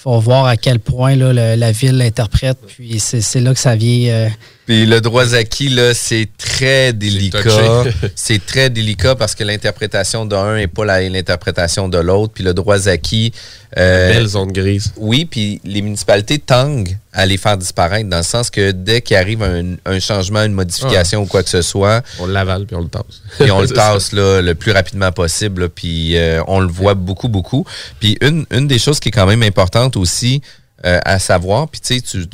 faut 0.03 0.19
voir 0.19 0.47
à 0.47 0.57
quel 0.57 0.81
point 0.81 1.15
là, 1.15 1.55
la 1.55 1.73
ville 1.73 1.97
l'interprète. 1.97 2.59
Puis 2.67 2.99
c'est 2.99 3.41
là 3.41 3.55
que 3.55 3.61
ça 3.61 3.77
vient. 3.77 4.29
Puis 4.73 4.87
le 4.87 5.03
droit 5.03 5.27
Zaki, 5.27 5.69
là, 5.69 5.93
c'est 5.93 6.27
très 6.39 6.95
délicat. 6.95 7.85
C'est 8.17 8.43
très 8.47 8.71
délicat 8.71 9.15
parce 9.15 9.35
que 9.35 9.45
l'interprétation 9.45 10.25
d'un 10.25 10.55
n'est 10.57 10.67
pas 10.67 10.87
l'interprétation 10.87 11.91
de 11.91 11.99
l'autre. 11.99 12.33
Puis 12.33 12.43
le 12.43 12.55
droit 12.55 12.79
Zaki. 12.79 13.35
euh, 13.77 14.15
Belle 14.15 14.27
zone 14.29 14.51
grise. 14.51 14.95
Oui, 14.97 15.27
puis 15.27 15.61
les 15.65 15.83
municipalités 15.83 16.39
tanguent 16.39 16.97
à 17.13 17.27
les 17.27 17.37
faire 17.37 17.59
disparaître 17.59 18.09
dans 18.09 18.17
le 18.17 18.23
sens 18.23 18.49
que 18.49 18.71
dès 18.71 19.03
qu'il 19.03 19.19
arrive 19.19 19.43
un, 19.43 19.75
un 19.85 20.01
changement, 20.01 20.43
une 20.43 20.55
modification 20.55 21.21
ou 21.21 21.27
quoi 21.27 21.43
que 21.43 21.51
ce 21.51 21.61
soit, 21.61 22.01
On 22.19 22.25
l'avale 22.25 22.65
puis 22.65 22.75
on 22.75 22.81
le 22.81 22.89
tasse. 22.89 23.21
puis 23.39 23.51
on 23.51 23.61
le 23.61 23.69
tasse 23.75 24.13
là, 24.13 24.41
le 24.41 24.55
plus 24.55 24.73
rapidement 24.73 25.13
possible. 25.13 25.61
là, 25.65 25.69
puis 25.69 26.17
euh, 26.17 26.41
on 26.47 26.61
le 26.61 26.69
voit 26.69 26.95
beaucoup, 26.95 27.29
beaucoup. 27.29 27.67
Puis 28.01 28.17
une, 28.23 28.47
une 28.51 28.67
des 28.69 28.79
choses 28.79 29.01
qui 29.01 29.11
est 29.11 29.13
quand 29.13 29.27
même 29.27 29.43
importante 29.43 29.99
aussi 29.99 30.41
euh, 30.87 30.99
à 31.05 31.19
savoir, 31.19 31.69
puis 31.69 31.83
tu 31.83 31.99
sais, 31.99 32.01
tu, 32.01 32.27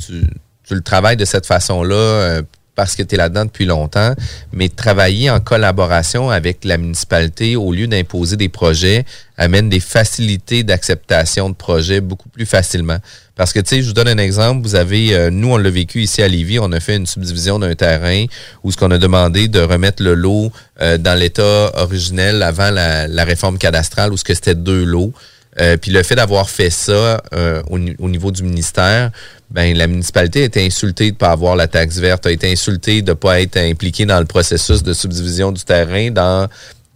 tu, 0.69 0.75
le 0.75 0.81
travailles 0.81 1.17
de 1.17 1.25
cette 1.25 1.45
façon-là 1.45 1.95
euh, 1.95 2.41
parce 2.79 2.95
que 2.95 3.03
tu 3.03 3.15
es 3.15 3.17
là-dedans 3.17 3.43
depuis 3.43 3.65
longtemps, 3.65 4.13
mais 4.53 4.69
travailler 4.69 5.29
en 5.29 5.41
collaboration 5.41 6.29
avec 6.29 6.63
la 6.63 6.77
municipalité 6.77 7.57
au 7.57 7.73
lieu 7.73 7.87
d'imposer 7.87 8.37
des 8.37 8.47
projets 8.47 9.03
amène 9.35 9.67
des 9.67 9.81
facilités 9.81 10.63
d'acceptation 10.63 11.49
de 11.49 11.55
projets 11.55 11.99
beaucoup 11.99 12.29
plus 12.29 12.45
facilement. 12.45 12.97
Parce 13.35 13.51
que, 13.51 13.59
tu 13.59 13.67
sais, 13.67 13.81
je 13.81 13.87
vous 13.87 13.93
donne 13.93 14.07
un 14.07 14.17
exemple. 14.17 14.61
Vous 14.61 14.75
avez, 14.75 15.13
euh, 15.13 15.29
nous, 15.29 15.51
on 15.51 15.57
l'a 15.57 15.69
vécu 15.69 16.03
ici 16.03 16.21
à 16.21 16.29
Lévis, 16.29 16.59
on 16.59 16.71
a 16.71 16.79
fait 16.79 16.95
une 16.95 17.05
subdivision 17.05 17.59
d'un 17.59 17.75
terrain 17.75 18.23
où 18.63 18.71
ce 18.71 18.77
qu'on 18.77 18.91
a 18.91 18.97
demandé 18.97 19.49
de 19.49 19.59
remettre 19.59 20.01
le 20.01 20.13
lot 20.13 20.49
euh, 20.81 20.97
dans 20.97 21.19
l'état 21.19 21.71
originel 21.75 22.41
avant 22.43 22.71
la, 22.71 23.09
la 23.09 23.23
réforme 23.25 23.57
cadastrale 23.57 24.13
où 24.13 24.17
ce 24.17 24.23
que 24.23 24.33
c'était 24.33 24.55
deux 24.55 24.85
lots. 24.85 25.11
Euh, 25.59 25.77
puis 25.77 25.91
le 25.91 26.03
fait 26.03 26.15
d'avoir 26.15 26.49
fait 26.49 26.69
ça 26.69 27.21
euh, 27.33 27.61
au, 27.69 27.77
au 27.99 28.09
niveau 28.09 28.31
du 28.31 28.43
ministère, 28.43 29.11
ben 29.51 29.75
la 29.75 29.87
municipalité 29.87 30.43
a 30.43 30.45
été 30.45 30.65
insultée 30.65 31.05
de 31.05 31.15
ne 31.15 31.17
pas 31.17 31.31
avoir 31.31 31.55
la 31.55 31.67
taxe 31.67 31.97
verte, 31.97 32.25
a 32.25 32.31
été 32.31 32.51
insultée 32.51 33.01
de 33.01 33.11
ne 33.11 33.15
pas 33.15 33.41
être 33.41 33.57
impliquée 33.57 34.05
dans 34.05 34.19
le 34.19 34.25
processus 34.25 34.83
de 34.83 34.93
subdivision 34.93 35.51
du 35.51 35.63
terrain 35.63 36.11
dans 36.11 36.47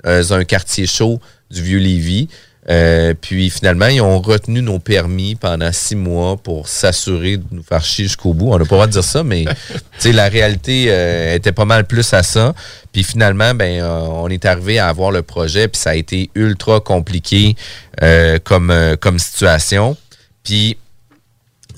euh, 0.06 0.24
un 0.32 0.44
quartier 0.44 0.86
chaud 0.86 1.20
du 1.50 1.62
vieux 1.62 1.80
Lévis. 1.80 2.30
Euh, 2.70 3.14
puis 3.20 3.50
finalement, 3.50 3.88
ils 3.88 4.02
ont 4.02 4.22
retenu 4.22 4.62
nos 4.62 4.80
permis 4.80 5.36
pendant 5.36 5.72
six 5.72 5.96
mois 5.96 6.38
pour 6.38 6.70
s'assurer 6.70 7.38
de 7.38 7.44
nous 7.52 7.64
faire 7.64 7.84
chier 7.84 8.06
jusqu'au 8.06 8.34
bout. 8.34 8.54
On 8.54 8.58
n'a 8.58 8.60
pas 8.60 8.64
le 8.64 8.68
droit 8.70 8.88
de 8.88 8.92
dire 8.94 9.04
ça, 9.04 9.24
mais 9.24 9.46
tu 9.74 9.80
sais, 10.00 10.12
la 10.14 10.30
réalité 10.30 10.86
euh, 10.90 11.36
était 11.36 11.52
pas 11.52 11.66
mal 11.66 11.86
plus 11.86 12.14
à 12.14 12.24
ça. 12.24 12.54
Puis 12.94 13.04
finalement, 13.04 13.54
ben, 13.54 13.82
euh, 13.82 14.00
on 14.00 14.30
est 14.30 14.46
arrivé 14.46 14.80
à 14.80 14.88
avoir 14.88 15.12
le 15.12 15.24
projet, 15.24 15.68
puis 15.68 15.82
ça 15.82 15.92
a 15.92 15.96
été 15.96 16.30
ultra 16.36 16.80
compliqué 16.80 17.56
euh, 18.02 18.40
comme, 18.42 18.74
comme 19.02 19.20
situation. 19.20 19.98
Puis 20.44 20.78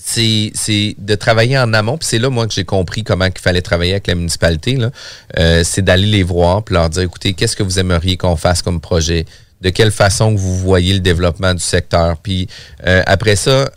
c'est 0.06 0.96
de 0.98 1.16
travailler 1.16 1.58
en 1.58 1.74
amont. 1.74 1.98
Puis 1.98 2.08
c'est 2.10 2.20
là, 2.20 2.30
moi, 2.30 2.48
que 2.48 2.54
j'ai 2.54 2.64
compris 2.64 3.04
comment 3.04 3.26
il 3.26 3.42
fallait 3.42 3.62
travailler 3.62 3.94
avec 3.94 4.08
la 4.08 4.16
municipalité. 4.16 4.78
Euh, 5.40 5.62
c'est 5.64 5.82
d'aller 5.82 6.08
les 6.08 6.24
voir 6.24 6.64
puis 6.64 6.76
leur 6.76 6.90
dire, 6.90 7.04
écoutez, 7.04 7.34
qu'est-ce 7.34 7.56
que 7.56 7.64
vous 7.64 7.80
aimeriez 7.80 8.18
qu'on 8.18 8.36
fasse 8.36 8.62
comme 8.62 8.80
projet? 8.80 9.26
De 9.62 9.70
quelle 9.70 9.92
façon 9.92 10.36
vous 10.36 10.58
voyez 10.58 10.94
le 10.94 11.00
développement 11.00 11.54
du 11.54 11.64
secteur? 11.64 12.18
Puis 12.18 12.48
euh, 12.86 13.02
après 13.08 13.36
ça, 13.36 13.70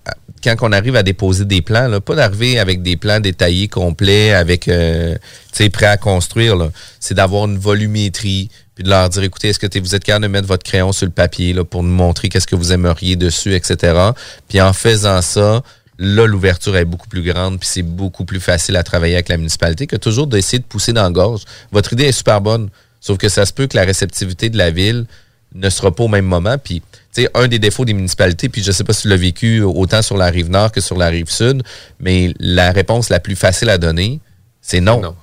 quand 0.42 0.54
on 0.62 0.72
arrive 0.72 0.96
à 0.96 1.02
déposer 1.02 1.44
des 1.44 1.62
plans, 1.62 1.88
là, 1.88 2.00
pas 2.00 2.14
d'arriver 2.14 2.58
avec 2.58 2.82
des 2.82 2.96
plans 2.96 3.20
détaillés, 3.20 3.68
complets, 3.68 4.32
avec 4.32 4.68
euh, 4.68 5.14
tu 5.52 5.64
sais, 5.64 5.70
prêts 5.70 5.86
à 5.86 5.96
construire, 5.96 6.56
c'est 7.00 7.14
d'avoir 7.14 7.46
une 7.46 7.58
volumétrie, 7.58 8.50
puis 8.74 8.84
de 8.84 8.90
leur 8.90 9.08
dire, 9.08 9.22
écoutez, 9.22 9.48
est-ce 9.48 9.58
que 9.58 9.78
vous 9.78 9.94
êtes 9.94 10.04
capable 10.04 10.24
de 10.24 10.30
mettre 10.30 10.46
votre 10.46 10.62
crayon 10.62 10.92
sur 10.92 11.06
le 11.06 11.12
papier 11.12 11.52
là, 11.52 11.64
pour 11.64 11.82
nous 11.82 11.94
montrer 11.94 12.28
qu'est-ce 12.28 12.46
que 12.46 12.56
vous 12.56 12.72
aimeriez 12.72 13.16
dessus, 13.16 13.54
etc. 13.54 14.10
Puis 14.48 14.60
en 14.60 14.72
faisant 14.72 15.22
ça, 15.22 15.62
là, 15.98 16.26
l'ouverture 16.26 16.76
est 16.76 16.84
beaucoup 16.84 17.08
plus 17.08 17.22
grande, 17.22 17.58
puis 17.58 17.68
c'est 17.70 17.82
beaucoup 17.82 18.24
plus 18.24 18.40
facile 18.40 18.76
à 18.76 18.82
travailler 18.82 19.14
avec 19.14 19.28
la 19.28 19.36
municipalité 19.36 19.86
que 19.86 19.96
toujours 19.96 20.26
d'essayer 20.26 20.58
de 20.58 20.64
pousser 20.64 20.92
dans 20.92 21.02
la 21.02 21.10
gorge. 21.10 21.42
Votre 21.72 21.92
idée 21.92 22.04
est 22.04 22.12
super 22.12 22.40
bonne, 22.40 22.70
sauf 23.00 23.18
que 23.18 23.28
ça 23.28 23.44
se 23.44 23.52
peut 23.52 23.66
que 23.66 23.76
la 23.76 23.84
réceptivité 23.84 24.48
de 24.48 24.56
la 24.56 24.70
ville 24.70 25.06
ne 25.54 25.70
sera 25.70 25.94
pas 25.94 26.04
au 26.04 26.08
même 26.08 26.26
moment. 26.26 26.56
Puis, 26.58 26.82
tu 27.12 27.22
sais, 27.22 27.30
un 27.34 27.48
des 27.48 27.58
défauts 27.58 27.84
des 27.84 27.94
municipalités, 27.94 28.48
puis 28.48 28.62
je 28.62 28.70
sais 28.70 28.84
pas 28.84 28.92
si 28.92 29.02
tu 29.02 29.08
l'as 29.08 29.16
vécu 29.16 29.60
autant 29.62 30.02
sur 30.02 30.16
la 30.16 30.26
rive 30.26 30.50
nord 30.50 30.70
que 30.70 30.80
sur 30.80 30.96
la 30.96 31.08
rive 31.08 31.30
sud, 31.30 31.62
mais 31.98 32.32
la 32.38 32.70
réponse 32.70 33.08
la 33.08 33.18
plus 33.18 33.36
facile 33.36 33.70
à 33.70 33.78
donner, 33.78 34.20
c'est 34.60 34.80
non. 34.80 35.14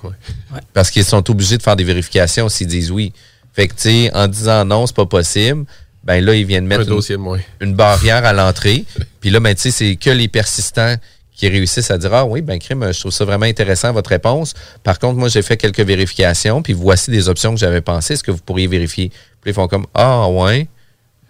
Parce 0.73 0.89
qu'ils 0.89 1.05
sont 1.05 1.29
obligés 1.29 1.57
de 1.57 1.63
faire 1.63 1.75
des 1.75 1.83
vérifications 1.83 2.49
s'ils 2.49 2.67
disent 2.67 2.91
oui. 2.91 3.13
Fait 3.53 3.67
que, 3.67 3.75
tu 3.75 3.83
sais, 3.83 4.11
en 4.13 4.27
disant 4.27 4.65
non, 4.65 4.87
c'est 4.87 4.95
pas 4.95 5.05
possible, 5.05 5.65
ben 6.05 6.23
là, 6.23 6.35
ils 6.35 6.45
viennent 6.45 6.67
mettre 6.67 6.91
Un 6.91 7.39
une, 7.59 7.73
barrière 7.73 8.23
à 8.25 8.31
l'entrée. 8.31 8.85
Puis 9.21 9.31
là, 9.31 9.39
ben, 9.39 9.55
tu 9.55 9.61
sais, 9.63 9.71
c'est 9.71 9.95
que 9.95 10.11
les 10.11 10.27
persistants 10.27 10.95
qui 11.35 11.49
réussissent 11.49 11.91
à 11.91 11.97
dire 11.97 12.13
Ah 12.13 12.25
oui, 12.25 12.41
ben 12.41 12.59
crime, 12.59 12.91
je 12.93 12.99
trouve 12.99 13.11
ça 13.11 13.25
vraiment 13.25 13.45
intéressant, 13.45 13.91
votre 13.91 14.11
réponse. 14.11 14.53
Par 14.83 14.99
contre, 14.99 15.17
moi, 15.17 15.29
j'ai 15.29 15.41
fait 15.41 15.57
quelques 15.57 15.81
vérifications, 15.81 16.61
puis 16.61 16.73
voici 16.73 17.11
des 17.11 17.27
options 17.27 17.51
que 17.53 17.59
j'avais 17.59 17.81
pensées. 17.81 18.13
Est-ce 18.13 18.23
que 18.23 18.31
vous 18.31 18.37
pourriez 18.37 18.67
vérifier? 18.67 19.09
Puis 19.41 19.51
ils 19.51 19.53
font 19.53 19.67
comme 19.67 19.87
Ah 19.93 20.29
ouais. 20.29 20.67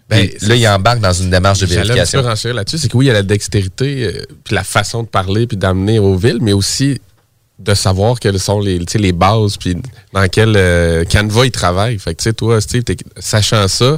Ben, 0.08 0.28
Puis 0.28 0.48
là, 0.48 0.56
ils 0.56 0.68
embarquent 0.68 1.00
dans 1.00 1.14
une 1.14 1.32
démarche 1.32 1.60
de 1.60 1.66
vérification. 1.66 2.22
renchérir 2.22 2.56
là-dessus, 2.56 2.78
c'est 2.78 2.90
que 2.90 2.98
oui, 2.98 3.06
il 3.06 3.08
y 3.08 3.12
a 3.12 3.14
la 3.14 3.24
dextérité, 3.24 4.04
euh, 4.04 4.26
puis 4.44 4.54
la 4.54 4.64
façon 4.64 5.02
de 5.02 5.08
parler, 5.08 5.48
puis 5.48 5.58
d'amener 5.58 5.98
aux 5.98 6.16
villes, 6.16 6.40
mais 6.42 6.54
aussi 6.54 7.02
de 7.58 7.74
savoir 7.74 8.20
quelles 8.20 8.40
sont 8.40 8.60
les, 8.60 8.78
les 8.78 9.12
bases, 9.14 9.58
puis 9.58 9.78
dans 10.14 10.28
quel 10.28 10.56
euh, 10.58 11.06
canevas 11.06 11.46
ils 11.46 11.52
travaillent. 11.52 11.98
Fait 11.98 12.14
que, 12.14 12.22
tu 12.22 12.30
sais, 12.30 12.34
toi, 12.34 12.62
Steve, 12.62 12.84
sachant 13.18 13.68
ça, 13.68 13.98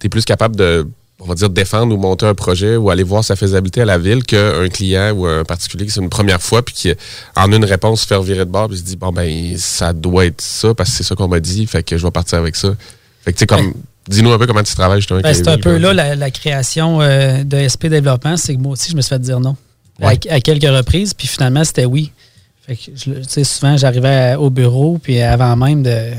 tu 0.00 0.06
es 0.06 0.08
plus 0.08 0.24
capable 0.24 0.56
de, 0.56 0.86
on 1.20 1.26
va 1.26 1.34
dire, 1.34 1.50
défendre 1.50 1.94
ou 1.94 1.98
monter 1.98 2.26
un 2.26 2.34
projet 2.34 2.76
ou 2.76 2.90
aller 2.90 3.02
voir 3.02 3.24
sa 3.24 3.34
faisabilité 3.36 3.80
à 3.82 3.84
la 3.84 3.98
ville 3.98 4.22
qu'un 4.24 4.68
client 4.68 5.12
ou 5.12 5.26
un 5.26 5.44
particulier 5.44 5.84
qui 5.86 5.90
c'est 5.92 6.00
une 6.00 6.08
première 6.08 6.40
fois, 6.40 6.62
puis 6.64 6.74
qui, 6.74 6.92
en 7.36 7.50
une 7.52 7.64
réponse, 7.64 8.02
se 8.02 8.06
faire 8.06 8.22
virer 8.22 8.44
de 8.44 8.50
bord, 8.50 8.68
puis 8.68 8.78
se 8.78 8.82
dit, 8.82 8.96
bon, 8.96 9.10
ben, 9.12 9.56
ça 9.58 9.92
doit 9.92 10.26
être 10.26 10.40
ça, 10.40 10.74
parce 10.74 10.90
que 10.90 10.96
c'est 10.96 11.04
ça 11.04 11.14
qu'on 11.14 11.28
m'a 11.28 11.40
dit, 11.40 11.66
fait 11.66 11.82
que 11.82 11.96
je 11.98 12.04
vais 12.04 12.10
partir 12.12 12.38
avec 12.38 12.54
ça. 12.56 12.68
Fait 13.24 13.32
que, 13.32 13.38
tu 13.38 13.40
sais, 13.40 13.46
comme, 13.46 13.74
dis-nous 14.08 14.30
un 14.32 14.38
peu 14.38 14.46
comment 14.46 14.62
tu 14.62 14.74
travailles 14.74 15.00
justement 15.00 15.20
Ben, 15.20 15.34
c'est 15.34 15.48
un 15.48 15.58
peu 15.58 15.76
là 15.76 15.92
la, 15.92 16.14
la 16.14 16.30
création 16.30 17.00
euh, 17.02 17.42
de 17.44 17.66
SP 17.68 17.86
Développement, 17.88 18.36
c'est 18.36 18.54
que 18.54 18.60
moi 18.60 18.72
aussi, 18.72 18.90
je 18.90 18.96
me 18.96 19.00
suis 19.02 19.08
fait 19.10 19.18
dire 19.18 19.40
non. 19.40 19.56
Ouais. 20.00 20.18
À, 20.30 20.34
à 20.34 20.40
quelques 20.40 20.62
reprises, 20.70 21.12
puis 21.14 21.26
finalement, 21.26 21.64
c'était 21.64 21.84
oui. 21.84 22.12
Fait 22.64 22.76
que, 22.76 22.82
je 22.94 23.10
le- 23.10 23.20
tu 23.22 23.28
sais, 23.28 23.44
souvent, 23.44 23.76
j'arrivais 23.76 24.36
au 24.36 24.50
bureau, 24.50 24.98
puis 25.02 25.20
avant 25.20 25.56
même 25.56 25.82
de. 25.82 26.12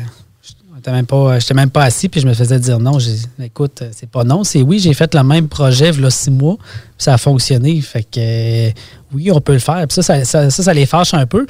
J'étais 0.90 0.98
même 0.98 1.06
pas, 1.06 1.38
j'étais 1.40 1.54
même 1.54 1.70
pas 1.70 1.84
assis, 1.84 2.10
puis 2.10 2.20
je 2.20 2.26
me 2.26 2.34
faisais 2.34 2.58
dire 2.60 2.80
non. 2.80 2.98
J'ai 2.98 3.12
dit, 3.14 3.26
écoute, 3.44 3.84
c'est 3.92 4.10
pas 4.10 4.24
non, 4.24 4.44
c'est 4.44 4.64
oui. 4.64 4.80
J'ai 4.80 4.96
fait 4.96 5.14
le 5.14 5.24
même 5.24 5.48
projet, 5.48 5.92
il 5.92 6.02
y 6.02 6.06
a 6.06 6.10
six 6.10 6.32
mois, 6.32 6.56
puis 6.58 6.66
ça 6.98 7.14
a 7.14 7.18
fonctionné. 7.20 7.80
Fait 7.82 8.02
que 8.04 8.18
euh, 8.18 8.72
oui, 9.14 9.32
on 9.32 9.40
peut 9.40 9.54
le 9.54 9.60
faire. 9.60 9.86
Puis 9.88 9.94
ça, 9.96 10.02
ça, 10.02 10.26
ça, 10.26 10.50
ça, 10.50 10.64
ça 10.64 10.74
les 10.74 10.88
fâche 10.88 11.14
un 11.14 11.28
peu. 11.28 11.46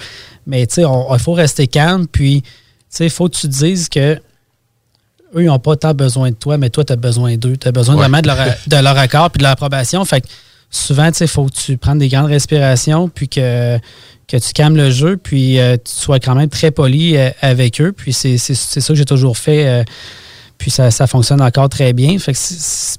Mais 0.45 0.67
tu 0.67 0.75
sais, 0.75 0.81
il 0.81 1.19
faut 1.19 1.33
rester 1.33 1.67
calme, 1.67 2.05
puis 2.07 2.41
tu 2.41 2.49
sais, 2.89 3.05
il 3.05 3.09
faut 3.09 3.29
que 3.29 3.35
tu 3.37 3.43
te 3.47 3.53
dises 3.53 3.87
que 3.87 4.15
eux, 4.15 4.21
ils 5.43 5.45
n'ont 5.45 5.59
pas 5.59 5.77
tant 5.77 5.93
besoin 5.93 6.31
de 6.31 6.35
toi, 6.35 6.57
mais 6.57 6.69
toi, 6.69 6.83
tu 6.83 6.91
as 6.91 6.97
besoin 6.97 7.37
d'eux. 7.37 7.55
Tu 7.55 7.67
as 7.67 7.71
besoin 7.71 7.95
Ouais. 7.95 8.01
vraiment 8.01 8.19
de 8.21 8.27
leur, 8.27 8.37
de 8.67 8.75
leur 8.75 8.97
accord 8.97 9.31
puis 9.31 9.37
de 9.37 9.43
leur 9.43 9.53
approbation. 9.53 10.03
Fait 10.03 10.19
que 10.21 10.27
souvent, 10.69 11.07
tu 11.11 11.17
sais, 11.17 11.25
il 11.25 11.29
faut 11.29 11.45
que 11.45 11.53
tu 11.53 11.77
prennes 11.77 11.99
des 11.99 12.09
grandes 12.09 12.27
respirations 12.27 13.09
puis 13.09 13.27
que, 13.27 13.77
que 14.27 14.37
tu 14.37 14.53
calmes 14.53 14.77
le 14.77 14.91
jeu 14.91 15.17
puis 15.17 15.59
euh, 15.59 15.77
tu 15.77 15.91
sois 15.91 16.19
quand 16.19 16.35
même 16.35 16.49
très 16.49 16.71
poli 16.71 17.17
euh, 17.17 17.29
avec 17.41 17.81
eux. 17.81 17.91
Puis 17.91 18.13
c'est 18.13 18.37
ça 18.37 18.87
que 18.87 18.95
j'ai 18.95 19.05
toujours 19.05 19.37
fait. 19.37 19.67
euh, 19.67 19.83
puis 20.57 20.69
ça, 20.69 20.91
ça 20.91 21.07
fonctionne 21.07 21.41
encore 21.41 21.69
très 21.69 21.93
bien. 21.93 22.19
Fait 22.19 22.33
que 22.33 22.37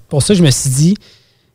pour 0.08 0.22
ça 0.22 0.28
que 0.34 0.38
je 0.38 0.42
me 0.42 0.50
suis 0.50 0.70
dit, 0.70 0.96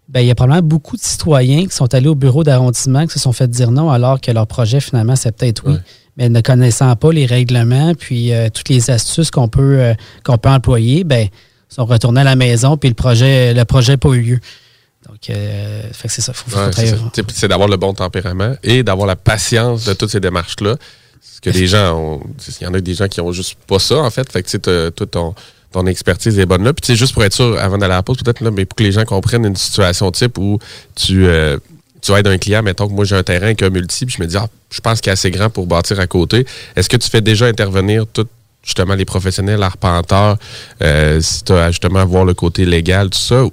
ben, 0.07 0.21
il 0.21 0.27
y 0.27 0.31
a 0.31 0.35
probablement 0.35 0.65
beaucoup 0.65 0.95
de 0.95 1.01
citoyens 1.01 1.65
qui 1.65 1.75
sont 1.75 1.93
allés 1.93 2.07
au 2.07 2.15
bureau 2.15 2.43
d'arrondissement 2.43 3.07
qui 3.07 3.13
se 3.13 3.19
sont 3.19 3.33
fait 3.33 3.49
dire 3.49 3.71
non 3.71 3.89
alors 3.89 4.21
que 4.21 4.31
leur 4.31 4.45
projet, 4.45 4.79
finalement, 4.79 5.15
c'est 5.15 5.35
peut-être 5.35 5.63
oui. 5.65 5.75
Mais 6.17 6.29
ne 6.29 6.39
connaissant 6.39 6.95
pas 6.95 7.11
les 7.11 7.25
règlements 7.25 7.93
puis 7.93 8.31
euh, 8.31 8.47
toutes 8.47 8.69
les 8.69 8.89
astuces 8.89 9.31
qu'on 9.31 9.49
peut, 9.49 9.79
euh, 9.81 9.93
qu'on 10.23 10.37
peut 10.37 10.47
employer, 10.47 11.03
ben, 11.03 11.27
ils 11.27 11.75
sont 11.75 11.83
retournés 11.83 12.21
à 12.21 12.23
la 12.23 12.37
maison 12.37 12.77
puis 12.77 12.87
le 12.87 12.95
projet 12.95 13.53
le 13.53 13.65
projet 13.65 13.93
n'a 13.93 13.97
pas 13.97 14.09
eu 14.09 14.21
lieu. 14.21 14.39
Donc, 15.07 15.29
euh, 15.29 15.81
fait 15.91 16.07
que 16.07 16.13
c'est 16.13 16.21
ça. 16.21 16.33
Faut, 16.33 16.49
faut 16.49 16.57
Ouais, 16.57 16.71
c'est 17.33 17.47
d'avoir 17.47 17.67
le 17.67 17.77
bon 17.77 17.93
tempérament 17.93 18.55
et 18.63 18.83
d'avoir 18.83 19.07
la 19.07 19.15
patience 19.15 19.85
de 19.85 19.93
toutes 19.93 20.09
ces 20.09 20.19
démarches-là. 20.19 20.75
Parce 20.77 21.39
que 21.41 21.49
les 21.51 21.67
gens 21.67 21.95
ont. 21.97 22.21
Il 22.59 22.63
y 22.63 22.67
en 22.67 22.73
a 22.73 22.79
des 22.81 22.93
gens 22.95 23.07
qui 23.07 23.21
ont 23.21 23.31
juste 23.31 23.55
pas 23.67 23.79
ça, 23.79 23.97
en 23.97 24.09
fait. 24.09 24.31
Fait 24.31 24.41
que 24.41 24.49
tu 24.49 24.59
sais, 24.63 25.05
ton, 25.07 25.35
ton 25.71 25.85
expertise 25.87 26.39
est 26.39 26.45
bonne 26.45 26.63
là. 26.63 26.73
Puis 26.73 26.81
tu 26.81 26.87
sais, 26.87 26.95
juste 26.95 27.13
pour 27.13 27.23
être 27.23 27.33
sûr, 27.33 27.57
avant 27.59 27.77
d'aller 27.77 27.93
à 27.93 27.97
la 27.97 28.03
pause, 28.03 28.17
peut-être 28.17 28.41
là, 28.41 28.49
mais 28.51 28.65
pour 28.65 28.75
que 28.75 28.83
les 28.83 28.91
gens 28.91 29.05
comprennent 29.05 29.45
une 29.45 29.55
situation 29.55 30.11
type 30.11 30.37
où 30.37 30.59
tu. 30.95 31.25
euh, 31.27 31.57
tu 32.01 32.11
aides 32.13 32.27
un 32.27 32.37
client, 32.37 32.61
mettons 32.61 32.87
que 32.87 32.93
moi 32.93 33.03
j'ai 33.03 33.15
un 33.15 33.23
terrain 33.23 33.47
avec 33.47 33.63
un 33.63 33.71
multi, 33.71 34.05
puis 34.05 34.15
je 34.17 34.21
me 34.21 34.27
dis, 34.27 34.37
ah, 34.37 34.47
je 34.69 34.79
pense 34.79 35.01
qu'il 35.01 35.09
est 35.09 35.13
assez 35.13 35.31
grand 35.31 35.49
pour 35.49 35.65
bâtir 35.65 35.99
à 35.99 36.05
côté. 36.05 36.45
Est-ce 36.75 36.87
que 36.87 36.97
tu 36.97 37.09
fais 37.09 37.21
déjà 37.21 37.47
intervenir 37.47 38.05
tout 38.05 38.27
justement 38.63 38.93
les 38.93 39.05
professionnels, 39.05 39.63
arpenteurs, 39.63 40.37
euh, 40.83 41.19
si 41.19 41.43
tu 41.43 41.53
as 41.53 41.71
justement 41.71 41.99
à 41.99 42.05
voir 42.05 42.23
le 42.23 42.35
côté 42.35 42.63
légal, 42.65 43.09
tout 43.09 43.17
ça? 43.17 43.45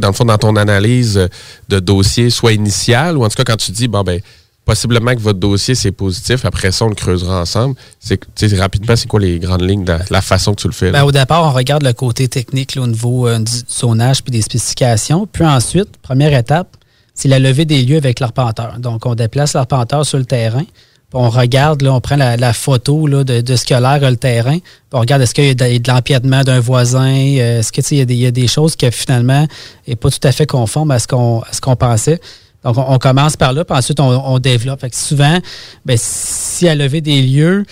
Dans 0.00 0.08
le 0.08 0.14
fond, 0.14 0.24
dans 0.24 0.38
ton 0.38 0.56
analyse 0.56 1.28
de 1.68 1.78
dossier, 1.78 2.30
soit 2.30 2.52
initial, 2.52 3.16
ou 3.16 3.24
en 3.24 3.28
tout 3.28 3.36
cas 3.36 3.44
quand 3.44 3.56
tu 3.56 3.72
dis, 3.72 3.88
bon, 3.88 4.02
ben, 4.02 4.20
possiblement 4.66 5.14
que 5.14 5.20
votre 5.20 5.38
dossier 5.38 5.74
c'est 5.74 5.92
positif, 5.92 6.44
après 6.44 6.72
ça, 6.72 6.84
on 6.84 6.88
le 6.88 6.94
creusera 6.94 7.40
ensemble. 7.40 7.76
C'est 8.00 8.18
rapidement, 8.58 8.96
c'est 8.96 9.06
quoi 9.06 9.20
les 9.20 9.38
grandes 9.38 9.62
lignes 9.62 9.84
de 9.84 9.94
la, 10.10 10.20
façon 10.20 10.54
que 10.54 10.60
tu 10.60 10.66
le 10.66 10.74
fais? 10.74 10.90
Ben, 10.90 11.04
au 11.04 11.12
départ, 11.12 11.44
on 11.44 11.52
regarde 11.52 11.84
le 11.84 11.92
côté 11.92 12.28
technique 12.28 12.76
au 12.78 12.86
niveau 12.86 13.28
euh, 13.28 13.38
du 13.38 13.52
zonage 13.70 14.22
puis 14.22 14.32
des 14.32 14.42
spécifications. 14.42 15.26
Puis 15.30 15.44
ensuite, 15.44 15.96
première 16.02 16.34
étape, 16.34 16.76
c'est 17.14 17.28
la 17.28 17.38
levée 17.38 17.64
des 17.64 17.82
lieux 17.82 17.96
avec 17.96 18.20
l'arpenteur. 18.20 18.78
Donc, 18.78 19.06
on 19.06 19.14
déplace 19.14 19.54
l'arpenteur 19.54 20.04
sur 20.04 20.18
le 20.18 20.26
terrain 20.26 20.64
on 21.12 21.30
regarde, 21.30 21.82
là, 21.82 21.92
on 21.92 22.00
prend 22.00 22.16
la, 22.16 22.36
la 22.36 22.52
photo 22.52 23.06
là, 23.06 23.24
de, 23.24 23.40
de 23.40 23.56
ce 23.56 23.64
qu'a 23.64 23.80
l'air 23.80 24.10
le 24.10 24.16
terrain, 24.16 24.58
puis 24.58 24.70
on 24.92 25.00
regarde 25.00 25.22
est-ce 25.22 25.34
qu'il 25.34 25.44
y 25.44 25.50
a 25.50 25.54
de, 25.54 25.78
de 25.78 25.88
l'empiètement 25.90 26.42
d'un 26.42 26.60
voisin, 26.60 27.14
euh, 27.14 27.60
est-ce 27.60 27.72
que 27.72 27.80
tu 27.80 27.88
sais, 27.88 27.96
il 27.96 28.12
y, 28.12 28.22
a 28.22 28.24
y 28.24 28.26
a 28.26 28.30
des 28.30 28.48
choses 28.48 28.76
qui 28.76 28.90
finalement 28.90 29.46
n'est 29.86 29.96
pas 29.96 30.10
tout 30.10 30.26
à 30.26 30.32
fait 30.32 30.46
conforme 30.46 30.90
à 30.90 30.98
ce 30.98 31.06
qu'on 31.06 31.40
à 31.40 31.52
ce 31.52 31.60
qu'on 31.60 31.76
pensait. 31.76 32.20
Donc, 32.64 32.76
on, 32.78 32.94
on 32.94 32.98
commence 32.98 33.36
par 33.36 33.52
là, 33.52 33.64
puis 33.64 33.76
ensuite, 33.76 34.00
on, 34.00 34.08
on 34.08 34.38
développe. 34.38 34.80
Fait 34.80 34.90
que 34.90 34.96
souvent, 34.96 35.38
ben, 35.84 35.96
si 36.00 36.68
à 36.68 36.74
lever 36.74 37.00
des 37.00 37.22
lieux, 37.22 37.64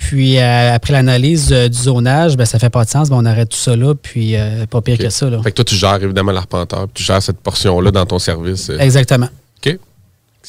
puis 0.00 0.38
euh, 0.38 0.74
après 0.74 0.94
l'analyse 0.94 1.52
euh, 1.52 1.68
du 1.68 1.78
zonage, 1.78 2.36
ben, 2.36 2.46
ça 2.46 2.58
fait 2.58 2.70
pas 2.70 2.84
de 2.84 2.90
sens, 2.90 3.10
ben, 3.10 3.16
on 3.16 3.24
arrête 3.26 3.50
tout 3.50 3.58
ça 3.58 3.76
là, 3.76 3.94
puis 3.94 4.34
euh, 4.34 4.66
pas 4.66 4.80
pire 4.80 4.98
que 4.98 5.10
ça. 5.10 5.28
Là. 5.28 5.42
Fait 5.42 5.50
que 5.50 5.56
toi, 5.56 5.64
tu 5.64 5.76
gères 5.76 6.02
évidemment 6.02 6.32
l'arpenteur, 6.32 6.88
puis 6.88 6.94
tu 6.94 7.02
gères 7.04 7.22
cette 7.22 7.38
portion-là 7.38 7.90
dans 7.90 8.06
ton 8.06 8.18
service. 8.18 8.70
Exactement. 8.70 9.28
OK. 9.58 9.78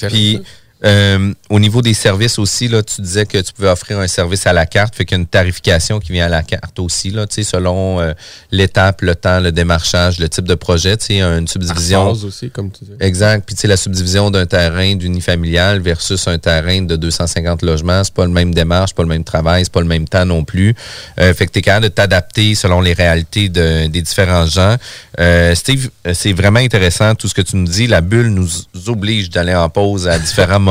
Puis, 0.07 0.41
euh, 0.83 1.33
au 1.49 1.59
niveau 1.59 1.81
des 1.81 1.93
services 1.93 2.39
aussi, 2.39 2.67
là, 2.67 2.81
tu 2.81 3.01
disais 3.01 3.25
que 3.25 3.37
tu 3.37 3.53
pouvais 3.53 3.69
offrir 3.69 3.99
un 3.99 4.07
service 4.07 4.47
à 4.47 4.53
la 4.53 4.65
carte, 4.65 4.95
fait 4.95 5.05
qu'il 5.05 5.15
y 5.15 5.19
a 5.19 5.21
une 5.21 5.27
tarification 5.27 5.99
qui 5.99 6.11
vient 6.11 6.25
à 6.25 6.29
la 6.29 6.41
carte 6.43 6.79
aussi, 6.79 7.11
là, 7.11 7.27
tu 7.27 7.35
sais, 7.35 7.43
selon 7.43 7.99
euh, 7.99 8.13
l'étape, 8.51 9.01
le 9.01 9.15
temps, 9.15 9.39
le 9.39 9.51
démarchage, 9.51 10.17
le 10.19 10.27
type 10.27 10.45
de 10.47 10.55
projet, 10.55 10.97
tu 10.97 11.05
sais, 11.07 11.21
une 11.21 11.47
subdivision. 11.47 12.11
Aussi, 12.11 12.49
comme 12.49 12.71
tu 12.71 12.83
dis. 12.85 12.91
Exact. 12.99 13.43
Puis, 13.45 13.55
tu 13.55 13.61
sais, 13.61 13.67
la 13.67 13.77
subdivision 13.77 14.31
d'un 14.31 14.45
terrain 14.45 14.95
d'unifamilial 14.95 15.79
versus 15.81 16.27
un 16.27 16.37
terrain 16.39 16.81
de 16.81 16.95
250 16.95 17.61
logements, 17.61 18.03
c'est 18.03 18.13
pas 18.13 18.25
le 18.25 18.31
même 18.31 18.53
démarche, 18.53 18.93
pas 18.95 19.03
le 19.03 19.09
même 19.09 19.23
travail, 19.23 19.63
c'est 19.65 19.73
pas 19.73 19.81
le 19.81 19.87
même 19.87 20.07
temps 20.07 20.25
non 20.25 20.43
plus. 20.43 20.73
Euh, 21.19 21.33
fait 21.33 21.45
que 21.45 21.51
tu 21.51 21.59
es 21.59 21.61
capable 21.61 21.83
de 21.85 21.89
t'adapter 21.91 22.55
selon 22.55 22.81
les 22.81 22.93
réalités 22.93 23.49
de- 23.49 23.87
des 23.87 24.01
différents 24.01 24.45
gens. 24.47 24.77
Euh, 25.19 25.53
Steve, 25.55 25.89
c'est 26.13 26.33
vraiment 26.33 26.59
intéressant 26.59 27.13
tout 27.15 27.27
ce 27.27 27.33
que 27.33 27.41
tu 27.41 27.55
nous 27.55 27.67
dis. 27.67 27.85
La 27.87 28.01
bulle 28.01 28.29
nous 28.29 28.49
oblige 28.87 29.29
d'aller 29.29 29.53
en 29.53 29.69
pause 29.69 30.07
à 30.07 30.17
différents 30.17 30.59
moments. 30.59 30.70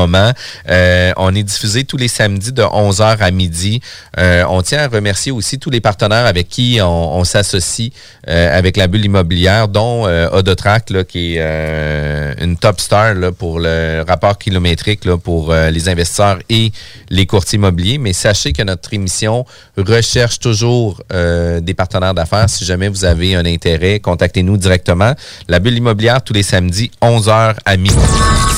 Euh, 0.69 1.11
on 1.17 1.33
est 1.35 1.43
diffusé 1.43 1.83
tous 1.83 1.97
les 1.97 2.07
samedis 2.07 2.51
de 2.51 2.63
11h 2.63 3.17
à 3.19 3.31
midi. 3.31 3.81
Euh, 4.17 4.43
on 4.49 4.61
tient 4.61 4.79
à 4.79 4.87
remercier 4.87 5.31
aussi 5.31 5.59
tous 5.59 5.69
les 5.69 5.81
partenaires 5.81 6.25
avec 6.25 6.49
qui 6.49 6.79
on, 6.81 7.23
s'associe 7.23 7.91
euh, 8.27 8.57
avec 8.57 8.77
la 8.77 8.87
bulle 8.87 9.05
immobilière, 9.05 9.67
dont 9.67 10.05
Odotrac, 10.31 10.91
qui 11.07 11.37
est 11.37 12.35
une 12.41 12.57
top 12.57 12.79
star 12.79 13.13
pour 13.37 13.59
le 13.59 14.03
rapport 14.07 14.37
kilométrique 14.37 15.01
pour 15.23 15.53
les 15.53 15.89
investisseurs 15.89 16.39
et 16.49 16.71
les 17.09 17.25
courtiers 17.25 17.57
immobiliers. 17.57 17.97
Mais 17.97 18.13
sachez 18.13 18.53
que 18.53 18.63
notre 18.63 18.93
émission 18.93 19.45
recherche 19.77 20.39
toujours 20.39 21.01
des 21.09 21.73
partenaires 21.73 22.13
d'affaires. 22.13 22.49
Si 22.49 22.65
jamais 22.65 22.89
vous 22.89 23.05
avez 23.05 23.35
un 23.35 23.45
intérêt, 23.45 23.99
contactez-nous 23.99 24.57
directement. 24.57 25.13
La 25.47 25.59
bulle 25.59 25.77
immobilière 25.77 26.21
tous 26.23 26.33
les 26.33 26.43
samedis, 26.43 26.91
11h 27.01 27.55
à 27.65 27.77
midi. 27.77 27.95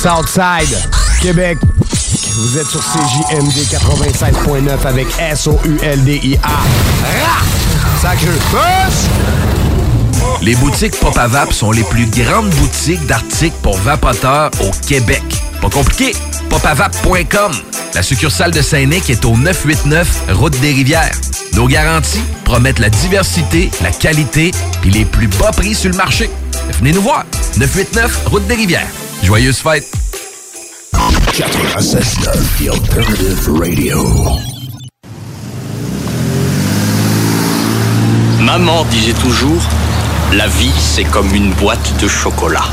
Southside, 0.02 1.03
Québec. 1.24 1.58
Vous 2.36 2.58
êtes 2.58 2.68
sur 2.68 2.82
CJMD 2.82 3.58
96.9 3.72 4.86
avec 4.86 5.08
S-O-U-L-D-I-A. 5.18 6.50
Les 10.42 10.56
boutiques 10.56 11.00
Pop 11.00 11.18
à 11.18 11.28
Vap 11.28 11.54
sont 11.54 11.72
les 11.72 11.84
plus 11.84 12.08
grandes 12.08 12.50
boutiques 12.50 13.06
d'articles 13.06 13.56
pour 13.62 13.78
vapoteurs 13.78 14.52
au 14.60 14.70
Québec. 14.86 15.24
Pas 15.62 15.70
compliqué, 15.70 16.12
popavap.com. 16.50 17.54
La 17.94 18.04
succursale 18.04 18.52
de 18.52 18.62
Saint-Nic 18.62 19.10
est 19.10 19.24
au 19.24 19.38
989 19.38 20.34
Route 20.34 20.60
des 20.60 20.74
Rivières. 20.74 21.16
Nos 21.54 21.68
garanties 21.68 22.24
promettent 22.44 22.80
la 22.80 22.90
diversité, 22.90 23.72
la 23.82 23.92
qualité 23.92 24.52
et 24.86 24.90
les 24.90 25.06
plus 25.06 25.28
bas 25.28 25.52
prix 25.54 25.74
sur 25.74 25.90
le 25.90 25.96
marché. 25.96 26.30
Venez 26.80 26.92
nous 26.92 27.02
voir. 27.02 27.24
989 27.56 28.26
Route 28.26 28.46
des 28.48 28.56
Rivières. 28.56 28.90
Joyeuses 29.24 29.60
fêtes. 29.60 30.03
96.9 30.94 32.60
The 32.60 32.70
Alternative 32.70 33.50
Radio. 33.60 33.98
Maman 38.40 38.86
disait 38.86 39.14
toujours, 39.14 39.62
la 40.34 40.48
vie 40.48 40.72
c'est 40.78 41.04
comme 41.06 41.34
une 41.34 41.52
boîte 41.54 41.94
de 42.02 42.08
chocolat. 42.08 42.66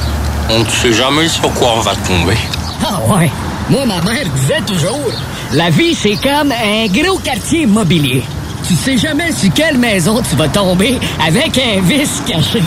On 0.50 0.60
ne 0.60 0.68
sait 0.68 0.92
jamais 0.92 1.28
sur 1.28 1.52
quoi 1.54 1.68
on 1.76 1.80
va 1.80 1.94
tomber. 1.96 2.36
Ah 2.84 3.00
ouais. 3.08 3.30
Moi, 3.70 3.86
ma 3.86 4.00
mère 4.02 4.26
disait 4.34 4.60
toujours, 4.66 5.10
la 5.52 5.70
vie, 5.70 5.94
c'est 5.94 6.16
comme 6.16 6.52
un 6.52 6.86
gros 6.88 7.18
quartier 7.18 7.62
immobilier. 7.62 8.22
Tu 8.66 8.74
sais 8.74 8.98
jamais 8.98 9.32
sur 9.32 9.52
quelle 9.54 9.78
maison 9.78 10.20
tu 10.28 10.36
vas 10.36 10.48
tomber 10.48 10.98
avec 11.24 11.56
un 11.58 11.80
vice 11.82 12.20
caché. 12.26 12.62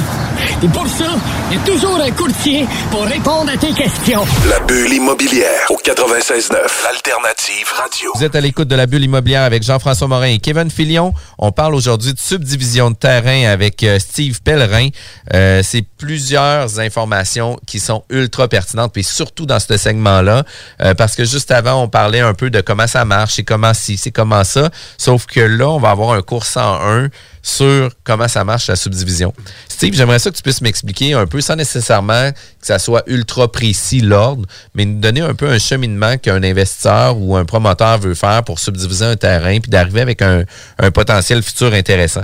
Et 0.64 0.68
pour 0.68 0.88
ça, 0.88 1.06
il 1.52 1.58
y 1.58 1.60
a 1.60 1.64
toujours 1.66 2.00
un 2.00 2.12
courtier 2.12 2.66
pour 2.92 3.04
répondre 3.04 3.52
à 3.54 3.58
tes 3.58 3.74
questions. 3.74 4.24
La 4.50 4.60
bulle 4.62 4.94
immobilière 4.94 5.70
au 5.70 5.76
96.9 5.76 6.56
Alternative 6.90 7.68
Radio. 7.76 8.12
Vous 8.16 8.24
êtes 8.24 8.36
à 8.36 8.42
l'écoute 8.42 8.68
de 8.68 8.76
la 8.76 8.86
bulle 8.86 9.04
immobilière 9.04 9.44
avec 9.44 9.64
Jean-François 9.64 10.08
Morin 10.08 10.28
et 10.28 10.40
Kevin 10.40 10.70
Filion. 10.70 11.14
On 11.38 11.52
parle 11.52 11.76
aujourd'hui 11.76 12.14
de 12.14 12.20
subdivision 12.20 12.92
de 12.92 12.96
terrain 12.96 13.46
avec 13.52 13.84
euh, 13.84 14.00
Steve 14.00 14.42
Pellerin. 14.42 14.90
Euh, 15.34 15.62
c'est 15.64 15.84
plusieurs 15.98 16.80
informations 16.80 17.60
qui 17.68 17.80
sont 17.80 18.04
ultra 18.10 18.48
pertinentes, 18.48 18.94
puis 18.94 19.04
surtout 19.04 19.46
dans 19.46 19.60
ce 19.60 19.78
segment-là, 19.78 20.44
euh, 20.82 20.94
parce 20.94 21.16
que 21.16 21.26
juste 21.26 21.52
avant, 21.52 21.82
on 21.82 21.88
parlait 21.88 22.20
un 22.20 22.34
peu 22.34 22.50
de 22.50 22.62
comment 22.62 22.88
ça 22.88 23.06
marche, 23.06 23.34
c'est 23.36 23.44
comment 23.44 23.74
ci, 23.74 23.98
c'est 23.98 24.12
comment 24.12 24.44
ça. 24.44 24.70
Sauf 24.98 25.26
que 25.26 25.40
là, 25.40 25.70
on 25.70 25.80
va 25.80 25.90
avoir 25.90 26.14
un 26.14 26.22
cours 26.22 26.46
101 26.46 27.10
sur 27.46 27.92
comment 28.06 28.30
ça 28.30 28.46
marche 28.46 28.68
la 28.68 28.78
subdivision. 28.78 29.34
Steve, 29.68 29.94
j'aimerais 29.94 30.18
ça 30.18 30.32
que 30.32 30.38
tu 30.38 30.42
puisses 30.42 30.62
m'expliquer 30.62 31.14
un 31.14 31.28
peu, 31.28 31.42
sans 31.42 31.58
nécessairement 31.58 32.32
que 32.32 32.66
ça 32.66 32.80
soit 32.80 33.04
ultra 33.06 33.52
précis 33.52 34.00
l'ordre, 34.00 34.46
mais 34.74 34.86
nous 34.86 35.00
donner 35.00 35.20
un 35.20 35.36
peu 35.36 35.50
un 35.50 35.60
cheminement 35.60 36.18
qu'un 36.18 36.42
investisseur 36.42 37.18
ou 37.20 37.36
un 37.36 37.44
promoteur 37.44 38.00
veut 38.00 38.16
faire 38.16 38.44
pour 38.44 38.60
subdiviser 38.60 39.06
un 39.06 39.18
terrain 39.18 39.60
puis 39.60 39.70
d'arriver 39.70 40.02
avec 40.02 40.22
un, 40.22 40.46
potentiel 40.94 41.44
futur 41.44 41.74
intéressant. 41.74 42.24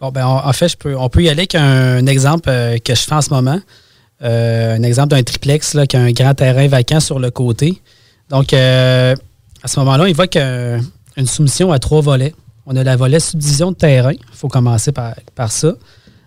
Bon, 0.00 0.10
ben, 0.10 0.24
en 0.24 0.52
fait, 0.52 0.76
on 0.84 1.08
peut 1.08 1.24
y 1.24 1.28
aller 1.28 1.40
avec 1.40 1.56
un, 1.56 2.06
exemple 2.06 2.48
euh, 2.48 2.78
que 2.78 2.94
je 2.94 3.02
fais 3.02 3.14
en 3.14 3.22
ce 3.22 3.30
moment. 3.30 3.60
Euh, 4.22 4.76
un 4.76 4.82
exemple 4.84 5.08
d'un 5.08 5.22
triplex 5.24 5.74
là, 5.74 5.86
qui 5.86 5.96
a 5.96 6.00
un 6.00 6.12
grand 6.12 6.34
terrain 6.34 6.68
vacant 6.68 7.00
sur 7.00 7.18
le 7.18 7.32
côté. 7.32 7.80
Donc, 8.30 8.52
euh, 8.52 9.16
à 9.62 9.68
ce 9.68 9.80
moment-là, 9.80 10.08
il 10.08 10.14
va 10.14 10.28
qu'une 10.28 11.26
soumission 11.26 11.72
à 11.72 11.80
trois 11.80 12.02
volets. 12.02 12.34
On 12.70 12.76
a 12.76 12.84
le 12.84 12.94
volet 12.96 13.18
subdivision 13.18 13.70
de 13.72 13.76
terrain. 13.76 14.12
Il 14.12 14.36
faut 14.36 14.48
commencer 14.48 14.92
par, 14.92 15.14
par 15.34 15.50
ça. 15.50 15.72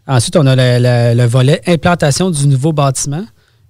Ensuite, 0.08 0.36
on 0.36 0.46
a 0.48 0.56
le, 0.56 0.80
le- 0.82 1.16
le 1.22 1.28
volet 1.28 1.62
implantation 1.68 2.32
du 2.32 2.48
nouveau 2.48 2.74
bâtiment. 2.74 3.24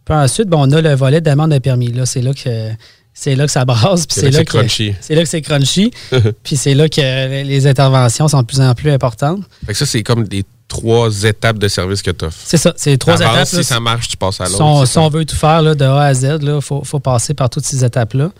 Puis 0.05 0.15
ensuite, 0.15 0.47
ben, 0.47 0.57
on 0.57 0.71
a 0.71 0.79
le 0.81 0.93
volet 0.95 1.19
demande 1.19 1.51
de 1.51 1.59
permis. 1.59 1.91
Là, 1.91 2.05
c'est 2.05 2.21
là 2.21 2.31
que 2.33 2.69
c'est 3.13 3.35
là 3.35 3.45
que 3.45 3.51
ça 3.51 3.65
brasse. 3.65 4.07
puis 4.07 4.21
C'est 4.21 4.31
là 4.31 4.31
que 4.31 4.35
c'est 4.37 4.45
que- 4.45 4.51
crunchy. 4.57 4.95
C'est 5.01 5.15
là 5.15 5.21
que 5.23 5.27
c'est 5.27 5.41
crunchy. 5.41 5.91
puis 6.43 6.55
c'est 6.55 6.73
là 6.73 6.87
que 6.87 7.43
les 7.43 7.67
interventions 7.67 8.29
sont 8.29 8.41
de 8.41 8.47
plus 8.47 8.61
en 8.61 8.73
plus 8.73 8.89
importantes. 8.91 9.41
Fait 9.65 9.73
que 9.73 9.77
ça, 9.77 9.85
c'est 9.85 10.01
comme 10.01 10.23
les 10.31 10.45
trois 10.69 11.11
étapes 11.25 11.59
de 11.59 11.67
service 11.67 12.01
que 12.01 12.11
tu 12.11 12.23
offres. 12.23 12.39
C'est 12.45 12.55
ça, 12.55 12.71
c'est 12.77 12.91
les 12.91 12.97
trois 12.97 13.17
étapes. 13.17 13.45
Si 13.45 13.57
là. 13.57 13.63
ça 13.63 13.79
marche, 13.81 14.07
tu 14.07 14.15
passes 14.15 14.39
à 14.39 14.45
l'autre. 14.45 14.87
si 14.87 14.97
on 14.97 15.09
veut 15.09 15.25
tout 15.25 15.35
faire 15.35 15.61
là, 15.61 15.75
de 15.75 15.83
A 15.83 16.03
à 16.03 16.13
Z, 16.13 16.37
il 16.41 16.61
faut, 16.61 16.85
faut 16.85 17.01
passer 17.01 17.33
par 17.33 17.49
toutes 17.49 17.65
ces 17.65 17.83
étapes-là. 17.83 18.31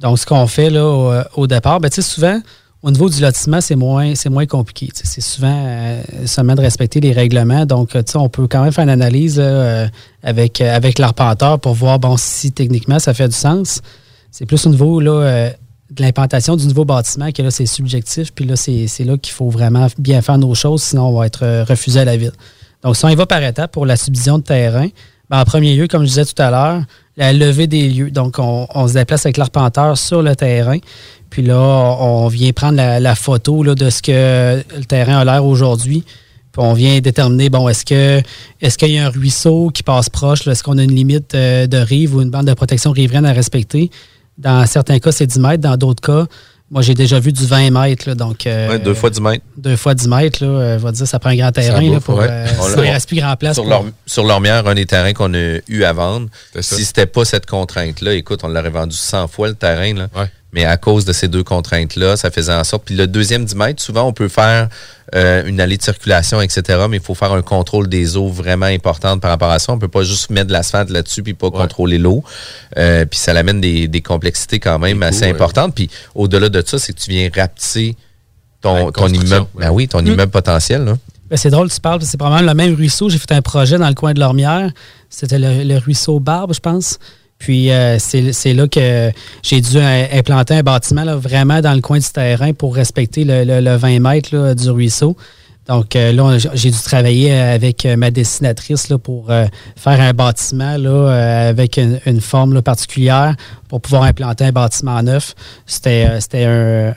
Donc, 0.00 0.18
ce 0.18 0.24
qu'on 0.26 0.46
fait 0.46 0.70
là, 0.70 0.84
au, 0.86 1.12
au 1.42 1.46
départ, 1.46 1.78
ben, 1.80 1.90
tu 1.90 1.96
sais, 1.96 2.02
souvent, 2.02 2.40
au 2.86 2.90
niveau 2.92 3.08
du 3.08 3.20
lotissement, 3.20 3.60
c'est 3.60 3.74
moins, 3.74 4.14
c'est 4.14 4.28
moins 4.28 4.46
compliqué. 4.46 4.88
C'est 4.94 5.20
souvent 5.20 5.64
euh, 5.66 6.00
seulement 6.24 6.54
de 6.54 6.60
respecter 6.60 7.00
les 7.00 7.10
règlements. 7.10 7.66
Donc, 7.66 7.90
sais, 7.90 8.16
on 8.16 8.28
peut 8.28 8.46
quand 8.46 8.62
même 8.62 8.70
faire 8.70 8.84
une 8.84 8.90
analyse 8.90 9.38
là, 9.38 9.44
euh, 9.44 9.88
avec, 10.22 10.60
euh, 10.60 10.72
avec 10.72 11.00
l'arpenteur 11.00 11.58
pour 11.58 11.74
voir 11.74 11.98
bon, 11.98 12.16
si 12.16 12.52
techniquement 12.52 13.00
ça 13.00 13.12
fait 13.12 13.26
du 13.26 13.34
sens. 13.34 13.82
C'est 14.30 14.46
plus 14.46 14.64
au 14.66 14.70
niveau 14.70 15.00
là, 15.00 15.10
euh, 15.10 15.50
de 15.90 16.00
l'implantation 16.00 16.54
du 16.54 16.64
nouveau 16.68 16.84
bâtiment 16.84 17.32
que 17.32 17.42
là, 17.42 17.50
c'est 17.50 17.66
subjectif. 17.66 18.32
Puis 18.32 18.44
là, 18.44 18.54
c'est 18.54 18.86
là 19.04 19.18
qu'il 19.18 19.32
faut 19.32 19.50
vraiment 19.50 19.88
bien 19.98 20.22
faire 20.22 20.38
nos 20.38 20.54
choses, 20.54 20.84
sinon 20.84 21.08
on 21.08 21.18
va 21.18 21.26
être 21.26 21.42
euh, 21.42 21.64
refusé 21.64 21.98
à 21.98 22.04
la 22.04 22.16
ville. 22.16 22.32
Donc, 22.84 22.96
si 22.96 23.04
on 23.04 23.08
y 23.08 23.16
va 23.16 23.26
par 23.26 23.42
étapes 23.42 23.72
pour 23.72 23.84
la 23.84 23.96
subdivision 23.96 24.38
de 24.38 24.44
terrain, 24.44 24.86
ben, 25.28 25.40
en 25.40 25.44
premier 25.44 25.74
lieu, 25.74 25.88
comme 25.88 26.02
je 26.02 26.08
disais 26.08 26.24
tout 26.24 26.40
à 26.40 26.52
l'heure, 26.52 26.82
la 27.16 27.32
levée 27.32 27.66
des 27.66 27.88
lieux. 27.88 28.10
Donc, 28.10 28.36
on, 28.38 28.88
se 28.88 28.94
déplace 28.94 29.26
avec 29.26 29.36
l'arpenteur 29.36 29.96
sur 29.96 30.22
le 30.22 30.36
terrain. 30.36 30.78
Puis 31.30 31.42
là, 31.42 31.58
on 31.58 32.28
vient 32.28 32.52
prendre 32.52 32.76
la, 32.76 33.14
photo 33.14 33.62
là, 33.62 33.74
de 33.74 33.90
ce 33.90 34.02
que 34.02 34.62
le 34.76 34.84
terrain 34.84 35.18
a 35.18 35.24
l'air 35.24 35.44
aujourd'hui. 35.44 36.04
Puis 36.52 36.62
on 36.64 36.72
vient 36.72 37.00
déterminer, 37.00 37.50
bon, 37.50 37.68
est-ce 37.68 37.84
est-ce 38.60 38.78
qu'il 38.78 38.92
y 38.92 38.98
a 38.98 39.06
un 39.06 39.10
ruisseau 39.10 39.70
qui 39.72 39.82
passe 39.82 40.08
proche? 40.08 40.46
Est-ce 40.46 40.62
qu'on 40.62 40.78
a 40.78 40.82
une 40.82 40.94
limite 40.94 41.34
euh, 41.34 41.66
de 41.66 41.76
rive 41.76 42.14
ou 42.14 42.22
une 42.22 42.30
bande 42.30 42.46
de 42.46 42.54
protection 42.54 42.92
riveraine 42.92 43.26
à 43.26 43.32
respecter? 43.32 43.90
Dans 44.38 44.66
certains 44.66 44.98
cas, 44.98 45.12
c'est 45.12 45.26
10 45.26 45.38
mètres. 45.40 45.62
Dans 45.62 45.76
d'autres 45.76 46.02
cas, 46.02 46.26
moi, 46.70 46.82
j'ai 46.82 46.94
déjà 46.94 47.20
vu 47.20 47.32
du 47.32 47.46
20 47.46 47.70
mètres. 47.70 48.08
là. 48.08 48.14
donc, 48.14 48.46
euh, 48.46 48.68
Ouais, 48.70 48.78
deux 48.78 48.94
fois 48.94 49.10
10 49.10 49.20
mètres. 49.20 49.44
deux 49.56 49.76
fois 49.76 49.94
10 49.94 50.08
mètres, 50.08 50.44
là, 50.44 50.50
euh, 50.50 50.78
vais 50.78 50.92
dire, 50.92 51.06
ça 51.06 51.18
prend 51.18 51.30
un 51.30 51.36
grand 51.36 51.52
terrain 51.52 51.76
Ça 51.80 51.92
là, 51.92 52.00
pour. 52.00 52.16
ouais. 52.18 52.26
euh, 52.28 52.46
On 52.60 52.68
l'a- 52.68 52.84
il 52.84 52.90
reste 52.90 53.08
plus 53.08 53.18
grand 53.18 53.36
place. 53.36 53.54
Sur, 53.54 53.62
pour- 53.64 53.70
leur, 53.70 53.84
sur 54.06 54.24
Lormière, 54.24 54.66
un 54.66 54.74
des 54.74 54.86
terrains 54.86 55.12
qu'on 55.12 55.32
a 55.34 55.58
eu 55.68 55.84
à 55.84 55.92
vendre, 55.92 56.28
ça. 56.54 56.62
si 56.62 56.84
c'était 56.84 57.06
pas 57.06 57.24
cette 57.24 57.46
contrainte-là, 57.46 58.14
écoute, 58.14 58.40
on 58.42 58.48
l'aurait 58.48 58.70
vendu 58.70 58.96
100 58.96 59.28
fois 59.28 59.48
le 59.48 59.54
terrain. 59.54 59.94
Là. 59.94 60.08
Mais 60.56 60.64
à 60.64 60.78
cause 60.78 61.04
de 61.04 61.12
ces 61.12 61.28
deux 61.28 61.44
contraintes-là, 61.44 62.16
ça 62.16 62.30
faisait 62.30 62.54
en 62.54 62.64
sorte. 62.64 62.84
Puis 62.86 62.96
le 62.96 63.06
deuxième 63.06 63.44
10 63.44 63.54
mètres, 63.56 63.82
souvent, 63.82 64.04
on 64.04 64.14
peut 64.14 64.28
faire 64.28 64.70
euh, 65.14 65.44
une 65.44 65.60
allée 65.60 65.76
de 65.76 65.82
circulation, 65.82 66.40
etc. 66.40 66.86
Mais 66.88 66.96
il 66.96 67.02
faut 67.02 67.14
faire 67.14 67.32
un 67.32 67.42
contrôle 67.42 67.88
des 67.88 68.16
eaux 68.16 68.28
vraiment 68.28 68.64
importante 68.64 69.20
par 69.20 69.30
rapport 69.30 69.50
à 69.50 69.58
ça. 69.58 69.74
On 69.74 69.78
peut 69.78 69.86
pas 69.86 70.02
juste 70.02 70.30
mettre 70.30 70.46
de 70.46 70.54
l'asphalte 70.54 70.88
là-dessus 70.88 71.22
puis 71.22 71.34
pas 71.34 71.50
contrôler 71.50 71.98
l'eau. 71.98 72.24
Euh, 72.78 73.04
puis 73.04 73.18
ça 73.18 73.32
amène 73.32 73.60
des, 73.60 73.86
des 73.86 74.00
complexités 74.00 74.58
quand 74.58 74.78
même 74.78 75.02
assez 75.02 75.26
importantes. 75.26 75.74
Puis 75.74 75.90
au-delà 76.14 76.48
de 76.48 76.62
ça, 76.66 76.78
c'est 76.78 76.94
que 76.94 77.00
tu 77.00 77.10
viens 77.10 77.28
rapetisser 77.36 77.94
ton, 78.62 78.90
ton 78.92 79.08
immeuble. 79.08 79.48
Ben 79.56 79.70
oui, 79.70 79.88
ton 79.88 80.00
immeuble 80.00 80.32
potentiel. 80.32 80.86
Là. 80.86 80.96
Ben, 81.28 81.36
c'est 81.36 81.50
drôle, 81.50 81.70
tu 81.70 81.80
parles, 81.82 82.00
c'est 82.00 82.16
probablement 82.16 82.50
le 82.50 82.56
même 82.56 82.74
ruisseau. 82.74 83.10
J'ai 83.10 83.18
fait 83.18 83.32
un 83.32 83.42
projet 83.42 83.76
dans 83.76 83.88
le 83.88 83.94
coin 83.94 84.14
de 84.14 84.20
l'Ormière. 84.20 84.70
C'était 85.10 85.38
le, 85.38 85.64
le 85.64 85.76
ruisseau 85.76 86.18
Barbe, 86.18 86.54
je 86.54 86.60
pense. 86.60 86.98
Puis 87.38 87.70
euh, 87.70 87.98
c'est 87.98 88.54
là 88.54 88.66
que 88.66 89.10
j'ai 89.42 89.60
dû 89.60 89.78
implanter 89.78 90.54
un 90.54 90.62
bâtiment 90.62 91.04
là, 91.04 91.16
vraiment 91.16 91.60
dans 91.60 91.74
le 91.74 91.80
coin 91.82 91.98
du 91.98 92.08
terrain 92.08 92.52
pour 92.52 92.74
respecter 92.74 93.24
le, 93.24 93.44
le- 93.44 93.60
le 93.60 93.76
20 93.76 94.00
mètres 94.00 94.34
là, 94.34 94.54
du 94.54 94.70
ruisseau. 94.70 95.16
Donc 95.68 95.96
euh, 95.96 96.12
là, 96.12 96.38
j'ai 96.54 96.70
dû 96.70 96.78
travailler 96.78 97.32
avec 97.34 97.84
ma 97.84 98.10
dessinatrice 98.12 98.88
là, 98.88 98.98
pour 98.98 99.30
euh, 99.30 99.46
faire 99.76 100.00
un 100.00 100.12
bâtiment 100.12 100.76
là, 100.78 101.48
avec 101.48 101.76
une, 101.76 102.20
forme 102.20 102.62
particulière 102.62 103.34
pour 103.68 103.80
pouvoir 103.80 104.04
implanter 104.04 104.44
un 104.44 104.52
bâtiment 104.52 105.02
neuf. 105.02 105.34
C'était 105.66 106.06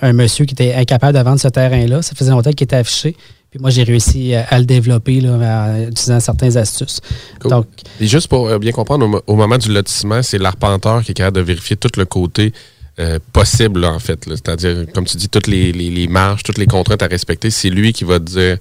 un 0.01 0.13
monsieur 0.13 0.45
qui 0.45 0.53
était 0.53 0.73
incapable 0.75 1.17
de 1.17 1.23
vendre 1.23 1.39
ce 1.39 1.47
terrain-là. 1.47 2.01
Ça 2.03 2.13
faisait 2.15 2.31
longtemps 2.31 2.51
qu'il 2.51 2.65
était 2.65 2.75
affiché. 2.75 3.17
Puis 3.51 3.59
moi, 3.59 3.71
j'ai 3.71 3.83
réussi 3.83 4.35
à, 4.35 4.59
le 4.59 4.65
développer 4.65 5.21
là, 5.21 5.31
en 5.71 5.87
utilisant 5.89 6.19
certaines 6.19 6.55
astuces. 6.55 6.99
Donc, 7.43 7.65
Et 7.99 8.05
juste 8.05 8.27
pour 8.27 8.47
euh, 8.47 8.59
bien 8.59 8.71
comprendre, 8.71 9.05
au, 9.05 9.09
mo- 9.09 9.21
au 9.25 9.35
moment 9.35 9.57
du 9.57 9.71
lotissement, 9.73 10.21
c'est 10.21 10.37
l'arpenteur 10.37 11.03
qui 11.03 11.11
est 11.11 11.15
capable 11.15 11.37
de 11.37 11.41
vérifier 11.41 11.75
tout 11.75 11.89
le 11.97 12.05
côté 12.05 12.53
euh, 12.99 13.17
possible, 13.33 13.79
là, 13.81 13.91
en 13.91 13.97
fait. 13.99 14.23
C'est-à-dire, 14.27 14.85
comme 14.93 15.05
tu 15.05 15.17
dis, 15.17 15.29
toutes 15.29 15.47
les, 15.47 15.71
les- 15.71 15.89
les 15.89 16.07
marges, 16.07 16.43
toutes 16.43 16.59
les 16.59 16.67
contraintes 16.67 17.01
à 17.01 17.07
respecter, 17.07 17.49
c'est 17.49 17.69
lui 17.71 17.91
qui 17.91 18.03
va 18.03 18.19
te 18.19 18.25
dire 18.25 18.57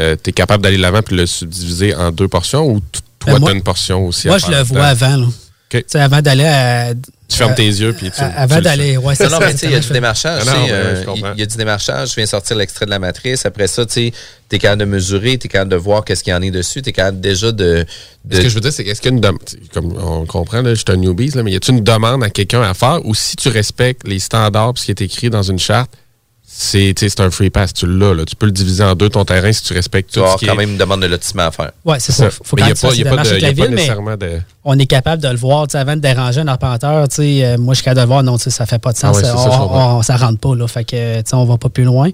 euh, 0.00 0.14
tu 0.22 0.30
es 0.30 0.32
capable 0.32 0.62
d'aller 0.62 0.76
de 0.76 0.82
l'avant 0.82 1.00
puis 1.02 1.16
le 1.16 1.24
subdiviser 1.26 1.94
en 1.94 2.10
deux 2.12 2.28
portions 2.28 2.70
ou 2.70 2.80
t- 2.80 3.00
toi, 3.18 3.32
Ben, 3.34 3.38
moi- 3.40 3.48
tu 3.50 3.54
as 3.54 3.56
une 3.56 3.62
portion 3.64 4.06
aussi 4.06 4.28
moi, 4.28 4.38
je 4.38 4.50
le 4.50 4.62
vois 4.62 4.84
avant. 4.84 5.16
là. 5.16 5.26
Tu 5.70 5.82
sais, 5.86 5.98
avant 6.00 6.20
d'aller 6.20 6.44
à. 6.44 6.92
Tu 7.28 7.36
fermes 7.36 7.52
à- 7.52 7.54
tes 7.54 7.66
yeux 7.66 7.92
puis 7.92 8.10
tu. 8.10 8.20
Avant 8.22 8.60
d'aller. 8.60 8.96
Ouais, 8.96 9.14
c'est 9.14 9.24
Non, 9.24 9.30
non, 9.32 9.38
ça, 9.40 9.46
mais 9.46 9.52
tu 9.52 9.58
sais, 9.58 9.66
il 9.66 9.72
y 9.72 9.74
a 9.76 9.80
du 9.80 9.92
démarchage. 9.92 10.42
Euh, 10.70 11.04
il 11.34 11.38
y 11.40 11.42
a 11.42 11.46
du 11.46 11.56
démarchage. 11.58 12.08
Je 12.10 12.14
viens 12.14 12.24
sortir 12.26 12.56
l'extrait 12.56 12.86
de 12.86 12.90
la 12.90 12.98
matrice. 12.98 13.44
Après 13.44 13.66
ça, 13.66 13.84
tu 13.84 13.92
sais, 13.92 14.12
es 14.50 14.58
capable 14.58 14.80
de 14.80 14.86
mesurer, 14.86 15.36
tu 15.36 15.46
es 15.46 15.48
capable 15.50 15.70
de 15.70 15.76
voir 15.76 16.04
qu'est-ce 16.06 16.24
qu'il 16.24 16.32
y 16.32 16.34
en 16.34 16.40
est 16.40 16.50
dessus. 16.50 16.80
Tu 16.80 16.88
es 16.88 16.92
capable 16.92 17.20
déjà 17.20 17.52
de. 17.52 17.84
de- 18.24 18.36
Ce 18.36 18.40
que 18.40 18.48
je 18.48 18.54
veux 18.54 18.60
dire, 18.62 18.72
c'est 18.72 18.82
qu'est-ce 18.82 19.02
qu'il 19.02 19.10
y 19.10 19.14
a 19.14 19.16
une 19.16 19.20
demande, 19.20 19.38
comme 19.74 19.94
on 20.02 20.24
comprend, 20.24 20.62
là, 20.62 20.70
je 20.70 20.76
suis 20.76 20.84
un 20.88 20.96
newbie, 20.96 21.28
là, 21.30 21.42
mais 21.42 21.52
y 21.52 21.56
a-t-il 21.56 21.76
une 21.78 21.84
demande 21.84 22.24
à 22.24 22.30
quelqu'un 22.30 22.62
à 22.62 22.72
faire 22.72 23.00
ou 23.04 23.14
si 23.14 23.36
tu 23.36 23.48
respectes 23.50 24.08
les 24.08 24.18
standards 24.20 24.72
ce 24.76 24.86
qui 24.86 24.90
est 24.92 25.00
écrit 25.02 25.28
dans 25.28 25.42
une 25.42 25.58
charte, 25.58 25.90
c'est 26.50 26.94
tu 26.96 27.06
un 27.22 27.30
free 27.30 27.50
pass, 27.50 27.74
tu 27.74 27.86
l'as, 27.86 28.14
là. 28.14 28.24
tu 28.24 28.34
peux 28.34 28.46
le 28.46 28.52
diviser 28.52 28.82
en 28.82 28.94
deux 28.94 29.10
ton 29.10 29.22
terrain 29.24 29.52
si 29.52 29.62
tu 29.62 29.74
respectes 29.74 30.08
tu 30.10 30.14
tout 30.18 30.24
vas 30.24 30.32
ce 30.32 30.36
qui 30.38 30.46
quand 30.46 30.54
est... 30.54 30.56
même 30.56 30.70
une 30.70 30.78
demande 30.78 31.02
de 31.02 31.06
lotissement 31.06 31.42
à 31.42 31.50
faire. 31.50 31.72
Ouais, 31.84 32.00
c'est 32.00 32.10
ça. 32.12 32.30
Faut- 32.30 32.42
faut 32.42 32.56
mais 32.56 32.62
quand 32.62 32.68
il 32.68 32.68
n'y 32.68 32.72
a 32.72 32.74
tu 32.74 32.80
pas, 32.80 32.88
fasses 32.88 32.96
y 32.96 33.00
a 33.02 33.04
des 33.04 33.10
pas, 33.10 33.22
de, 33.22 33.28
a 33.44 33.52
ville, 33.52 33.64
mais- 33.68 33.70
nécessairement 33.76 34.16
de... 34.16 34.40
on 34.64 34.78
est 34.78 34.86
capable 34.86 35.22
de 35.22 35.28
le 35.28 35.36
voir. 35.36 35.66
Tu 35.66 35.72
sais, 35.72 35.78
avant 35.78 35.94
de 35.94 36.00
déranger 36.00 36.40
un 36.40 36.48
arpenteur, 36.48 37.06
tu 37.08 37.16
sais, 37.16 37.44
euh, 37.44 37.58
moi, 37.58 37.74
je 37.74 37.78
suis 37.78 37.84
capable 37.84 37.98
de 37.98 38.02
le 38.04 38.08
voir. 38.08 38.22
Non, 38.22 38.38
tu 38.38 38.44
sais, 38.44 38.50
ça 38.50 38.64
fait 38.64 38.78
pas 38.78 38.92
de 38.92 38.96
sens. 38.96 39.18
Ah 39.18 39.20
ouais, 39.22 39.30
on, 39.30 39.50
ça, 39.52 39.58
comprends. 39.58 39.98
on- 39.98 40.02
ça 40.02 40.16
rentre 40.16 40.40
pas. 40.40 40.54
Là, 40.56 40.66
fait 40.66 40.84
que, 40.84 41.18
tu 41.18 41.22
sais, 41.28 41.34
on 41.36 41.44
va 41.44 41.58
pas 41.58 41.68
plus 41.68 41.84
loin. 41.84 42.08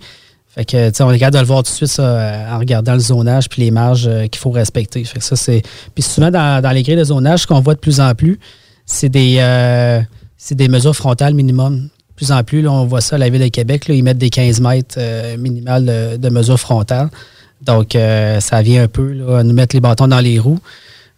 Fait 0.53 0.65
que, 0.65 0.89
tu 0.91 0.97
sais, 0.97 1.03
on 1.05 1.13
est 1.13 1.19
capable 1.21 1.37
de 1.37 1.41
le 1.41 1.47
voir 1.47 1.63
tout 1.63 1.71
de 1.71 1.77
suite 1.77 1.89
ça, 1.89 2.03
euh, 2.03 2.55
en 2.55 2.59
regardant 2.59 2.95
le 2.95 3.01
zonage 3.01 3.49
puis 3.49 3.63
les 3.63 3.71
marges 3.71 4.07
euh, 4.09 4.27
qu'il 4.27 4.41
faut 4.41 4.51
respecter. 4.51 5.05
Fait 5.05 5.21
que 5.21 5.25
ça, 5.25 5.37
c'est. 5.37 5.63
Puis 5.95 6.03
souvent, 6.03 6.31
dans, 6.33 6.61
dans 6.61 6.71
les 6.73 6.83
grilles 6.83 6.97
de 6.97 7.05
zonage, 7.05 7.41
ce 7.43 7.47
qu'on 7.47 7.61
voit 7.61 7.75
de 7.75 7.81
plus 7.81 8.01
en 8.01 8.15
plus, 8.15 8.41
c'est 8.85 9.09
des, 9.09 9.37
euh, 9.39 10.01
c'est 10.37 10.55
des 10.57 10.69
mesures 10.69 10.95
frontales 10.97 11.35
minimum. 11.35 11.89
Plus 12.17 12.31
en 12.31 12.43
plus, 12.45 12.63
là, 12.63 12.71
on 12.71 12.85
voit 12.87 13.01
ça 13.01 13.17
à 13.17 13.19
la 13.19 13.29
Ville 13.29 13.43
de 13.43 13.49
Québec. 13.49 13.89
Là, 13.89 13.95
ils 13.95 14.03
mettent 14.03 14.19
des 14.19 14.31
15 14.31 14.61
mètres 14.61 14.97
euh, 14.99 15.37
minimales 15.37 16.19
de, 16.19 16.29
mesures 16.29 16.61
frontales. 16.61 17.11
Donc, 17.63 17.97
euh, 17.97 18.41
ça 18.41 18.63
vient 18.63 18.85
un 18.85 18.89
peu 18.89 19.13
là, 19.13 19.43
nous 19.43 19.55
mettre 19.55 19.75
les 19.75 19.81
bâtons 19.81 20.09
dans 20.09 20.21
les 20.21 20.39
roues. 20.39 20.61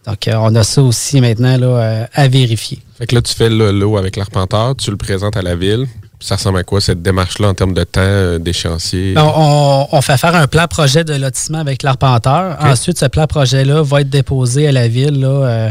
Donc, 0.06 0.28
euh, 0.28 0.34
on 0.38 0.54
a 0.54 0.62
ça 0.62 0.82
aussi 0.82 1.20
maintenant 1.20 1.58
là, 1.58 2.08
à 2.12 2.28
vérifier. 2.28 2.78
Fait 2.96 3.06
que 3.06 3.14
là, 3.14 3.22
tu 3.22 3.34
fais 3.34 3.50
le 3.50 3.72
lot 3.72 3.96
avec 3.96 4.16
l'arpenteur, 4.16 4.76
tu 4.76 4.90
le 4.90 4.96
présentes 4.96 5.36
à 5.36 5.42
la 5.42 5.56
ville. 5.56 5.86
Ça 6.18 6.36
ressemble 6.36 6.58
à 6.58 6.64
quoi 6.64 6.80
cette 6.80 7.02
démarche-là 7.02 7.48
en 7.48 7.54
termes 7.54 7.74
de 7.74 7.84
temps, 7.84 8.00
euh, 8.00 8.38
d'échéancier? 8.38 9.14
On, 9.18 9.86
on- 9.92 10.00
fait 10.00 10.16
faire 10.16 10.34
un 10.34 10.46
plan 10.46 10.66
projet 10.66 11.04
de 11.04 11.12
lotissement 11.14 11.58
avec 11.58 11.82
l'arpenteur. 11.82 12.56
Ensuite, 12.60 12.98
ce 12.98 13.04
plan 13.06 13.26
projet-là 13.26 13.82
va 13.82 14.00
être 14.00 14.08
déposé 14.08 14.66
à 14.66 14.72
la 14.72 14.88
ville, 14.88 15.20
là, 15.20 15.28
euh, 15.28 15.70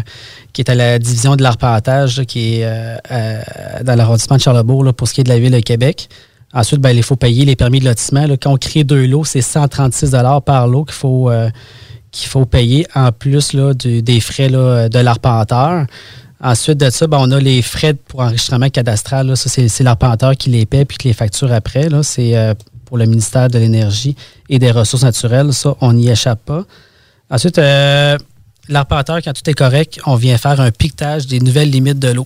qui 0.53 0.61
est 0.61 0.69
à 0.69 0.75
la 0.75 0.99
division 0.99 1.35
de 1.35 1.41
l'arpentage, 1.41 2.21
qui 2.27 2.59
est 2.59 2.65
euh, 2.65 2.95
à- 3.09 3.83
dans 3.83 3.95
l'arrondissement 3.95 4.35
de 4.37 4.41
Charlebourg, 4.41 4.83
là, 4.83 4.93
pour 4.93 5.07
ce 5.07 5.13
qui 5.15 5.21
est 5.21 5.23
de 5.23 5.29
la 5.29 5.39
ville 5.39 5.51
de 5.51 5.59
Québec. 5.61 6.09
Ensuite, 6.53 6.79
ben, 6.79 6.91
il 6.91 7.03
faut 7.03 7.15
payer 7.15 7.43
les 7.43 7.55
permis 7.55 7.79
de 7.79 7.85
lotissement. 7.85 8.27
là. 8.27 8.37
Quand 8.37 8.51
on 8.53 8.57
crée 8.57 8.83
deux 8.83 9.07
lots, 9.07 9.25
c'est 9.25 9.41
136 9.41 10.11
par 10.45 10.67
lot 10.67 10.85
qu'il 10.85 10.93
faut, 10.95 11.31
qu'il 12.11 12.29
faut 12.29 12.45
payer, 12.45 12.85
en 12.95 13.11
plus 13.11 13.51
là, 13.53 13.73
du- 13.73 14.01
des 14.03 14.19
frais 14.21 14.49
là, 14.49 14.87
de 14.89 14.99
l'arpenteur. 14.99 15.85
Ensuite 16.41 16.77
de 16.79 16.89
ça, 16.89 17.07
ben, 17.07 17.17
on 17.19 17.31
a 17.31 17.39
les 17.39 17.61
frais 17.61 17.93
pour 17.93 18.19
enregistrement 18.19 18.69
cadastral. 18.69 19.27
là. 19.27 19.35
Ça, 19.35 19.49
c'est 19.49 19.83
l'arpenteur 19.83 20.35
qui 20.35 20.49
les 20.49 20.65
paie 20.65 20.85
puis 20.85 20.97
qui 20.97 21.07
les 21.07 21.13
facture 21.13 21.51
après. 21.51 21.87
C'est 22.03 22.35
euh, 22.37 22.53
pour 22.85 22.97
le 22.97 23.05
ministère 23.05 23.47
de 23.49 23.57
l'Énergie 23.57 24.15
et 24.49 24.59
des 24.59 24.71
Ressources 24.71 25.03
naturelles. 25.03 25.53
Ça, 25.53 25.75
on 25.81 25.93
n'y 25.93 26.09
échappe 26.09 26.43
pas. 26.45 26.63
Ensuite, 27.29 27.57
euh, 27.57 28.17
l'arpenteur, 28.67 29.19
quand 29.23 29.33
tout 29.33 29.49
est 29.49 29.53
correct, 29.53 29.99
on 30.05 30.15
vient 30.15 30.37
faire 30.37 30.59
un 30.59 30.71
piquetage 30.71 31.25
des 31.27 31.39
nouvelles 31.39 31.71
limites 31.71 31.99
de 31.99 32.09
l'eau. 32.09 32.25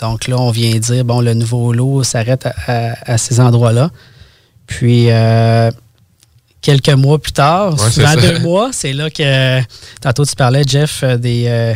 Donc 0.00 0.28
là, 0.28 0.38
on 0.38 0.50
vient 0.52 0.78
dire, 0.78 1.04
bon, 1.04 1.20
le 1.20 1.34
nouveau 1.34 1.72
lot 1.72 2.04
s'arrête 2.04 2.46
à, 2.46 2.54
à- 2.68 3.12
à 3.14 3.18
ces 3.18 3.40
endroits-là. 3.40 3.90
Puis, 4.68 5.10
euh, 5.10 5.70
quelques 6.62 6.90
mois 6.90 7.18
plus 7.18 7.32
tard, 7.32 7.72
Ouais, 7.74 7.90
souvent 7.90 8.14
deux 8.14 8.38
mois, 8.38 8.70
c'est 8.72 8.92
là 8.92 9.10
que, 9.10 9.60
tantôt 10.00 10.24
tu 10.24 10.36
parlais, 10.36 10.62
Jeff, 10.66 11.02
des, 11.02 11.44
euh, 11.48 11.74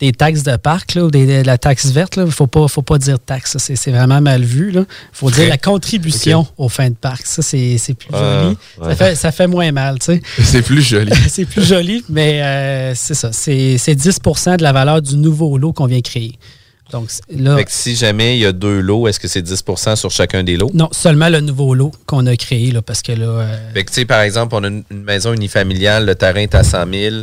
des 0.00 0.10
taxes 0.12 0.42
de 0.42 0.56
parc, 0.56 0.94
là, 0.94 1.04
ou 1.04 1.10
des, 1.10 1.42
de 1.42 1.46
la 1.46 1.56
taxe 1.56 1.86
verte. 1.86 2.14
Il 2.16 2.24
ne 2.24 2.30
faut 2.30 2.46
pas, 2.48 2.66
faut 2.68 2.82
pas 2.82 2.98
dire 2.98 3.18
taxe, 3.20 3.56
c'est 3.58 3.76
c'est 3.76 3.92
vraiment 3.92 4.20
mal 4.20 4.42
vu. 4.42 4.72
Il 4.74 4.84
faut 5.12 5.30
dire 5.30 5.48
la 5.48 5.56
contribution 5.58 6.46
aux 6.58 6.68
fins 6.68 6.90
de 6.90 6.94
parc. 6.96 7.26
Ça, 7.26 7.42
c'est 7.42 7.78
c'est 7.78 7.94
plus 7.94 8.08
Ah, 8.12 8.42
joli. 8.42 8.56
ouais. 8.78 8.88
Ça, 8.90 8.96
fait, 8.96 9.14
ça 9.14 9.32
fait 9.32 9.46
moins 9.46 9.70
mal. 9.72 9.98
C'est 10.42 10.62
plus 10.62 10.82
joli. 10.82 11.12
c'est 11.28 11.44
plus 11.44 11.64
joli, 11.64 12.04
mais 12.08 12.42
euh, 12.42 12.94
c'est 12.94 13.14
ça. 13.14 13.30
C'est 13.32 13.78
c'est 13.78 13.94
10% 13.94 14.56
de 14.56 14.62
la 14.62 14.72
valeur 14.72 15.00
du 15.00 15.16
nouveau 15.16 15.56
lot 15.58 15.72
qu'on 15.72 15.86
vient 15.86 16.00
créer. 16.00 16.38
Donc 16.92 17.08
là, 17.30 17.56
Fait 17.56 17.64
que 17.64 17.72
si 17.72 17.96
jamais 17.96 18.36
il 18.36 18.40
y 18.40 18.46
a 18.46 18.52
deux 18.52 18.80
lots, 18.80 19.08
est-ce 19.08 19.18
que 19.18 19.26
c'est 19.26 19.40
10% 19.42 19.96
sur 19.96 20.10
chacun 20.10 20.44
des 20.44 20.56
lots? 20.56 20.70
non, 20.74 20.88
seulement 20.92 21.28
le 21.30 21.40
nouveau 21.40 21.74
lot 21.74 21.92
qu'on 22.06 22.26
a 22.26 22.36
créé, 22.36 22.70
là, 22.72 22.82
parce 22.82 23.00
que 23.00 23.12
là, 23.12 23.26
euh, 23.26 23.70
Fait 23.72 23.84
que, 23.84 23.90
tu 23.90 23.94
sais, 24.00 24.04
par 24.04 24.20
exemple, 24.20 24.54
on 24.54 24.62
a 24.62 24.68
une, 24.68 24.84
une 24.90 25.02
maison 25.02 25.32
unifamiliale, 25.32 26.04
le 26.04 26.14
terrain 26.14 26.40
est 26.40 26.54
à 26.54 26.62
100 26.62 26.84
000, 26.92 27.14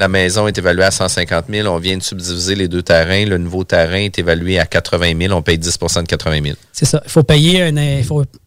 la 0.00 0.08
maison 0.08 0.48
est 0.48 0.56
évaluée 0.56 0.84
à 0.84 0.90
150 0.90 1.44
000, 1.50 1.68
on 1.68 1.78
vient 1.78 1.98
de 1.98 2.02
subdiviser 2.02 2.54
les 2.54 2.68
deux 2.68 2.82
terrains, 2.82 3.26
le 3.26 3.36
nouveau 3.36 3.64
terrain 3.64 3.98
est 3.98 4.18
évalué 4.18 4.58
à 4.58 4.64
80 4.64 5.12
000, 5.20 5.34
on 5.34 5.42
paye 5.42 5.58
10% 5.58 6.02
de 6.02 6.06
80 6.06 6.42
000. 6.42 6.56
c'est 6.72 6.86
ça. 6.86 7.02
Il 7.04 7.10
faut 7.10 7.22
payer 7.22 7.62
un, 7.62 7.76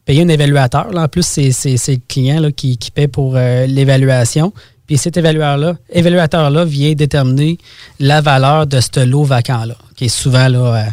évaluateur. 0.08 0.88
En 0.96 1.08
plus, 1.08 1.24
c'est 1.24 1.52
le 1.52 2.08
client 2.08 2.50
qui, 2.52 2.80
qui 2.80 2.90
paie 2.90 3.08
pour 3.08 3.36
euh, 3.36 3.68
l'évaluation. 3.68 4.52
Puis 4.88 4.98
cet 4.98 5.16
évaluateur-là 5.16 6.66
vient 6.66 6.94
déterminer 6.94 7.60
la 8.00 8.20
valeur 8.22 8.66
de 8.66 8.80
ce 8.82 9.06
lot 9.06 9.24
vacant-là, 9.24 9.76
qui 9.96 10.10
souvent, 10.10 10.48
là, 10.48 10.88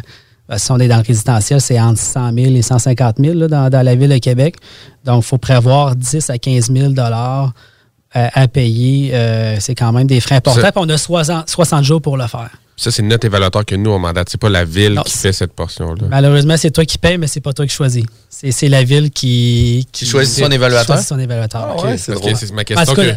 euh, 0.51 0.57
si 0.57 0.71
on 0.71 0.77
est 0.77 0.87
dans 0.87 0.97
le 0.97 1.03
résidentiel, 1.03 1.59
c'est 1.59 1.79
entre 1.79 1.99
100 1.99 2.33
000 2.33 2.55
et 2.55 2.61
150 2.61 3.15
000 3.19 3.33
là, 3.33 3.69
dans, 3.69 3.83
la 3.83 3.95
ville 3.95 4.09
de 4.09 4.19
Québec. 4.19 4.57
Donc, 5.05 5.23
il 5.23 5.27
faut 5.27 5.39
prévoir 5.39 5.95
10 5.95 6.29
à 6.29 6.37
15 6.37 6.71
000 6.71 6.89
dollars 6.89 7.47
euh, 7.47 7.70
à 8.13 8.47
payer. 8.47 9.11
Euh, 9.13 9.57
c'est 9.59 9.75
quand 9.75 9.91
même 9.91 10.07
des 10.07 10.19
frais 10.19 10.35
importants. 10.35 10.61
Ça- 10.61 10.71
Puis 10.71 10.81
on 10.83 10.89
a 10.89 10.97
60, 10.97 11.49
60 11.49 11.83
jours 11.83 12.01
pour 12.01 12.17
le 12.17 12.27
faire. 12.27 12.49
Ça, 12.77 12.89
c'est 12.89 13.03
notre 13.03 13.25
évaluateur 13.25 13.63
que 13.63 13.75
nous, 13.75 13.91
on 13.91 13.99
mandate. 13.99 14.29
C'est 14.29 14.39
pas 14.41 14.49
la 14.49 14.65
ville 14.65 14.93
Non, 14.95 15.03
qui 15.03 15.15
fait 15.17 15.33
cette 15.33 15.53
portion-là. 15.53 16.07
Malheureusement, 16.09 16.57
c'est 16.57 16.71
toi 16.71 16.83
qui 16.83 16.97
payes, 16.97 17.17
mais 17.19 17.27
c'est 17.27 17.39
pas 17.41 17.53
toi 17.53 17.65
qui 17.67 17.73
choisis. 17.75 18.03
C'est 18.29 18.51
c'est 18.51 18.69
la 18.69 18.83
ville 18.83 19.11
qui... 19.11 19.87
Qui 19.91 20.05
choisit 20.05 20.43
son 20.43 20.49
évaluateur? 20.51 20.85
Qui 20.85 20.91
choisit 20.93 21.07
son 21.07 21.19
évaluateur. 21.19 21.75
Ok, 21.77 21.89
c'est 21.97 22.15
que 22.15 22.53
ma 22.53 22.63
question 22.63 22.95
que, 22.95 23.13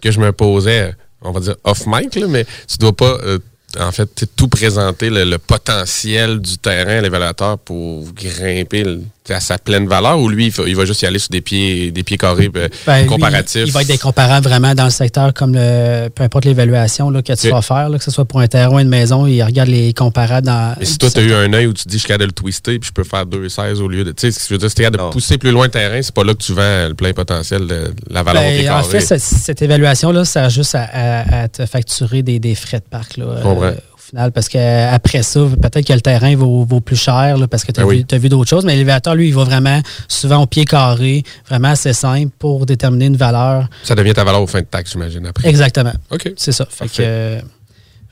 que 0.00 0.10
je 0.12 0.20
me 0.20 0.30
posais, 0.32 0.94
on 1.22 1.32
va 1.32 1.40
dire 1.40 1.56
off 1.64 1.82
mic, 1.86 2.14
là, 2.14 2.26
mais 2.28 2.44
tu 2.68 2.76
dois 2.78 2.92
pas, 2.94 3.18
euh, 3.24 3.38
en 3.80 3.90
fait, 3.90 4.24
tout 4.36 4.46
présenter 4.48 5.10
le, 5.10 5.24
le 5.24 5.38
potentiel 5.38 6.40
du 6.40 6.56
terrain 6.58 6.98
à 6.98 7.00
l'évaluateur 7.00 7.58
pour 7.58 8.04
grimper 8.12 8.84
le- 8.84 9.02
à 9.34 9.40
sa 9.40 9.58
pleine 9.58 9.86
valeur 9.86 10.18
ou 10.18 10.28
lui, 10.28 10.52
il, 10.66 10.76
va 10.76 10.84
juste 10.84 11.02
y 11.02 11.06
aller 11.06 11.18
sur 11.18 11.30
des 11.30 11.40
pieds, 11.40 11.90
des 11.92 12.02
pieds 12.02 12.16
carrés 12.18 12.50
euh, 12.56 12.68
Ben, 12.86 13.00
lui, 13.00 13.06
comparatifs? 13.06 13.64
il 13.66 13.72
va 13.72 13.82
être 13.82 13.88
des 13.88 13.98
comparables 13.98 14.46
vraiment 14.46 14.74
dans 14.74 14.84
le 14.84 14.90
secteur 14.90 15.32
comme 15.34 15.54
le, 15.54 16.08
peu 16.08 16.22
importe 16.24 16.44
l'évaluation 16.44 17.10
là, 17.10 17.22
que 17.22 17.32
tu 17.34 17.50
vas 17.50 17.62
faire, 17.62 17.88
là, 17.88 17.98
que 17.98 18.04
ce 18.04 18.10
soit 18.10 18.24
pour 18.24 18.40
un 18.40 18.46
terrain 18.46 18.74
ou 18.74 18.78
une 18.78 18.88
maison, 18.88 19.26
il 19.26 19.42
regarde 19.42 19.68
les 19.68 19.92
comparables 19.92 20.46
dans. 20.46 20.74
Mais 20.78 20.84
si 20.86 20.98
toi, 20.98 21.10
tu 21.10 21.18
as 21.20 21.22
eu 21.22 21.32
un 21.32 21.52
œil 21.52 21.66
où 21.66 21.72
tu 21.72 21.84
te 21.84 21.88
dis, 21.88 21.96
je 21.96 22.00
suis 22.00 22.06
capable 22.08 22.22
de 22.22 22.26
le 22.26 22.32
twister, 22.32 22.78
puis 22.78 22.88
je 22.88 22.92
peux 22.92 23.04
faire 23.04 23.26
2,16 23.26 23.80
au 23.80 23.88
lieu 23.88 24.04
de. 24.04 24.12
Tu 24.12 24.20
sais, 24.20 24.30
ce 24.32 24.38
que 24.40 24.44
je 24.48 24.54
veux 24.54 24.58
dire, 24.58 24.68
si 24.70 24.74
tu 24.76 24.82
es 24.84 24.90
de 24.90 24.96
pousser 25.10 25.38
plus 25.38 25.50
loin 25.50 25.64
le 25.66 25.70
terrain, 25.70 26.00
c'est 26.02 26.14
pas 26.14 26.24
là 26.24 26.34
que 26.34 26.42
tu 26.42 26.52
vends 26.52 26.88
le 26.88 26.94
plein 26.94 27.12
potentiel 27.12 27.66
de 27.66 27.92
la 28.10 28.22
valeur 28.22 28.42
au 28.42 28.46
Ben, 28.46 28.58
pied 28.60 28.70
en 28.70 28.80
carré. 28.80 28.88
fait, 28.88 29.00
cette, 29.00 29.20
cette 29.22 29.62
évaluation-là 29.62 30.24
sert 30.24 30.50
juste 30.50 30.74
à, 30.74 30.84
à- 30.92 31.42
à 31.42 31.48
te 31.48 31.66
facturer 31.66 32.22
des, 32.22 32.38
des 32.38 32.54
frais 32.54 32.78
de 32.78 32.84
parc 32.90 33.16
là, 33.16 33.26
comprends. 33.42 33.62
euh, 33.64 33.72
final, 34.08 34.32
parce 34.32 34.48
qu'après 34.48 35.22
ça, 35.22 35.40
peut-être 35.60 35.86
que 35.86 35.92
le 35.92 36.00
terrain 36.00 36.34
vaut, 36.36 36.64
vaut 36.64 36.80
plus 36.80 36.96
cher 36.96 37.36
là, 37.36 37.46
parce 37.46 37.64
que 37.64 37.72
tu 37.72 37.80
as, 37.80 37.84
Ben 37.84 37.88
oui. 37.90 38.18
vu, 38.18 38.28
d'autres 38.28 38.48
choses, 38.48 38.64
mais 38.64 38.72
l'élévateur, 38.72 39.14
lui, 39.14 39.28
il 39.28 39.34
va 39.34 39.44
vraiment 39.44 39.80
souvent 40.08 40.42
au 40.42 40.46
pied 40.46 40.64
carré, 40.64 41.22
vraiment 41.48 41.68
assez 41.68 41.92
simple 41.92 42.30
pour 42.38 42.66
déterminer 42.66 43.06
une 43.06 43.16
valeur. 43.16 43.68
Ça 43.84 43.94
devient 43.94 44.14
ta 44.14 44.24
valeur 44.24 44.42
au 44.42 44.46
fin 44.46 44.60
de 44.60 44.66
taxe, 44.66 44.92
j'imagine, 44.92 45.26
après. 45.26 45.48
Exactement. 45.48 45.92
OK. 46.10 46.32
C'est 46.36 46.52
ça. 46.52 46.66
Fait 46.70 46.86
que, 46.86 46.94
euh, 47.00 47.40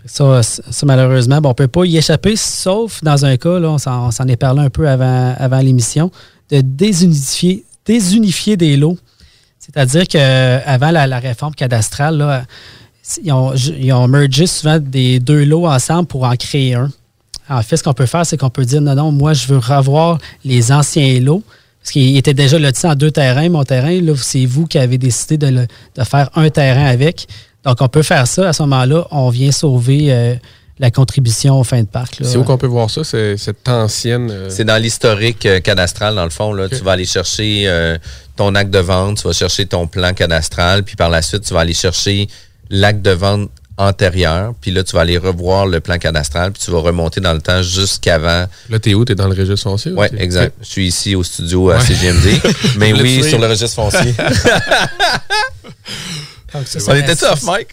ça, 0.05 0.43
ça, 0.43 0.87
malheureusement, 0.87 1.41
bon, 1.41 1.49
on 1.49 1.53
ne 1.53 1.55
peut 1.55 1.69
pas 1.69 1.85
y 1.85 1.97
échapper, 1.97 2.37
sauf 2.37 3.03
dans 3.03 3.25
un 3.25 3.37
cas, 3.37 3.59
là, 3.59 3.71
on 3.71 3.79
s'en 3.79 4.09
on 4.09 4.11
s'en 4.11 4.27
est 4.29 4.37
parlé 4.37 4.63
un 4.63 4.71
peu 4.71 4.89
avant, 4.89 5.35
avant 5.39 5.59
l'émission, 5.59 6.11
de 6.51 6.61
désunifier, 6.61 7.65
désunifier 7.85 8.57
des 8.57 8.77
lots. 8.77 8.99
C'est-à-dire 9.59 10.07
qu'avant 10.07 10.93
la, 10.93 11.07
la 11.09 11.19
réforme 11.19 11.55
cadastrale, 11.55 12.19
là, 12.19 12.45
ils, 13.23 13.33
ont, 13.33 13.55
ils 13.55 13.93
ont 13.93 14.09
mergé 14.09 14.47
souvent 14.47 14.79
des 14.79 15.19
deux 15.21 15.45
lots 15.45 15.67
ensemble 15.67 16.07
pour 16.07 16.25
en 16.25 16.35
créer 16.37 16.75
un. 16.75 16.91
En 17.49 17.63
fait, 17.63 17.77
ce 17.77 17.83
qu'on 17.85 17.95
peut 17.95 18.07
faire, 18.07 18.27
c'est 18.27 18.37
qu'on 18.37 18.51
peut 18.51 18.65
dire 18.65 18.81
non, 18.81 18.95
non, 18.95 19.13
moi, 19.13 19.33
je 19.33 19.47
veux 19.47 19.59
revoir 19.59 20.19
les 20.45 20.73
anciens 20.73 21.21
lots. 21.21 21.43
Parce 21.81 21.93
qu'il 21.93 22.17
était 22.17 22.35
déjà 22.35 22.59
loti 22.59 22.85
en 22.87 22.97
deux 22.97 23.13
terrains. 23.13 23.49
Mon 23.49 23.63
terrain, 23.63 24.01
là, 24.01 24.13
c'est 24.17 24.45
vous 24.45 24.67
qui 24.67 24.77
avez 24.79 24.99
décidé 24.99 25.39
de, 25.39 25.47
le- 25.47 25.67
de 25.97 26.03
faire 26.05 26.29
un 26.35 26.51
terrain 26.51 26.87
avec. 26.87 27.29
Donc, 27.65 27.77
on 27.81 27.87
peut 27.89 28.03
faire 28.03 28.27
ça. 28.27 28.49
À 28.49 28.53
ce 28.53 28.63
moment-là, 28.65 29.07
on 29.13 29.29
vient 29.31 29.53
sauver 29.53 30.13
euh, 30.13 30.35
la 30.81 30.91
contribution 30.91 31.61
au 31.61 31.63
fin 31.63 31.81
de 31.83 31.87
parc. 31.87 32.17
C'est 32.23 32.37
où 32.37 32.43
qu'on 32.43 32.59
peut 32.59 32.67
voir 32.67 32.91
ça, 32.91 33.05
c'est- 33.05 33.37
cette 33.37 33.69
ancienne. 33.69 34.29
euh, 34.33 34.51
C'est 34.51 34.65
dans 34.65 34.83
l'historique 34.83 35.47
euh, 35.47 35.61
cadastral, 35.61 36.17
dans 36.17 36.25
le 36.25 36.31
fond. 36.31 36.53
Là, 36.53 36.69
Tu 36.69 36.83
vas 36.83 36.93
aller 36.93 37.05
chercher 37.05 37.69
euh, 37.69 37.97
ton 38.35 38.57
acte 38.57 38.71
de 38.73 38.81
vente, 38.81 39.19
tu 39.19 39.29
vas 39.29 39.33
chercher 39.33 39.67
ton 39.67 39.87
plan 39.87 40.13
cadastral, 40.13 40.83
puis 40.83 40.97
par 40.97 41.09
la 41.09 41.23
suite, 41.23 41.43
tu 41.45 41.55
vas 41.55 41.61
aller 41.61 41.73
chercher 41.75 42.27
l'acte 42.71 43.03
de 43.03 43.11
vente 43.11 43.51
antérieur, 43.79 44.55
puis 44.61 44.71
là, 44.71 44.83
tu 44.83 44.95
vas 44.97 45.03
aller 45.03 45.19
revoir 45.19 45.67
le 45.67 45.81
plan 45.81 45.99
cadastral, 45.99 46.51
puis 46.53 46.63
tu 46.65 46.71
vas 46.71 46.81
remonter 46.81 47.21
dans 47.21 47.35
le 47.35 47.41
temps 47.43 47.61
jusqu'avant. 47.63 48.47
Là, 48.71 48.79
t'es 48.81 48.95
où? 48.95 49.05
T'es 49.05 49.15
dans 49.15 49.29
le 49.29 49.35
registre 49.35 49.65
foncier? 49.69 49.93
Oui, 49.95 50.07
exact. 50.17 50.55
Je 50.63 50.67
suis 50.67 50.87
ici 50.87 51.15
au 51.15 51.23
studio 51.23 51.71
à 51.71 51.77
Ouais. 51.77 51.85
CGMD, 51.85 52.41
mais 52.79 52.95
oui, 52.95 53.23
sur 53.23 53.39
le 53.39 53.47
registre 53.47 53.75
foncier. 53.77 54.15
Donc, 56.55 56.67
ça, 56.67 56.79
On 56.79 56.81
ça- 56.81 56.99
était 56.99 57.25
off, 57.25 57.43
Mike? 57.43 57.69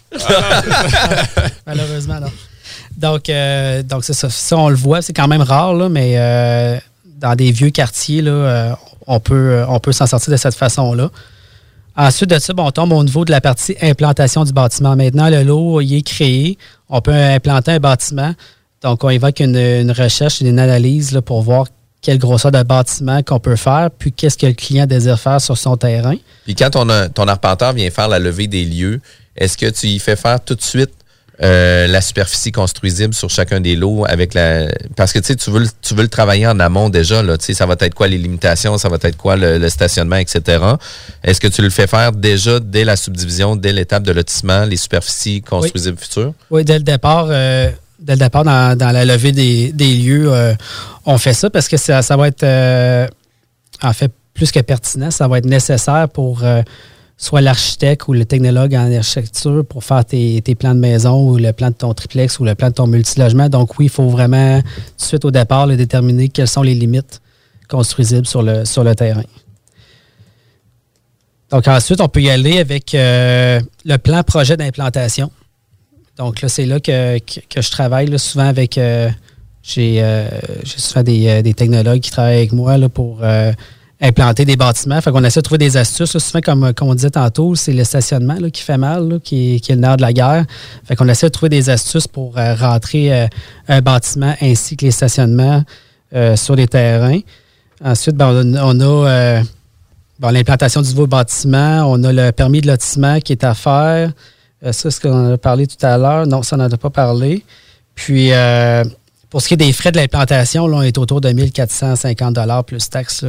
Malheureusement, 1.66 2.20
non. 2.20 2.30
Donc, 2.96 3.28
euh, 3.28 3.82
donc 3.82 4.04
c'est 4.04 4.12
ça. 4.12 4.30
Ça, 4.30 4.56
on 4.56 4.68
le 4.68 4.76
voit, 4.76 5.02
c'est 5.02 5.12
quand 5.12 5.28
même 5.28 5.42
rare, 5.42 5.74
là, 5.74 5.88
mais 5.88 6.14
euh, 6.16 6.78
dans 7.18 7.34
des 7.34 7.50
vieux 7.50 7.70
quartiers, 7.70 8.22
là, 8.22 8.30
euh, 8.30 8.72
on 9.06 9.20
peut, 9.20 9.34
euh, 9.34 9.66
on 9.68 9.80
peut 9.80 9.92
s'en 9.92 10.06
sortir 10.06 10.30
de 10.30 10.36
cette 10.36 10.54
façon-là. 10.54 11.10
Ensuite 11.96 12.30
de 12.30 12.38
ça, 12.38 12.52
bon, 12.52 12.66
on 12.66 12.70
tombe 12.70 12.92
au 12.92 13.04
niveau 13.04 13.24
de 13.24 13.30
la 13.30 13.40
partie 13.40 13.76
implantation 13.80 14.44
du 14.44 14.52
bâtiment. 14.52 14.96
Maintenant, 14.96 15.30
le 15.30 15.42
lot, 15.42 15.80
il 15.80 15.94
est 15.94 16.02
créé. 16.02 16.58
On 16.88 17.00
peut 17.00 17.12
implanter 17.12 17.72
un 17.72 17.78
bâtiment. 17.78 18.34
Donc, 18.82 19.04
on 19.04 19.10
évoque 19.10 19.40
une, 19.40 19.92
recherche, 19.92 20.40
une 20.40 20.58
analyse 20.58 21.12
là, 21.12 21.22
pour 21.22 21.42
voir 21.42 21.66
quelle 22.02 22.18
grosseur 22.18 22.52
de 22.52 22.62
bâtiment 22.62 23.22
qu'on 23.22 23.38
peut 23.38 23.56
faire, 23.56 23.90
puis 23.98 24.12
qu'est-ce 24.12 24.36
que 24.36 24.46
le 24.46 24.52
client 24.52 24.86
désire 24.86 25.18
faire 25.18 25.40
sur 25.40 25.56
son 25.56 25.76
terrain. 25.76 26.16
Puis 26.44 26.54
quand 26.54 26.68
ton, 26.70 26.86
ton 27.14 27.28
arpenteur 27.28 27.72
vient 27.72 27.90
faire 27.90 28.08
la 28.08 28.18
levée 28.18 28.46
des 28.46 28.64
lieux, 28.64 29.00
est-ce 29.36 29.56
que 29.56 29.70
tu 29.70 29.86
y 29.86 29.98
fais 29.98 30.16
faire 30.16 30.44
tout 30.44 30.54
de 30.54 30.62
suite 30.62 30.92
euh, 31.42 31.88
la 31.88 32.00
superficie 32.00 32.52
construisible 32.52 33.12
sur 33.12 33.28
chacun 33.28 33.60
des 33.60 33.74
lots 33.74 34.04
avec 34.08 34.34
la 34.34 34.68
parce 34.94 35.12
que 35.12 35.18
tu 35.18 35.26
sais 35.26 35.34
tu 35.36 35.50
veux 35.50 35.60
le- 35.60 35.68
tu 35.82 35.94
veux 35.94 36.02
le 36.02 36.08
travailler 36.08 36.46
en 36.46 36.60
amont 36.60 36.88
déjà 36.90 37.24
là 37.24 37.36
tu 37.36 37.46
sais 37.46 37.54
ça 37.54 37.66
va 37.66 37.74
être 37.80 37.94
quoi 37.94 38.06
les 38.06 38.18
limitations 38.18 38.78
ça 38.78 38.88
va 38.88 38.98
être 39.02 39.16
quoi 39.16 39.34
le, 39.36 39.58
le 39.58 39.68
stationnement 39.68 40.14
etc 40.16 40.64
est-ce 41.24 41.40
que 41.40 41.48
tu 41.48 41.60
le 41.60 41.70
fais 41.70 41.88
faire 41.88 42.12
déjà 42.12 42.60
dès 42.60 42.84
la 42.84 42.94
subdivision 42.96 43.56
dès 43.56 43.72
l'étape 43.72 44.04
de 44.04 44.12
lotissement 44.12 44.64
les 44.64 44.76
superficies 44.76 45.42
construisibles 45.42 45.98
futures? 45.98 46.34
Oui, 46.50 46.64
dès 46.64 46.78
le 46.78 46.84
départ, 46.84 47.26
euh, 47.30 47.68
dès 47.98 48.12
le 48.12 48.18
départ 48.20 48.44
dans, 48.44 48.78
dans 48.78 48.90
la 48.92 49.04
levée 49.04 49.32
des, 49.32 49.72
des 49.72 49.94
lieux, 49.96 50.32
euh, 50.32 50.54
on 51.04 51.18
fait 51.18 51.34
ça 51.34 51.50
parce 51.50 51.66
que 51.66 51.76
ça, 51.76 52.02
ça 52.02 52.16
va 52.16 52.28
être 52.28 52.44
en 53.82 53.92
fait 53.92 54.12
plus 54.34 54.52
que 54.52 54.60
pertinent, 54.60 55.10
ça 55.10 55.26
va 55.28 55.38
être 55.38 55.46
nécessaire 55.46 56.08
pour 56.08 56.40
soit 57.16 57.40
l'architecte 57.40 58.08
ou 58.08 58.12
le 58.12 58.24
technologue 58.24 58.74
en 58.74 58.92
architecture 58.92 59.64
pour 59.64 59.84
faire 59.84 60.04
tes, 60.04 60.42
plans 60.58 60.74
de 60.74 60.80
maison 60.80 61.28
ou 61.28 61.36
le 61.36 61.52
plan 61.52 61.68
de 61.68 61.74
ton 61.74 61.94
triplex 61.94 62.40
ou 62.40 62.44
le 62.44 62.54
plan 62.54 62.68
de 62.68 62.74
ton 62.74 62.86
multilogement. 62.86 63.48
Donc 63.48 63.78
oui, 63.78 63.86
il 63.86 63.90
faut 63.90 64.08
vraiment 64.08 64.60
suite 64.96 65.24
au 65.24 65.30
départ 65.30 65.66
là, 65.66 65.76
déterminer 65.76 66.28
quelles 66.28 66.48
sont 66.48 66.62
les 66.62 66.74
limites 66.74 67.20
construisibles 67.68 68.26
sur 68.26 68.42
le, 68.42 68.62
le 68.62 68.94
terrain. 68.94 69.22
Donc 71.50 71.68
ensuite, 71.68 72.00
on 72.00 72.08
peut 72.08 72.22
y 72.22 72.30
aller 72.30 72.58
avec 72.58 72.94
euh, 72.94 73.60
le 73.84 73.96
plan 73.96 74.22
projet 74.22 74.56
d'implantation. 74.56 75.30
Donc 76.16 76.40
là, 76.40 76.48
c'est 76.48 76.66
là 76.66 76.80
que, 76.80 77.18
que, 77.18 77.62
je 77.62 77.70
travaille 77.70 78.18
souvent 78.18 78.46
avec. 78.46 78.76
euh, 78.78 79.08
j'ai 79.62 80.02
euh, 80.02 80.28
j'ai 80.62 80.78
souvent 80.78 81.02
des, 81.02 81.54
technologues 81.54 82.00
qui 82.00 82.10
travaillent 82.10 82.38
avec 82.38 82.52
moi 82.52 82.76
là, 82.76 82.88
pour 82.88 83.20
implanter 84.04 84.44
des 84.44 84.56
bâtiments. 84.56 85.00
Fait 85.00 85.10
qu'on 85.10 85.24
essaie 85.24 85.40
de 85.40 85.44
trouver 85.44 85.58
des 85.58 85.76
astuces. 85.76 86.16
souvent, 86.18 86.40
comme, 86.40 86.72
comme 86.74 86.88
on 86.88 86.94
disait 86.94 87.10
tantôt, 87.10 87.54
c'est 87.54 87.72
le 87.72 87.84
stationnement 87.84 88.36
là, 88.38 88.50
qui 88.50 88.62
fait 88.62 88.76
mal, 88.76 89.18
qui, 89.22 89.56
est, 89.56 89.70
le 89.70 89.76
nerf 89.76 89.96
de 89.96 90.02
la 90.02 90.12
guerre. 90.12 90.44
Fait 90.84 90.94
qu'on 90.94 91.08
essaie 91.08 91.26
de 91.26 91.32
trouver 91.32 91.48
des 91.48 91.70
astuces 91.70 92.06
pour 92.06 92.36
euh, 92.36 92.54
rentrer 92.54 93.12
euh, 93.12 93.26
un 93.68 93.80
bâtiment 93.80 94.34
ainsi 94.40 94.76
que 94.76 94.84
les 94.84 94.90
stationnements 94.90 95.64
euh, 96.14 96.36
sur 96.36 96.54
les 96.54 96.68
terrains. 96.68 97.20
Ensuite, 97.82 98.16
ben, 98.16 98.54
on 98.62 98.80
a, 98.80 99.42
bon, 100.18 100.28
l'implantation 100.28 100.82
du 100.82 100.90
nouveau 100.90 101.06
bâtiment. 101.06 101.90
On 101.90 102.02
a 102.04 102.12
le 102.12 102.30
permis 102.30 102.60
de 102.60 102.66
lotissement 102.66 103.20
qui 103.20 103.32
est 103.32 103.44
à 103.44 103.54
faire. 103.54 104.12
Ça, 104.62 104.72
c'est 104.72 104.90
ce 104.90 105.00
qu'on 105.00 105.32
a 105.32 105.38
parlé 105.38 105.66
tout 105.66 105.84
à 105.84 105.98
l'heure. 105.98 106.26
Non, 106.26 106.42
ça, 106.42 106.56
n'en 106.56 106.70
a 106.70 106.76
pas 106.76 106.90
parlé. 106.90 107.44
Puis, 107.94 108.30
pour 109.28 109.42
ce 109.42 109.48
qui 109.48 109.54
est 109.54 109.58
des 109.58 109.72
frais 109.72 109.92
de 109.92 109.98
l'implantation, 109.98 110.66
là, 110.66 110.78
on 110.78 110.82
est 110.82 110.96
autour 110.96 111.20
de 111.20 111.30
1450 111.30 112.38
plus 112.64 112.88
taxes 112.88 113.24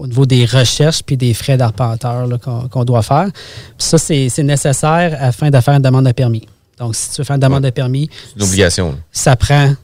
au 0.00 0.06
niveau 0.06 0.26
des 0.26 0.44
recherches 0.46 1.02
puis 1.02 1.16
des 1.16 1.34
frais 1.34 1.56
d'arpenteur 1.56 2.26
qu'on 2.70 2.84
doit 2.84 3.02
faire. 3.02 3.28
Puis 3.32 3.86
ça, 3.86 3.98
c'est 3.98 4.42
nécessaire 4.42 5.16
afin 5.20 5.50
de 5.50 5.60
faire 5.60 5.74
une 5.74 5.82
demande 5.82 6.06
de 6.06 6.12
permis. 6.12 6.46
Donc, 6.78 6.96
si 6.96 7.10
tu 7.10 7.20
veux 7.20 7.24
faire 7.24 7.36
une 7.36 7.42
demande 7.42 7.64
de 7.64 7.70
permis, 7.70 8.08
une 8.36 8.42
obligation 8.42 8.98
ça 9.12 9.36
prend 9.36 9.74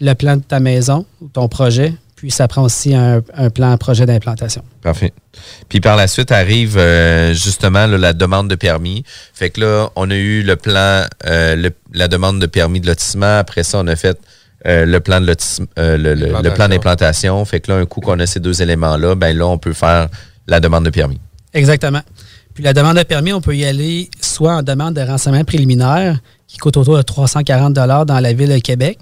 le 0.00 0.12
plan 0.14 0.36
de 0.36 0.42
ta 0.42 0.60
maison 0.60 1.04
ou 1.20 1.28
ton 1.28 1.48
projet, 1.48 1.92
puis 2.14 2.30
ça 2.30 2.46
prend 2.48 2.62
aussi 2.62 2.94
un, 2.94 3.20
un 3.34 3.50
plan 3.50 3.76
projet 3.76 4.06
d'implantation. 4.06 4.62
Parfait. 4.82 5.12
Puis 5.68 5.80
par 5.80 5.96
la 5.96 6.06
suite 6.06 6.30
arrive 6.32 6.76
euh, 6.78 7.34
justement 7.34 7.86
là, 7.86 7.98
la 7.98 8.12
demande 8.12 8.48
de 8.48 8.54
permis. 8.54 9.02
Fait 9.34 9.50
que 9.50 9.60
là, 9.60 9.90
on 9.96 10.10
a 10.10 10.14
eu 10.14 10.42
le 10.42 10.56
plan, 10.56 11.04
euh, 11.26 11.56
le- 11.56 11.72
la 11.92 12.08
demande 12.08 12.40
de 12.40 12.46
permis 12.46 12.80
de 12.80 12.86
lotissement. 12.86 13.38
Après 13.38 13.64
ça, 13.64 13.78
on 13.80 13.86
a 13.86 13.96
fait 13.96 14.18
euh, 14.66 14.86
le 14.86 15.00
plan 15.00 15.20
de 15.20 15.26
euh, 15.78 15.96
le, 15.96 16.14
le- 16.14 16.26
le 16.42 16.54
plan 16.54 16.68
d'implantation. 16.68 17.44
Fait 17.44 17.60
que 17.60 17.70
là, 17.72 17.78
un 17.78 17.86
coup 17.86 18.00
qu'on 18.00 18.18
a 18.20 18.26
ces 18.26 18.40
deux 18.40 18.62
éléments-là, 18.62 19.14
ben 19.14 19.36
là, 19.36 19.46
on 19.46 19.58
peut 19.58 19.72
faire 19.72 20.08
la 20.46 20.60
demande 20.60 20.84
de 20.84 20.90
permis. 20.90 21.20
Exactement. 21.52 22.00
Puis 22.54 22.64
la 22.64 22.72
demande 22.72 22.96
de 22.96 23.02
permis, 23.02 23.32
on 23.32 23.40
peut 23.40 23.54
y 23.56 23.64
aller 23.66 24.08
soit 24.20 24.54
en 24.56 24.62
demande 24.62 24.94
de 24.94 25.00
renseignement 25.02 25.44
préliminaire, 25.44 26.18
qui 26.48 26.56
coûte 26.58 26.76
autour 26.76 26.96
de 26.96 27.02
340 27.02 27.74
dans 27.74 28.20
la 28.20 28.32
ville 28.32 28.48
de 28.48 28.58
Québec, 28.58 28.98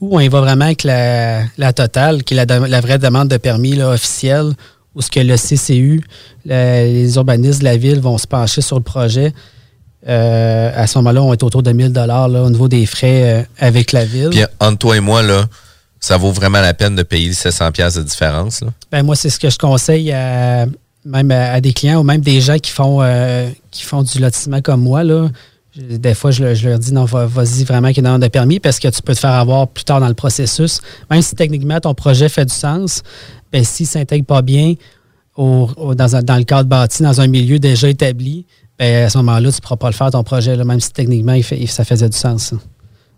ou 0.00 0.16
on 0.16 0.20
y 0.20 0.28
va 0.28 0.40
vraiment 0.40 0.66
avec 0.66 0.82
la, 0.84 1.42
la 1.56 1.72
totale, 1.72 2.22
qui 2.24 2.34
est 2.34 2.36
la, 2.36 2.46
de- 2.46 2.66
la 2.66 2.80
vraie 2.80 2.98
demande 2.98 3.28
de 3.28 3.36
permis 3.38 3.74
là, 3.76 3.90
officielle, 3.90 4.52
où 4.94 5.00
ce 5.02 5.10
que 5.10 5.20
le 5.20 5.36
CCU, 5.36 6.02
le- 6.44 6.84
les 6.84 7.14
urbanistes 7.16 7.60
de 7.60 7.64
la 7.64 7.76
ville 7.78 8.00
vont 8.00 8.18
se 8.18 8.26
pencher 8.26 8.60
sur 8.60 8.76
le 8.76 8.82
projet. 8.82 9.32
Euh, 10.08 10.70
à 10.74 10.86
ce 10.86 10.98
moment-là, 10.98 11.22
on 11.22 11.32
est 11.32 11.42
autour 11.42 11.62
de 11.62 11.72
1000 11.72 11.92
là, 11.92 12.26
au 12.28 12.50
niveau 12.50 12.68
des 12.68 12.84
frais 12.86 13.40
euh, 13.40 13.42
avec 13.58 13.92
la 13.92 14.04
ville. 14.04 14.30
Puis 14.30 14.44
entre 14.60 14.78
toi 14.78 14.96
et 14.96 15.00
moi, 15.00 15.22
là, 15.22 15.44
ça 16.00 16.16
vaut 16.18 16.30
vraiment 16.32 16.60
la 16.60 16.74
peine 16.74 16.94
de 16.94 17.02
payer 17.02 17.28
les 17.28 17.34
700 17.34 17.72
pièces 17.72 17.94
de 17.94 18.02
différence. 18.02 18.60
Là. 18.60 18.68
Ben, 18.92 19.02
moi, 19.02 19.16
c'est 19.16 19.30
ce 19.30 19.38
que 19.40 19.48
je 19.48 19.56
conseille 19.58 20.12
à, 20.12 20.66
même 21.06 21.30
à, 21.30 21.52
à 21.52 21.60
des 21.62 21.72
clients 21.72 22.00
ou 22.00 22.02
même 22.02 22.20
des 22.20 22.40
gens 22.42 22.58
qui 22.58 22.70
font, 22.70 22.98
euh, 23.00 23.48
qui 23.70 23.82
font 23.82 24.02
du 24.02 24.18
lotissement 24.18 24.60
comme 24.60 24.82
moi. 24.82 25.04
Là. 25.04 25.28
Des 25.76 26.14
fois, 26.14 26.30
je, 26.30 26.44
le- 26.44 26.54
je 26.54 26.68
leur 26.68 26.78
dis 26.78 26.92
non, 26.92 27.04
va- 27.06 27.24
vas-y 27.26 27.64
vraiment 27.64 27.88
qu'il 27.88 27.98
y 27.98 28.02
demande 28.02 28.20
de 28.22 28.28
permis 28.28 28.60
parce 28.60 28.78
que 28.78 28.88
tu 28.88 29.00
peux 29.00 29.14
te 29.14 29.20
faire 29.20 29.32
avoir 29.32 29.66
plus 29.68 29.84
tard 29.84 30.00
dans 30.00 30.08
le 30.08 30.14
processus. 30.14 30.80
Même 31.10 31.22
si 31.22 31.34
techniquement 31.34 31.80
ton 31.80 31.94
projet 31.94 32.28
fait 32.28 32.44
du 32.44 32.54
sens, 32.54 33.02
ben, 33.50 33.64
s'il 33.64 33.84
ne 33.84 33.88
s'intègre 33.88 34.26
pas 34.26 34.42
bien 34.42 34.74
au- 35.36 35.68
au- 35.78 35.94
dans, 35.94 36.14
un- 36.16 36.22
dans 36.22 36.36
le 36.36 36.44
cadre 36.44 36.68
bâti, 36.68 37.02
dans 37.02 37.20
un 37.22 37.26
milieu 37.26 37.58
déjà 37.58 37.88
établi, 37.88 38.44
ben, 38.78 39.04
à 39.06 39.10
ce 39.10 39.18
moment-là, 39.18 39.50
tu 39.50 39.56
ne 39.56 39.60
pourras 39.60 39.76
pas 39.76 39.88
le 39.88 39.94
faire 39.94 40.10
ton 40.10 40.22
projet, 40.24 40.56
là, 40.56 40.64
même 40.64 40.80
si 40.80 40.92
techniquement 40.92 41.34
il 41.34 41.42
fait- 41.42 41.64
ça 41.66 41.84
faisait 41.84 42.08
du 42.08 42.16
sens. 42.16 42.44
ça. 42.44 42.56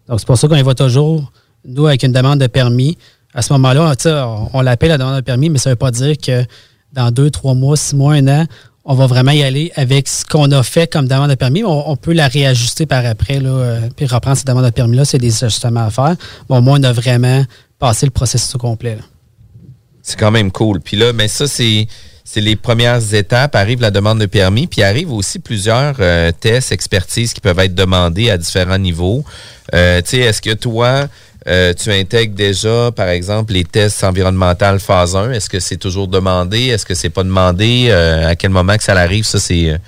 Donc, 0.09 0.20
c'est 0.20 0.26
pour 0.26 0.38
ça 0.38 0.48
qu'on 0.48 0.57
y 0.57 0.62
va 0.62 0.74
toujours, 0.74 1.32
nous, 1.64 1.86
avec 1.86 2.02
une 2.02 2.12
demande 2.12 2.40
de 2.40 2.46
permis. 2.46 2.96
À 3.34 3.42
ce 3.42 3.52
moment-là, 3.54 3.94
on, 4.07 4.48
on 4.52 4.61
l'appelle 4.61 4.90
la 4.90 4.98
demande 4.98 5.16
de 5.16 5.20
permis, 5.20 5.50
mais 5.50 5.59
ça 5.59 5.70
ne 5.70 5.72
veut 5.72 5.78
pas 5.78 5.90
dire 5.90 6.16
que 6.16 6.44
dans 6.92 7.11
deux, 7.11 7.30
trois 7.30 7.54
mois, 7.54 7.76
six 7.76 7.94
mois, 7.96 8.14
un 8.14 8.28
an, 8.28 8.46
on 8.88 8.94
va 8.94 9.07
vraiment 9.07 9.32
y 9.32 9.42
aller 9.42 9.72
avec 9.74 10.07
ce 10.07 10.24
qu'on 10.24 10.50
a 10.52 10.62
fait 10.62 10.90
comme 10.90 11.09
demande 11.09 11.30
de 11.30 11.34
permis. 11.34 11.64
On, 11.64 11.96
peut 11.96 12.12
la 12.12 12.28
réajuster 12.28 12.86
par 12.86 13.04
après, 13.04 13.40
là, 13.40 13.50
euh, 13.50 13.80
puis 13.94 14.07
reprendre 14.07 14.36
cette 14.36 14.46
demande 14.46 14.64
de 14.64 14.70
permis-là. 14.70 15.04
C'est 15.04 15.18
des 15.18 15.42
ajustements 15.44 15.86
à 15.86 15.90
faire. 15.90 16.14
Bon, 16.48 16.61
moi, 16.61 16.78
on 16.78 16.82
a 16.84 16.92
vraiment 16.92 17.44
passé 17.80 18.07
le 18.07 18.11
processus 18.12 18.54
au 18.54 18.59
complet. 18.59 18.96
C'est 20.02 20.16
quand 20.16 20.30
même 20.30 20.52
cool. 20.52 20.80
Puis 20.80 20.96
là, 20.96 21.12
mais 21.12 21.26
ça, 21.26 21.48
c'est. 21.48 21.88
C'est 22.27 22.41
les 22.41 22.57
premières 22.57 23.14
étapes. 23.14 23.55
Arrive 23.55 23.81
la 23.81 23.93
demande 23.93 24.18
de 24.18 24.27
permis, 24.27 24.66
puis 24.66 24.83
arrive 24.83 25.12
aussi 25.12 25.39
plusieurs 25.39 25.95
euh, 26.01 26.33
tests, 26.33 26.72
expertises 26.72 27.33
qui 27.33 27.41
peuvent 27.41 27.61
être 27.61 27.74
demandés 27.74 28.31
à 28.31 28.37
différents 28.37 28.79
niveaux. 28.79 29.24
Euh, 29.74 30.03
tu 30.03 30.11
sais, 30.11 30.18
est-ce 30.18 30.43
que 30.43 30.53
toi, 30.53 31.07
euh, 31.47 31.72
tu 31.72 31.93
intègres 31.93 32.35
déjà, 32.35 32.91
par 32.91 33.09
exemple, 33.09 33.53
les 33.53 33.62
tests 33.62 34.03
environnementaux 34.03 34.81
phase 34.81 35.14
1? 35.14 35.31
Est-ce 35.31 35.49
que 35.49 35.61
c'est 35.61 35.77
toujours 35.77 36.09
demandé? 36.09 36.64
Est-ce 36.64 36.85
que 36.85 36.95
c'est 36.95 37.11
pas 37.11 37.22
demandé? 37.22 37.93
À 37.93 38.35
quel 38.35 38.51
moment 38.51 38.77
que 38.77 38.83
ça 38.83 38.95
arrive? 38.95 39.24
Ça, 39.24 39.39
c'est... 39.39 39.79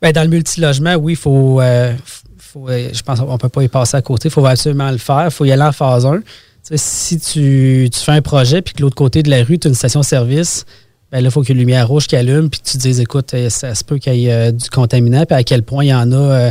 Ben, 0.00 0.12
dans 0.12 0.22
le 0.22 0.28
multilogement, 0.28 0.94
oui, 0.94 1.14
il 1.14 1.16
faut, 1.16 1.60
je 1.60 3.02
pense 3.02 3.18
qu'on 3.18 3.32
ne 3.32 3.38
peut 3.38 3.48
pas 3.48 3.64
y 3.64 3.68
passer 3.68 3.96
à 3.96 4.02
côté. 4.02 4.28
Il 4.28 4.30
faut 4.30 4.46
absolument 4.46 4.92
le 4.92 4.98
faire. 4.98 5.24
Il 5.24 5.30
faut 5.32 5.44
y 5.44 5.50
aller 5.50 5.64
en 5.64 5.72
phase 5.72 6.06
1. 6.06 6.18
Tu 6.18 6.22
sais, 6.62 6.76
si 6.76 7.18
tu, 7.18 7.90
tu 7.92 8.00
fais 8.00 8.12
un 8.12 8.22
projet 8.22 8.62
puis 8.62 8.72
que 8.72 8.82
l'autre 8.82 8.94
côté 8.94 9.24
de 9.24 9.30
la 9.30 9.42
rue, 9.42 9.58
tu 9.58 9.66
as 9.66 9.70
une 9.70 9.74
station-service, 9.74 10.64
ben 11.12 11.20
là, 11.20 11.28
il 11.28 11.30
faut 11.30 11.42
qu'il 11.42 11.50
y 11.50 11.52
ait 11.52 11.62
une 11.62 11.66
lumière 11.66 11.86
rouge 11.86 12.06
qui 12.06 12.16
allume 12.16 12.50
puis 12.50 12.60
tu 12.62 12.76
te 12.76 12.82
dises, 12.82 13.00
écoute, 13.00 13.32
euh, 13.34 13.48
ça 13.48 13.74
se 13.74 13.84
peut 13.84 13.98
qu'il 13.98 14.14
y 14.16 14.26
ait 14.26 14.32
euh, 14.32 14.52
du 14.52 14.68
contaminant, 14.70 15.24
puis 15.24 15.36
à 15.36 15.44
quel 15.44 15.62
point 15.62 15.84
il 15.84 15.88
y 15.88 15.94
en 15.94 16.10
a 16.10 16.16
euh, 16.16 16.50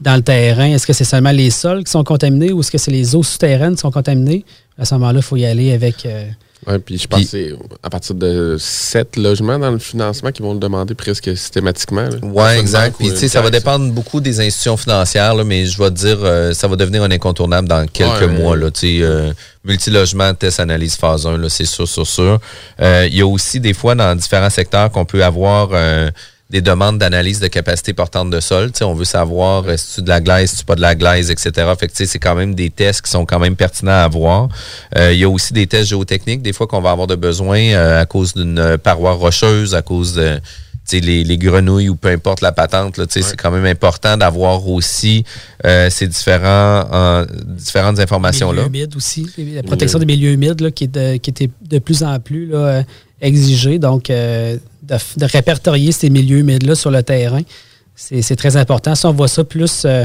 dans 0.00 0.16
le 0.16 0.22
terrain. 0.22 0.66
Est-ce 0.66 0.86
que 0.86 0.92
c'est 0.92 1.04
seulement 1.04 1.30
les 1.30 1.50
sols 1.50 1.84
qui 1.84 1.90
sont 1.90 2.02
contaminés 2.02 2.52
ou 2.52 2.60
est-ce 2.60 2.72
que 2.72 2.78
c'est 2.78 2.90
les 2.90 3.14
eaux 3.14 3.22
souterraines 3.22 3.74
qui 3.74 3.80
sont 3.80 3.92
contaminées? 3.92 4.44
À 4.78 4.84
ce 4.84 4.94
moment-là, 4.94 5.20
il 5.20 5.22
faut 5.22 5.36
y 5.36 5.44
aller 5.44 5.72
avec... 5.72 6.06
Oui, 6.66 6.78
puis 6.78 6.96
je 6.98 7.08
pense 7.08 7.20
que 7.22 7.26
c'est 7.26 7.52
à 7.82 7.90
partir 7.90 8.14
de 8.14 8.56
sept 8.58 9.16
logements 9.16 9.58
dans 9.58 9.70
le 9.72 9.78
financement 9.78 10.30
qui 10.30 10.42
vont 10.42 10.52
le 10.54 10.60
demander 10.60 10.94
presque 10.94 11.24
systématiquement. 11.36 12.08
Oui, 12.22 12.44
exact. 12.58 12.96
Puis, 12.98 13.10
ça 13.28 13.40
va 13.40 13.50
dépendre 13.50 13.92
beaucoup 13.92 14.20
des 14.20 14.38
institutions 14.40 14.76
financières, 14.76 15.34
là, 15.34 15.42
mais 15.44 15.66
je 15.66 15.76
vais 15.76 15.90
te 15.90 15.94
dire, 15.96 16.18
euh, 16.22 16.52
ça 16.52 16.68
va 16.68 16.76
devenir 16.76 17.02
un 17.02 17.10
incontournable 17.10 17.66
dans 17.66 17.86
quelques 17.88 18.20
Ouais, 18.20 18.26
mois. 18.28 18.52
ouais. 18.52 18.60
Là, 18.62 18.70
tu 18.70 18.80
sais, 18.80 18.98
euh, 19.02 19.32
multilogement, 19.64 20.32
test, 20.34 20.60
analyse, 20.60 20.94
phase 20.96 21.26
1, 21.26 21.36
là, 21.38 21.48
c'est 21.48 21.64
sûr, 21.64 21.88
sûr, 21.88 22.06
sûr. 22.06 22.40
Euh, 22.80 23.06
Il 23.10 23.16
y 23.16 23.22
a 23.22 23.26
aussi 23.26 23.58
des 23.58 23.72
fois 23.74 23.94
dans 23.94 24.14
différents 24.16 24.50
secteurs 24.50 24.90
qu'on 24.90 25.04
peut 25.04 25.24
avoir 25.24 25.70
euh, 25.72 26.10
des 26.52 26.60
demandes 26.60 26.98
d'analyse 26.98 27.40
de 27.40 27.48
capacité 27.48 27.94
portante 27.94 28.30
de 28.30 28.38
sol. 28.38 28.70
Tu 28.72 28.78
sais, 28.78 28.84
on 28.84 28.92
veut 28.94 29.06
savoir 29.06 29.64
euh, 29.66 29.76
si 29.78 29.94
tu 29.96 30.02
de 30.02 30.08
la 30.08 30.20
glaise, 30.20 30.50
si 30.50 30.58
tu 30.58 30.64
pas 30.66 30.74
de 30.74 30.82
la 30.82 30.94
glaise, 30.94 31.30
etc. 31.30 31.50
Fait 31.80 31.86
que 31.88 31.92
tu 31.92 31.96
sais, 31.96 32.06
c'est 32.06 32.18
quand 32.18 32.34
même 32.34 32.54
des 32.54 32.68
tests 32.68 33.00
qui 33.00 33.10
sont 33.10 33.24
quand 33.24 33.38
même 33.38 33.56
pertinents 33.56 33.92
à 33.92 34.04
avoir. 34.04 34.50
Euh, 34.96 35.14
Il 35.14 35.18
y 35.18 35.24
a 35.24 35.30
aussi 35.30 35.54
des 35.54 35.66
tests 35.66 35.88
géotechniques, 35.88 36.42
des 36.42 36.52
fois 36.52 36.66
qu'on 36.66 36.82
va 36.82 36.90
avoir 36.90 37.06
de 37.06 37.16
besoin 37.16 37.58
euh, 37.58 38.02
à 38.02 38.04
cause 38.04 38.34
d'une 38.34 38.76
paroi 38.82 39.12
rocheuse, 39.12 39.74
à 39.74 39.80
cause 39.80 40.14
de 40.14 40.38
tu 40.88 40.98
sais, 40.98 41.00
les, 41.00 41.22
les 41.22 41.38
grenouilles 41.38 41.88
ou 41.88 41.94
peu 41.94 42.08
importe 42.08 42.40
la 42.40 42.50
patente, 42.50 42.98
là, 42.98 43.06
tu 43.06 43.12
sais, 43.12 43.22
c'est 43.22 43.36
quand 43.36 43.52
même 43.52 43.66
important 43.66 44.16
d'avoir 44.16 44.68
aussi 44.68 45.24
euh, 45.64 45.88
ces 45.90 46.08
différents, 46.08 46.88
euh, 46.92 47.24
différentes 47.46 48.00
informations-là. 48.00 48.68
milieux 48.68 48.80
humides 48.80 48.96
aussi. 48.96 49.26
La 49.54 49.62
protection 49.62 50.00
des 50.00 50.06
milieux 50.06 50.32
humides 50.32 50.60
là, 50.60 50.72
qui, 50.72 50.84
est 50.84 50.88
de, 50.88 51.16
qui 51.18 51.30
était 51.30 51.48
de 51.62 51.78
plus 51.78 52.02
en 52.02 52.18
plus 52.18 52.46
là, 52.46 52.82
exigée. 53.20 53.78
Donc, 53.78 54.10
euh, 54.10 54.58
de, 54.82 55.24
répertorier 55.24 55.92
ces 55.92 56.10
milieux 56.10 56.38
humides-là 56.38 56.74
sur 56.74 56.90
le 56.90 57.02
terrain, 57.02 57.42
c'est 57.94 58.36
très 58.36 58.56
important. 58.56 58.94
Si 58.94 59.06
on 59.06 59.12
voit 59.12 59.28
ça 59.28 59.44
plus 59.44 59.84
euh, 59.84 60.04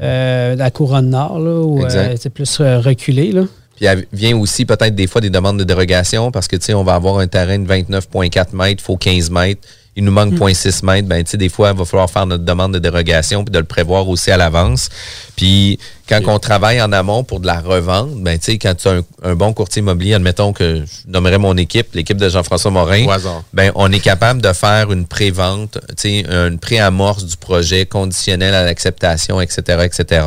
euh, 0.00 0.56
la 0.56 0.70
couronne 0.70 1.10
nord, 1.10 1.38
là, 1.38 1.50
euh, 1.50 2.16
c'est 2.18 2.30
plus 2.30 2.60
euh, 2.60 2.80
reculé, 2.80 3.32
là. 3.32 3.42
Puis 3.76 3.86
il 3.86 4.06
vient 4.12 4.36
aussi 4.36 4.64
peut-être 4.64 4.94
des 4.94 5.06
fois 5.06 5.20
des 5.20 5.30
demandes 5.30 5.58
de 5.58 5.64
dérogation 5.64 6.30
parce 6.30 6.48
que 6.48 6.56
tu 6.56 6.66
sais, 6.66 6.74
on 6.74 6.84
va 6.84 6.94
avoir 6.94 7.18
un 7.18 7.26
terrain 7.26 7.58
de 7.58 7.66
29,4 7.66 8.54
mètres, 8.54 8.82
il 8.82 8.84
faut 8.84 8.96
15 8.96 9.30
mètres. 9.30 9.66
Il 9.96 10.04
nous 10.04 10.12
manque 10.12 10.34
0.6 10.34 10.84
mètres. 10.84 11.08
Ben, 11.08 11.22
tu 11.24 11.32
sais, 11.32 11.36
des 11.36 11.48
fois, 11.48 11.72
il 11.72 11.78
va 11.78 11.84
falloir 11.84 12.08
faire 12.08 12.26
notre 12.26 12.44
demande 12.44 12.72
de 12.72 12.78
dérogation 12.78 13.44
puis 13.44 13.52
de 13.52 13.58
le 13.58 13.64
prévoir 13.64 14.08
aussi 14.08 14.30
à 14.30 14.36
l'avance. 14.36 14.88
Puis, 15.36 15.78
quand 16.08 16.20
on 16.26 16.38
travaille 16.38 16.80
en 16.80 16.92
amont 16.92 17.24
pour 17.24 17.40
de 17.40 17.46
la 17.46 17.60
revente, 17.60 18.14
ben, 18.22 18.38
tu 18.38 18.52
sais, 18.52 18.58
quand 18.58 18.74
tu 18.74 18.88
as 18.88 18.92
un, 18.92 19.02
un 19.22 19.34
bon 19.34 19.52
courtier 19.52 19.80
immobilier, 19.80 20.14
admettons 20.14 20.52
que 20.52 20.84
je 20.84 21.10
nommerais 21.10 21.38
mon 21.38 21.56
équipe, 21.56 21.94
l'équipe 21.94 22.16
de 22.16 22.28
Jean-François 22.28 22.70
Morin, 22.70 23.06
ben, 23.52 23.72
on 23.74 23.90
est 23.92 24.00
capable 24.00 24.40
de 24.42 24.52
faire 24.52 24.92
une 24.92 25.06
pré-vente, 25.06 25.78
tu 25.90 25.94
sais, 25.96 26.24
une 26.28 26.58
pré-amorce 26.58 27.24
du 27.24 27.36
projet 27.36 27.86
conditionnel 27.86 28.54
à 28.54 28.64
l'acceptation, 28.64 29.40
etc., 29.40 29.84
etc. 29.84 30.26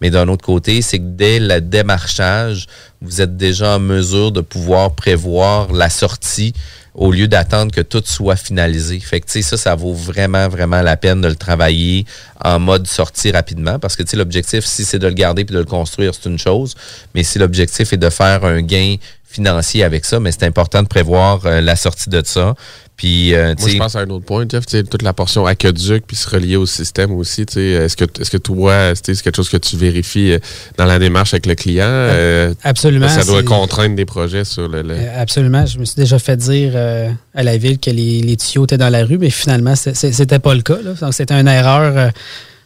Mais 0.00 0.10
d'un 0.10 0.28
autre 0.28 0.44
côté, 0.44 0.82
c'est 0.82 0.98
que 0.98 1.04
dès 1.04 1.40
le 1.40 1.60
démarchage, 1.60 2.66
vous 3.02 3.20
êtes 3.20 3.36
déjà 3.36 3.76
en 3.76 3.80
mesure 3.80 4.30
de 4.30 4.40
pouvoir 4.40 4.92
prévoir 4.92 5.72
la 5.72 5.88
sortie 5.88 6.52
au 6.94 7.12
lieu 7.12 7.28
d'attendre 7.28 7.72
que 7.72 7.80
tout 7.80 8.02
soit 8.04 8.36
finalisé. 8.36 8.98
Fait 9.00 9.20
que, 9.20 9.42
ça, 9.42 9.56
ça 9.56 9.74
vaut 9.74 9.94
vraiment, 9.94 10.48
vraiment 10.48 10.82
la 10.82 10.96
peine 10.96 11.20
de 11.20 11.28
le 11.28 11.36
travailler 11.36 12.04
en 12.44 12.58
mode 12.58 12.86
sortie 12.86 13.30
rapidement 13.30 13.78
parce 13.78 13.96
que, 13.96 14.16
l'objectif, 14.16 14.64
si 14.64 14.84
c'est 14.84 14.98
de 14.98 15.06
le 15.06 15.14
garder 15.14 15.44
puis 15.44 15.54
de 15.54 15.60
le 15.60 15.66
construire, 15.66 16.14
c'est 16.14 16.28
une 16.28 16.38
chose. 16.38 16.74
Mais 17.14 17.22
si 17.22 17.38
l'objectif 17.38 17.92
est 17.92 17.98
de 17.98 18.10
faire 18.10 18.44
un 18.44 18.62
gain 18.62 18.96
financier 19.30 19.84
avec 19.84 20.04
ça, 20.04 20.18
mais 20.18 20.32
c'est 20.32 20.44
important 20.44 20.82
de 20.82 20.88
prévoir 20.88 21.46
euh, 21.46 21.60
la 21.60 21.76
sortie 21.76 22.10
de 22.10 22.20
ça. 22.24 22.54
Puis, 23.00 23.34
euh, 23.34 23.54
Moi, 23.58 23.70
je 23.70 23.78
pense 23.78 23.96
à 23.96 24.00
un 24.00 24.10
autre 24.10 24.26
point, 24.26 24.44
Jeff, 24.46 24.66
toute 24.66 25.00
la 25.00 25.14
portion 25.14 25.46
aqueduc 25.46 26.04
puis 26.06 26.18
se 26.18 26.28
relier 26.28 26.56
au 26.56 26.66
système 26.66 27.12
aussi. 27.12 27.46
Est-ce 27.56 27.96
que, 27.96 28.04
est-ce 28.20 28.30
que 28.30 28.36
toi, 28.36 28.92
c'est 28.94 29.18
quelque 29.22 29.36
chose 29.36 29.48
que 29.48 29.56
tu 29.56 29.78
vérifies 29.78 30.32
euh, 30.32 30.38
dans 30.76 30.84
la 30.84 30.98
démarche 30.98 31.32
avec 31.32 31.46
le 31.46 31.54
client? 31.54 31.86
Euh, 31.88 32.52
Absolument, 32.62 33.08
Ça 33.08 33.24
doit 33.24 33.42
contraindre 33.42 33.96
des 33.96 34.04
projets 34.04 34.44
sur 34.44 34.68
le. 34.68 34.82
le- 34.82 34.96
Absolument. 35.16 35.64
Je 35.64 35.78
me 35.78 35.86
suis 35.86 35.96
déjà 35.96 36.18
fait 36.18 36.36
dire 36.36 36.72
euh, 36.74 37.08
à 37.34 37.42
la 37.42 37.56
ville 37.56 37.78
que 37.78 37.88
les, 37.90 38.20
les 38.20 38.36
tuyaux 38.36 38.64
étaient 38.64 38.76
dans 38.76 38.90
la 38.90 39.02
rue, 39.06 39.16
mais 39.16 39.30
finalement, 39.30 39.76
c'était 39.76 40.38
pas 40.38 40.54
le 40.54 40.60
cas. 40.60 40.76
là. 40.84 40.92
Donc, 40.92 41.14
c'était 41.14 41.32
une 41.40 41.48
erreur. 41.48 42.12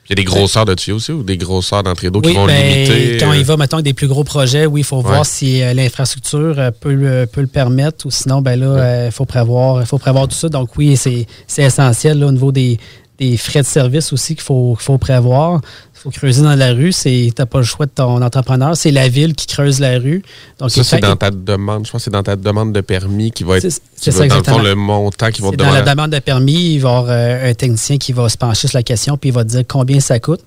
Euh, 0.04 0.06
Il 0.08 0.10
y 0.10 0.12
a 0.12 0.16
des 0.16 0.24
grosseurs 0.24 0.64
de 0.64 0.74
tuyaux 0.74 0.96
aussi 0.96 1.12
ou 1.12 1.22
des 1.22 1.36
grosseurs 1.38 1.82
d'entrée 1.82 2.10
d'eau 2.10 2.20
qui 2.20 2.32
vont 2.34 2.46
ben, 2.46 2.54
limiter. 2.62 3.16
quand 3.18 3.30
euh, 3.32 3.36
il 3.36 3.44
va, 3.44 3.56
mettons, 3.56 3.76
avec 3.78 3.84
des 3.86 3.94
plus 3.94 4.06
gros 4.08 4.24
projets, 4.24 4.66
oui, 4.66 4.80
il 4.80 4.84
faut 4.84 4.96
Ouais. 4.98 5.02
voir 5.02 5.24
si 5.26 5.62
euh, 5.62 5.72
l'infrastructure 5.74 6.54
euh, 6.58 6.70
peut, 6.70 6.92
le- 6.94 7.26
peut 7.26 7.40
le 7.40 7.46
permettre 7.46 8.06
ou 8.06 8.10
sinon, 8.10 8.42
ben 8.42 8.58
là, 8.60 9.06
il 9.06 9.12
faut 9.12 9.24
prévoir, 9.24 9.86
faut 9.86 9.98
prévoir 9.98 10.28
tout 10.28 10.36
ça. 10.36 10.48
Donc 10.48 10.76
oui, 10.76 10.96
c'est 10.96 11.26
essentiel 11.62 12.18
là, 12.18 12.26
au 12.26 12.32
niveau 12.32 12.52
des, 12.52 12.78
des 13.18 13.36
frais 13.36 13.62
de 13.62 13.66
service 13.66 14.12
aussi 14.12 14.34
qu'il 14.34 14.42
faut, 14.44 14.74
qu'il 14.76 14.84
faut 14.84 14.98
prévoir. 14.98 15.60
Faut 16.04 16.10
creuser 16.10 16.42
dans 16.42 16.54
la 16.54 16.72
rue. 16.74 16.92
Tu 16.92 17.32
n'as 17.38 17.46
pas 17.46 17.58
le 17.58 17.64
choix 17.64 17.86
de 17.86 17.90
ton 17.90 18.20
entrepreneur. 18.20 18.76
C'est 18.76 18.90
la 18.90 19.08
ville 19.08 19.34
qui 19.34 19.46
creuse 19.46 19.80
la 19.80 19.98
rue. 19.98 20.22
Donc, 20.58 20.70
ça, 20.70 20.84
c'est 20.84 21.00
dans 21.00 21.16
ta 21.16 21.30
demande. 21.30 21.86
Je 21.86 21.90
pense 21.90 22.02
que 22.02 22.04
c'est 22.04 22.10
dans 22.10 22.22
ta 22.22 22.36
demande 22.36 22.74
de 22.74 22.82
permis 22.82 23.30
qui 23.32 23.42
va 23.42 23.56
être. 23.56 23.62
C'est- 23.62 24.10
va 24.10 24.12
ça, 24.12 24.26
dans 24.26 24.36
le 24.36 24.44
fond, 24.44 24.58
le 24.58 24.74
montant 24.74 25.30
qui 25.30 25.40
vont 25.40 25.50
C'est 25.50 25.56
te 25.56 25.62
dans 25.62 25.72
la 25.72 25.80
demande 25.80 26.10
de 26.10 26.18
permis, 26.18 26.74
il 26.74 26.78
va 26.80 26.90
y 26.90 26.92
avoir 26.92 27.06
euh, 27.08 27.50
un 27.50 27.54
technicien 27.54 27.96
qui 27.96 28.12
va 28.12 28.28
se 28.28 28.36
pencher 28.36 28.68
sur 28.68 28.76
la 28.76 28.82
question 28.82 29.16
puis 29.16 29.30
il 29.30 29.32
va 29.32 29.44
te 29.44 29.48
dire 29.48 29.62
combien 29.66 29.98
ça 29.98 30.20
coûte. 30.20 30.40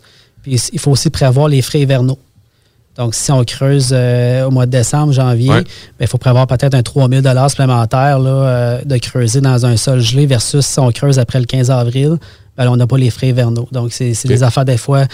Puis 0.43 0.61
il 0.71 0.79
faut 0.79 0.91
aussi 0.91 1.09
prévoir 1.09 1.47
les 1.47 1.63
frais 1.63 1.79
hivernaux. 1.81 2.19
Donc, 2.97 3.13
si 3.13 3.31
on 3.31 3.43
creuse 3.43 3.89
euh, 3.91 4.45
au 4.45 4.51
mois 4.51 4.65
de 4.65 4.71
décembre, 4.71 5.13
janvier, 5.13 5.49
Ouais. 5.49 5.61
ben, 5.63 6.01
il 6.01 6.07
faut 6.07 6.17
prévoir 6.17 6.47
peut-être 6.47 6.73
un 6.73 6.81
3000 6.81 7.21
supplémentaire 7.49 8.17
là, 8.19 8.29
euh, 8.29 8.81
de 8.83 8.97
creuser 8.97 9.39
dans 9.41 9.65
un 9.65 9.77
sol 9.77 9.99
gelé 9.99 10.25
versus 10.25 10.65
si 10.65 10.79
on 10.79 10.91
creuse 10.91 11.19
après 11.19 11.39
le 11.39 11.45
15 11.45 11.69
avril, 11.69 12.17
ben, 12.57 12.65
là, 12.65 12.71
on 12.71 12.75
n'a 12.75 12.87
pas 12.87 12.97
les 12.97 13.11
frais 13.11 13.27
hivernaux. 13.29 13.67
Donc, 13.71 13.93
c'est 13.93 14.13
des 14.25 14.41
affaires 14.43 14.65
des 14.65 14.77
fois. 14.77 15.05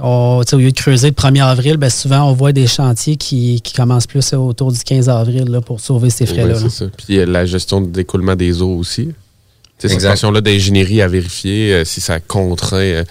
on- 0.00 0.42
au 0.52 0.56
lieu 0.56 0.70
de 0.72 0.76
creuser 0.76 1.06
le 1.08 1.14
1er 1.14 1.40
avril, 1.40 1.76
ben, 1.76 1.88
souvent, 1.88 2.28
on 2.28 2.32
voit 2.32 2.52
des 2.52 2.66
chantiers 2.66 3.16
qui, 3.16 3.60
qui 3.62 3.72
commencent 3.72 4.08
plus 4.08 4.32
autour 4.34 4.72
du 4.72 4.78
15 4.80 5.08
avril 5.08 5.44
là, 5.48 5.60
pour 5.60 5.78
sauver 5.80 6.10
ces 6.10 6.26
frais-là. 6.26 6.44
Ouais, 6.46 6.52
là. 6.54 6.58
c'est 6.68 6.68
ça. 6.68 6.84
Puis 6.96 7.18
euh, 7.20 7.24
la 7.26 7.46
gestion 7.46 7.80
de 7.80 7.86
d'écoulement 7.86 8.34
des 8.36 8.60
eaux 8.60 8.76
aussi. 8.76 9.10
Cette 9.78 10.02
portion-là 10.02 10.40
d'ingénierie 10.40 11.00
à 11.00 11.08
vérifier 11.08 11.72
euh, 11.74 11.84
si 11.84 12.00
ça 12.00 12.18
contraint, 12.20 12.76
euh, 12.78 13.04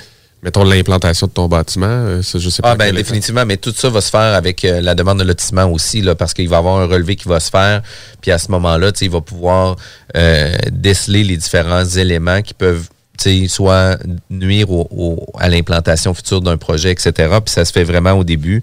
mettons, 0.44 0.64
l'implantation 0.64 1.28
de 1.28 1.32
ton 1.32 1.48
bâtiment. 1.48 1.88
euh, 1.88 2.22
ça, 2.22 2.38
je 2.38 2.50
sais 2.50 2.62
pas. 2.62 2.72
Ah 2.72 2.76
ben 2.76 2.94
définitivement, 2.94 3.46
mais 3.46 3.58
tout 3.58 3.74
ça 3.76 3.90
va 3.90 4.02
se 4.02 4.10
faire 4.10 4.36
avec 4.36 4.64
euh, 4.66 4.82
la 4.82 4.94
demande 4.94 5.20
de 5.20 5.24
lotissement 5.24 5.66
aussi, 5.66 6.02
là, 6.02 6.16
parce 6.16 6.34
qu'il 6.34 6.50
va 6.50 6.58
y 6.58 6.60
avoir 6.60 6.78
un 6.78 6.86
relevé 6.86 7.16
qui 7.16 7.28
va 7.28 7.40
se 7.40 7.50
faire, 7.50 7.82
puis 8.22 8.32
à 8.32 8.38
ce 8.38 8.52
moment-là, 8.52 8.92
il 9.02 9.10
va 9.10 9.22
pouvoir 9.22 9.78
euh, 10.16 10.56
déceler 10.72 11.24
les 11.24 11.38
différents 11.38 11.86
éléments 11.86 12.42
qui 12.42 12.54
peuvent 12.54 12.90
soit 13.48 13.98
nuire 14.30 14.70
au, 14.72 14.88
au- 14.92 15.26
à 15.40 15.48
l'implantation 15.50 16.14
future 16.14 16.42
d'un 16.42 16.58
projet, 16.58 16.92
etc. 16.92 17.12
Puis 17.44 17.54
ça 17.54 17.66
se 17.66 17.72
fait 17.72 17.84
vraiment 17.84 18.14
au 18.14 18.24
début. 18.24 18.62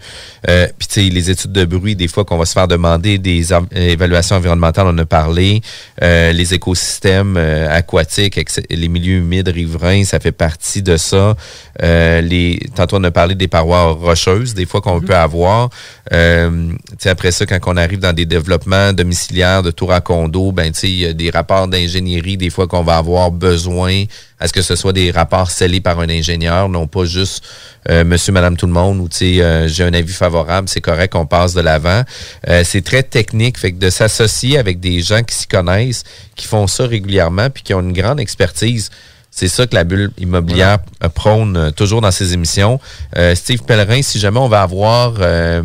Euh, 0.48 0.66
puis 0.78 1.10
les 1.10 1.30
études 1.30 1.52
de 1.52 1.64
bruit, 1.64 1.96
des 1.96 2.08
fois 2.08 2.24
qu'on 2.24 2.36
va 2.36 2.44
se 2.44 2.52
faire 2.52 2.68
demander 2.68 3.18
des 3.18 3.48
évaluations 3.74 4.36
environnementales, 4.36 4.86
on 4.88 4.98
a 4.98 5.06
parlé. 5.06 5.60
Euh, 6.02 6.32
les 6.32 6.54
écosystèmes 6.54 7.36
euh, 7.36 7.68
aquatiques, 7.70 8.38
les 8.70 8.88
milieux 8.88 9.18
humides 9.18 9.48
riverains, 9.48 10.04
ça 10.04 10.20
fait 10.20 10.32
partie 10.32 10.82
de 10.82 10.96
ça. 10.96 11.36
Euh, 11.82 12.20
les, 12.20 12.58
tantôt, 12.74 12.96
on 12.96 13.04
a 13.04 13.10
parlé 13.10 13.34
des 13.34 13.48
parois 13.48 13.92
rocheuses, 13.92 14.54
des 14.54 14.66
fois 14.66 14.80
qu'on 14.80 15.00
peut 15.00 15.16
avoir. 15.16 15.70
Euh, 16.12 16.72
après 17.04 17.30
ça, 17.32 17.46
quand 17.46 17.58
on 17.66 17.76
arrive 17.76 18.00
dans 18.00 18.12
des 18.12 18.26
développements 18.26 18.92
domiciliaires 18.92 19.62
de 19.62 19.70
tours 19.70 19.92
à 19.92 20.00
condo, 20.00 20.52
ben, 20.52 20.72
il 20.82 20.90
y 20.98 21.06
a 21.06 21.12
des 21.12 21.30
rapports 21.30 21.68
d'ingénierie, 21.68 22.36
des 22.36 22.50
fois 22.50 22.66
qu'on 22.66 22.82
va 22.82 22.96
avoir 22.96 23.30
besoin 23.30 24.04
à 24.40 24.48
ce 24.48 24.52
que 24.52 24.62
ce 24.62 24.74
soit 24.74 24.92
des 24.92 25.10
rapports 25.10 25.50
scellés 25.50 25.80
par 25.80 26.00
un 26.00 26.08
ingénieur, 26.08 26.68
non 26.68 26.86
pas 26.86 27.04
juste 27.04 27.44
euh, 27.88 28.04
monsieur, 28.04 28.32
madame, 28.32 28.56
tout 28.56 28.66
le 28.66 28.72
monde, 28.72 28.98
ou 28.98 29.08
tu 29.08 29.16
sais, 29.18 29.42
euh, 29.42 29.68
j'ai 29.68 29.84
un 29.84 29.92
avis 29.92 30.12
favorable, 30.12 30.68
c'est 30.68 30.80
correct, 30.80 31.14
on 31.14 31.26
passe 31.26 31.54
de 31.54 31.60
l'avant. 31.60 32.02
Euh, 32.48 32.62
c'est 32.64 32.82
très 32.82 33.02
technique, 33.02 33.58
fait 33.58 33.72
que 33.72 33.78
de 33.78 33.90
s'associer 33.90 34.58
avec 34.58 34.80
des 34.80 35.00
gens 35.00 35.22
qui 35.22 35.34
s'y 35.34 35.46
connaissent, 35.46 36.04
qui 36.36 36.46
font 36.46 36.66
ça 36.66 36.86
régulièrement, 36.86 37.50
puis 37.50 37.62
qui 37.62 37.74
ont 37.74 37.80
une 37.80 37.92
grande 37.92 38.18
expertise. 38.18 38.90
C'est 39.30 39.48
ça 39.48 39.66
que 39.66 39.74
la 39.74 39.84
bulle 39.84 40.10
immobilière 40.18 40.78
euh, 41.04 41.08
prône 41.08 41.56
euh, 41.56 41.70
toujours 41.70 42.00
dans 42.00 42.10
ses 42.10 42.34
émissions. 42.34 42.80
Euh, 43.16 43.34
Steve 43.34 43.62
Pellerin, 43.62 44.02
si 44.02 44.18
jamais 44.18 44.40
on 44.40 44.48
va 44.48 44.62
avoir 44.62 45.14
euh, 45.20 45.62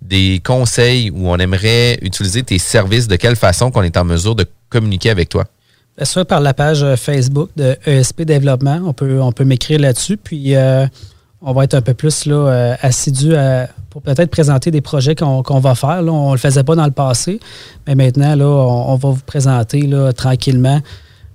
des 0.00 0.40
conseils 0.44 1.10
où 1.10 1.28
on 1.28 1.36
aimerait 1.36 1.98
utiliser 2.02 2.42
tes 2.42 2.58
services, 2.58 3.08
de 3.08 3.16
quelle 3.16 3.36
façon 3.36 3.70
qu'on 3.70 3.82
est 3.82 3.96
en 3.96 4.04
mesure 4.04 4.34
de 4.34 4.46
communiquer 4.70 5.10
avec 5.10 5.28
toi? 5.28 5.44
Euh, 6.00 6.04
Soit 6.04 6.24
par 6.24 6.40
la 6.40 6.54
page 6.54 6.82
euh, 6.82 6.96
Facebook 6.96 7.50
de 7.56 7.76
ESP 7.86 8.22
Développement, 8.22 8.80
on 8.86 8.92
peut, 8.92 9.20
on 9.20 9.32
peut 9.32 9.44
m'écrire 9.44 9.78
là-dessus. 9.80 10.16
Puis 10.16 10.54
euh, 10.56 10.86
on 11.42 11.52
va 11.52 11.64
être 11.64 11.74
un 11.74 11.82
peu 11.82 11.94
plus 11.94 12.24
là, 12.26 12.34
euh, 12.34 12.74
assidu 12.80 13.34
à- 13.34 13.68
pour 13.90 14.00
peut-être 14.00 14.30
présenter 14.30 14.70
des 14.70 14.80
projets 14.80 15.14
qu'on 15.14 15.42
qu'on 15.42 15.60
va 15.60 15.74
faire. 15.74 16.00
Là. 16.02 16.10
On 16.12 16.28
ne 16.28 16.32
le 16.34 16.38
faisait 16.38 16.64
pas 16.64 16.74
dans 16.74 16.86
le 16.86 16.92
passé, 16.92 17.40
mais 17.86 17.94
maintenant, 17.94 18.34
là, 18.34 18.46
on, 18.46 18.92
on 18.92 18.96
va 18.96 19.10
vous 19.10 19.20
présenter 19.26 19.82
là, 19.82 20.12
tranquillement 20.14 20.80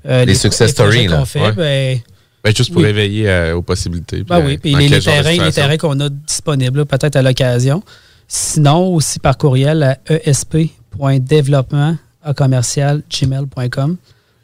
euh, 0.08 0.26
Les 0.26 0.34
success 0.36 0.72
stories, 0.72 1.08
là. 1.08 1.18
qu'on 1.20 1.26
fait. 1.26 1.40
Ouais. 1.42 1.52
Ben, 1.52 2.00
Ben, 2.44 2.56
juste 2.56 2.72
pour 2.74 2.82
oui. 2.82 2.88
éveiller 2.90 3.30
euh, 3.30 3.56
aux 3.58 3.62
possibilités. 3.62 4.24
Ben 4.24 4.40
oui, 4.44 4.54
euh, 4.56 4.58
puis 4.60 4.74
les, 4.74 5.00
terrains, 5.00 5.46
les 5.46 5.52
terrains 5.52 5.78
qu'on 5.78 6.00
a 6.00 6.10
disponibles, 6.10 6.86
peut-être 6.86 7.16
à 7.18 7.22
l'occasion. 7.22 7.84
Sinon, 8.28 8.88
aussi 8.96 9.20
par 9.20 9.38
courriel 9.38 9.84
à 9.84 9.98
esp.développement 10.28 11.96
à 12.24 12.34
commercial 12.34 13.02
gmail.com. 13.10 13.98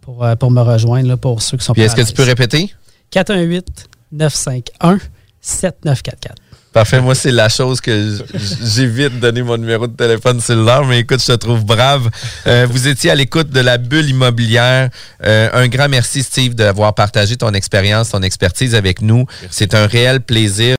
pour, 0.03 0.23
euh, 0.25 0.37
pour 0.37 0.51
me 0.51 0.61
rejoindre, 0.61 1.09
là, 1.09 1.17
pour 1.17 1.41
ceux 1.41 1.57
qui 1.57 1.65
sont 1.65 1.73
Puis 1.73 1.81
pas 1.83 1.87
est-ce 1.87 2.01
à 2.01 2.05
que 2.05 2.09
tu 2.09 2.15
peux 2.15 2.23
répéter? 2.25 2.71
418-951-7944. 3.13 5.01
Parfait, 6.75 7.01
moi 7.01 7.15
c'est 7.15 7.31
la 7.31 7.49
chose 7.49 7.81
que 7.81 8.19
j'évite 8.61 9.15
de 9.15 9.21
donner 9.21 9.43
mon 9.43 9.57
numéro 9.57 9.87
de 9.87 9.95
téléphone 9.95 10.41
cellulaire, 10.41 10.85
mais 10.85 10.99
écoute, 10.99 11.21
je 11.21 11.33
te 11.33 11.37
trouve 11.37 11.65
brave. 11.65 12.11
Euh, 12.49 12.67
vous 12.69 12.89
étiez 12.89 13.13
à 13.13 13.15
l'écoute 13.15 13.49
de 13.51 13.61
la 13.61 13.79
bulle 13.79 14.11
immobilière. 14.11 14.91
Euh, 15.25 15.49
un 15.53 15.69
grand 15.69 15.89
merci 15.89 16.25
Steve 16.25 16.57
d'avoir 16.57 16.93
partagé 16.93 17.37
ton 17.37 17.55
expérience, 17.55 18.11
ton 18.11 18.23
expertise 18.23 18.75
avec 18.75 19.03
nous. 19.03 19.25
C'est 19.51 19.73
un 19.77 19.87
réel 19.87 20.21
plaisir. 20.21 20.73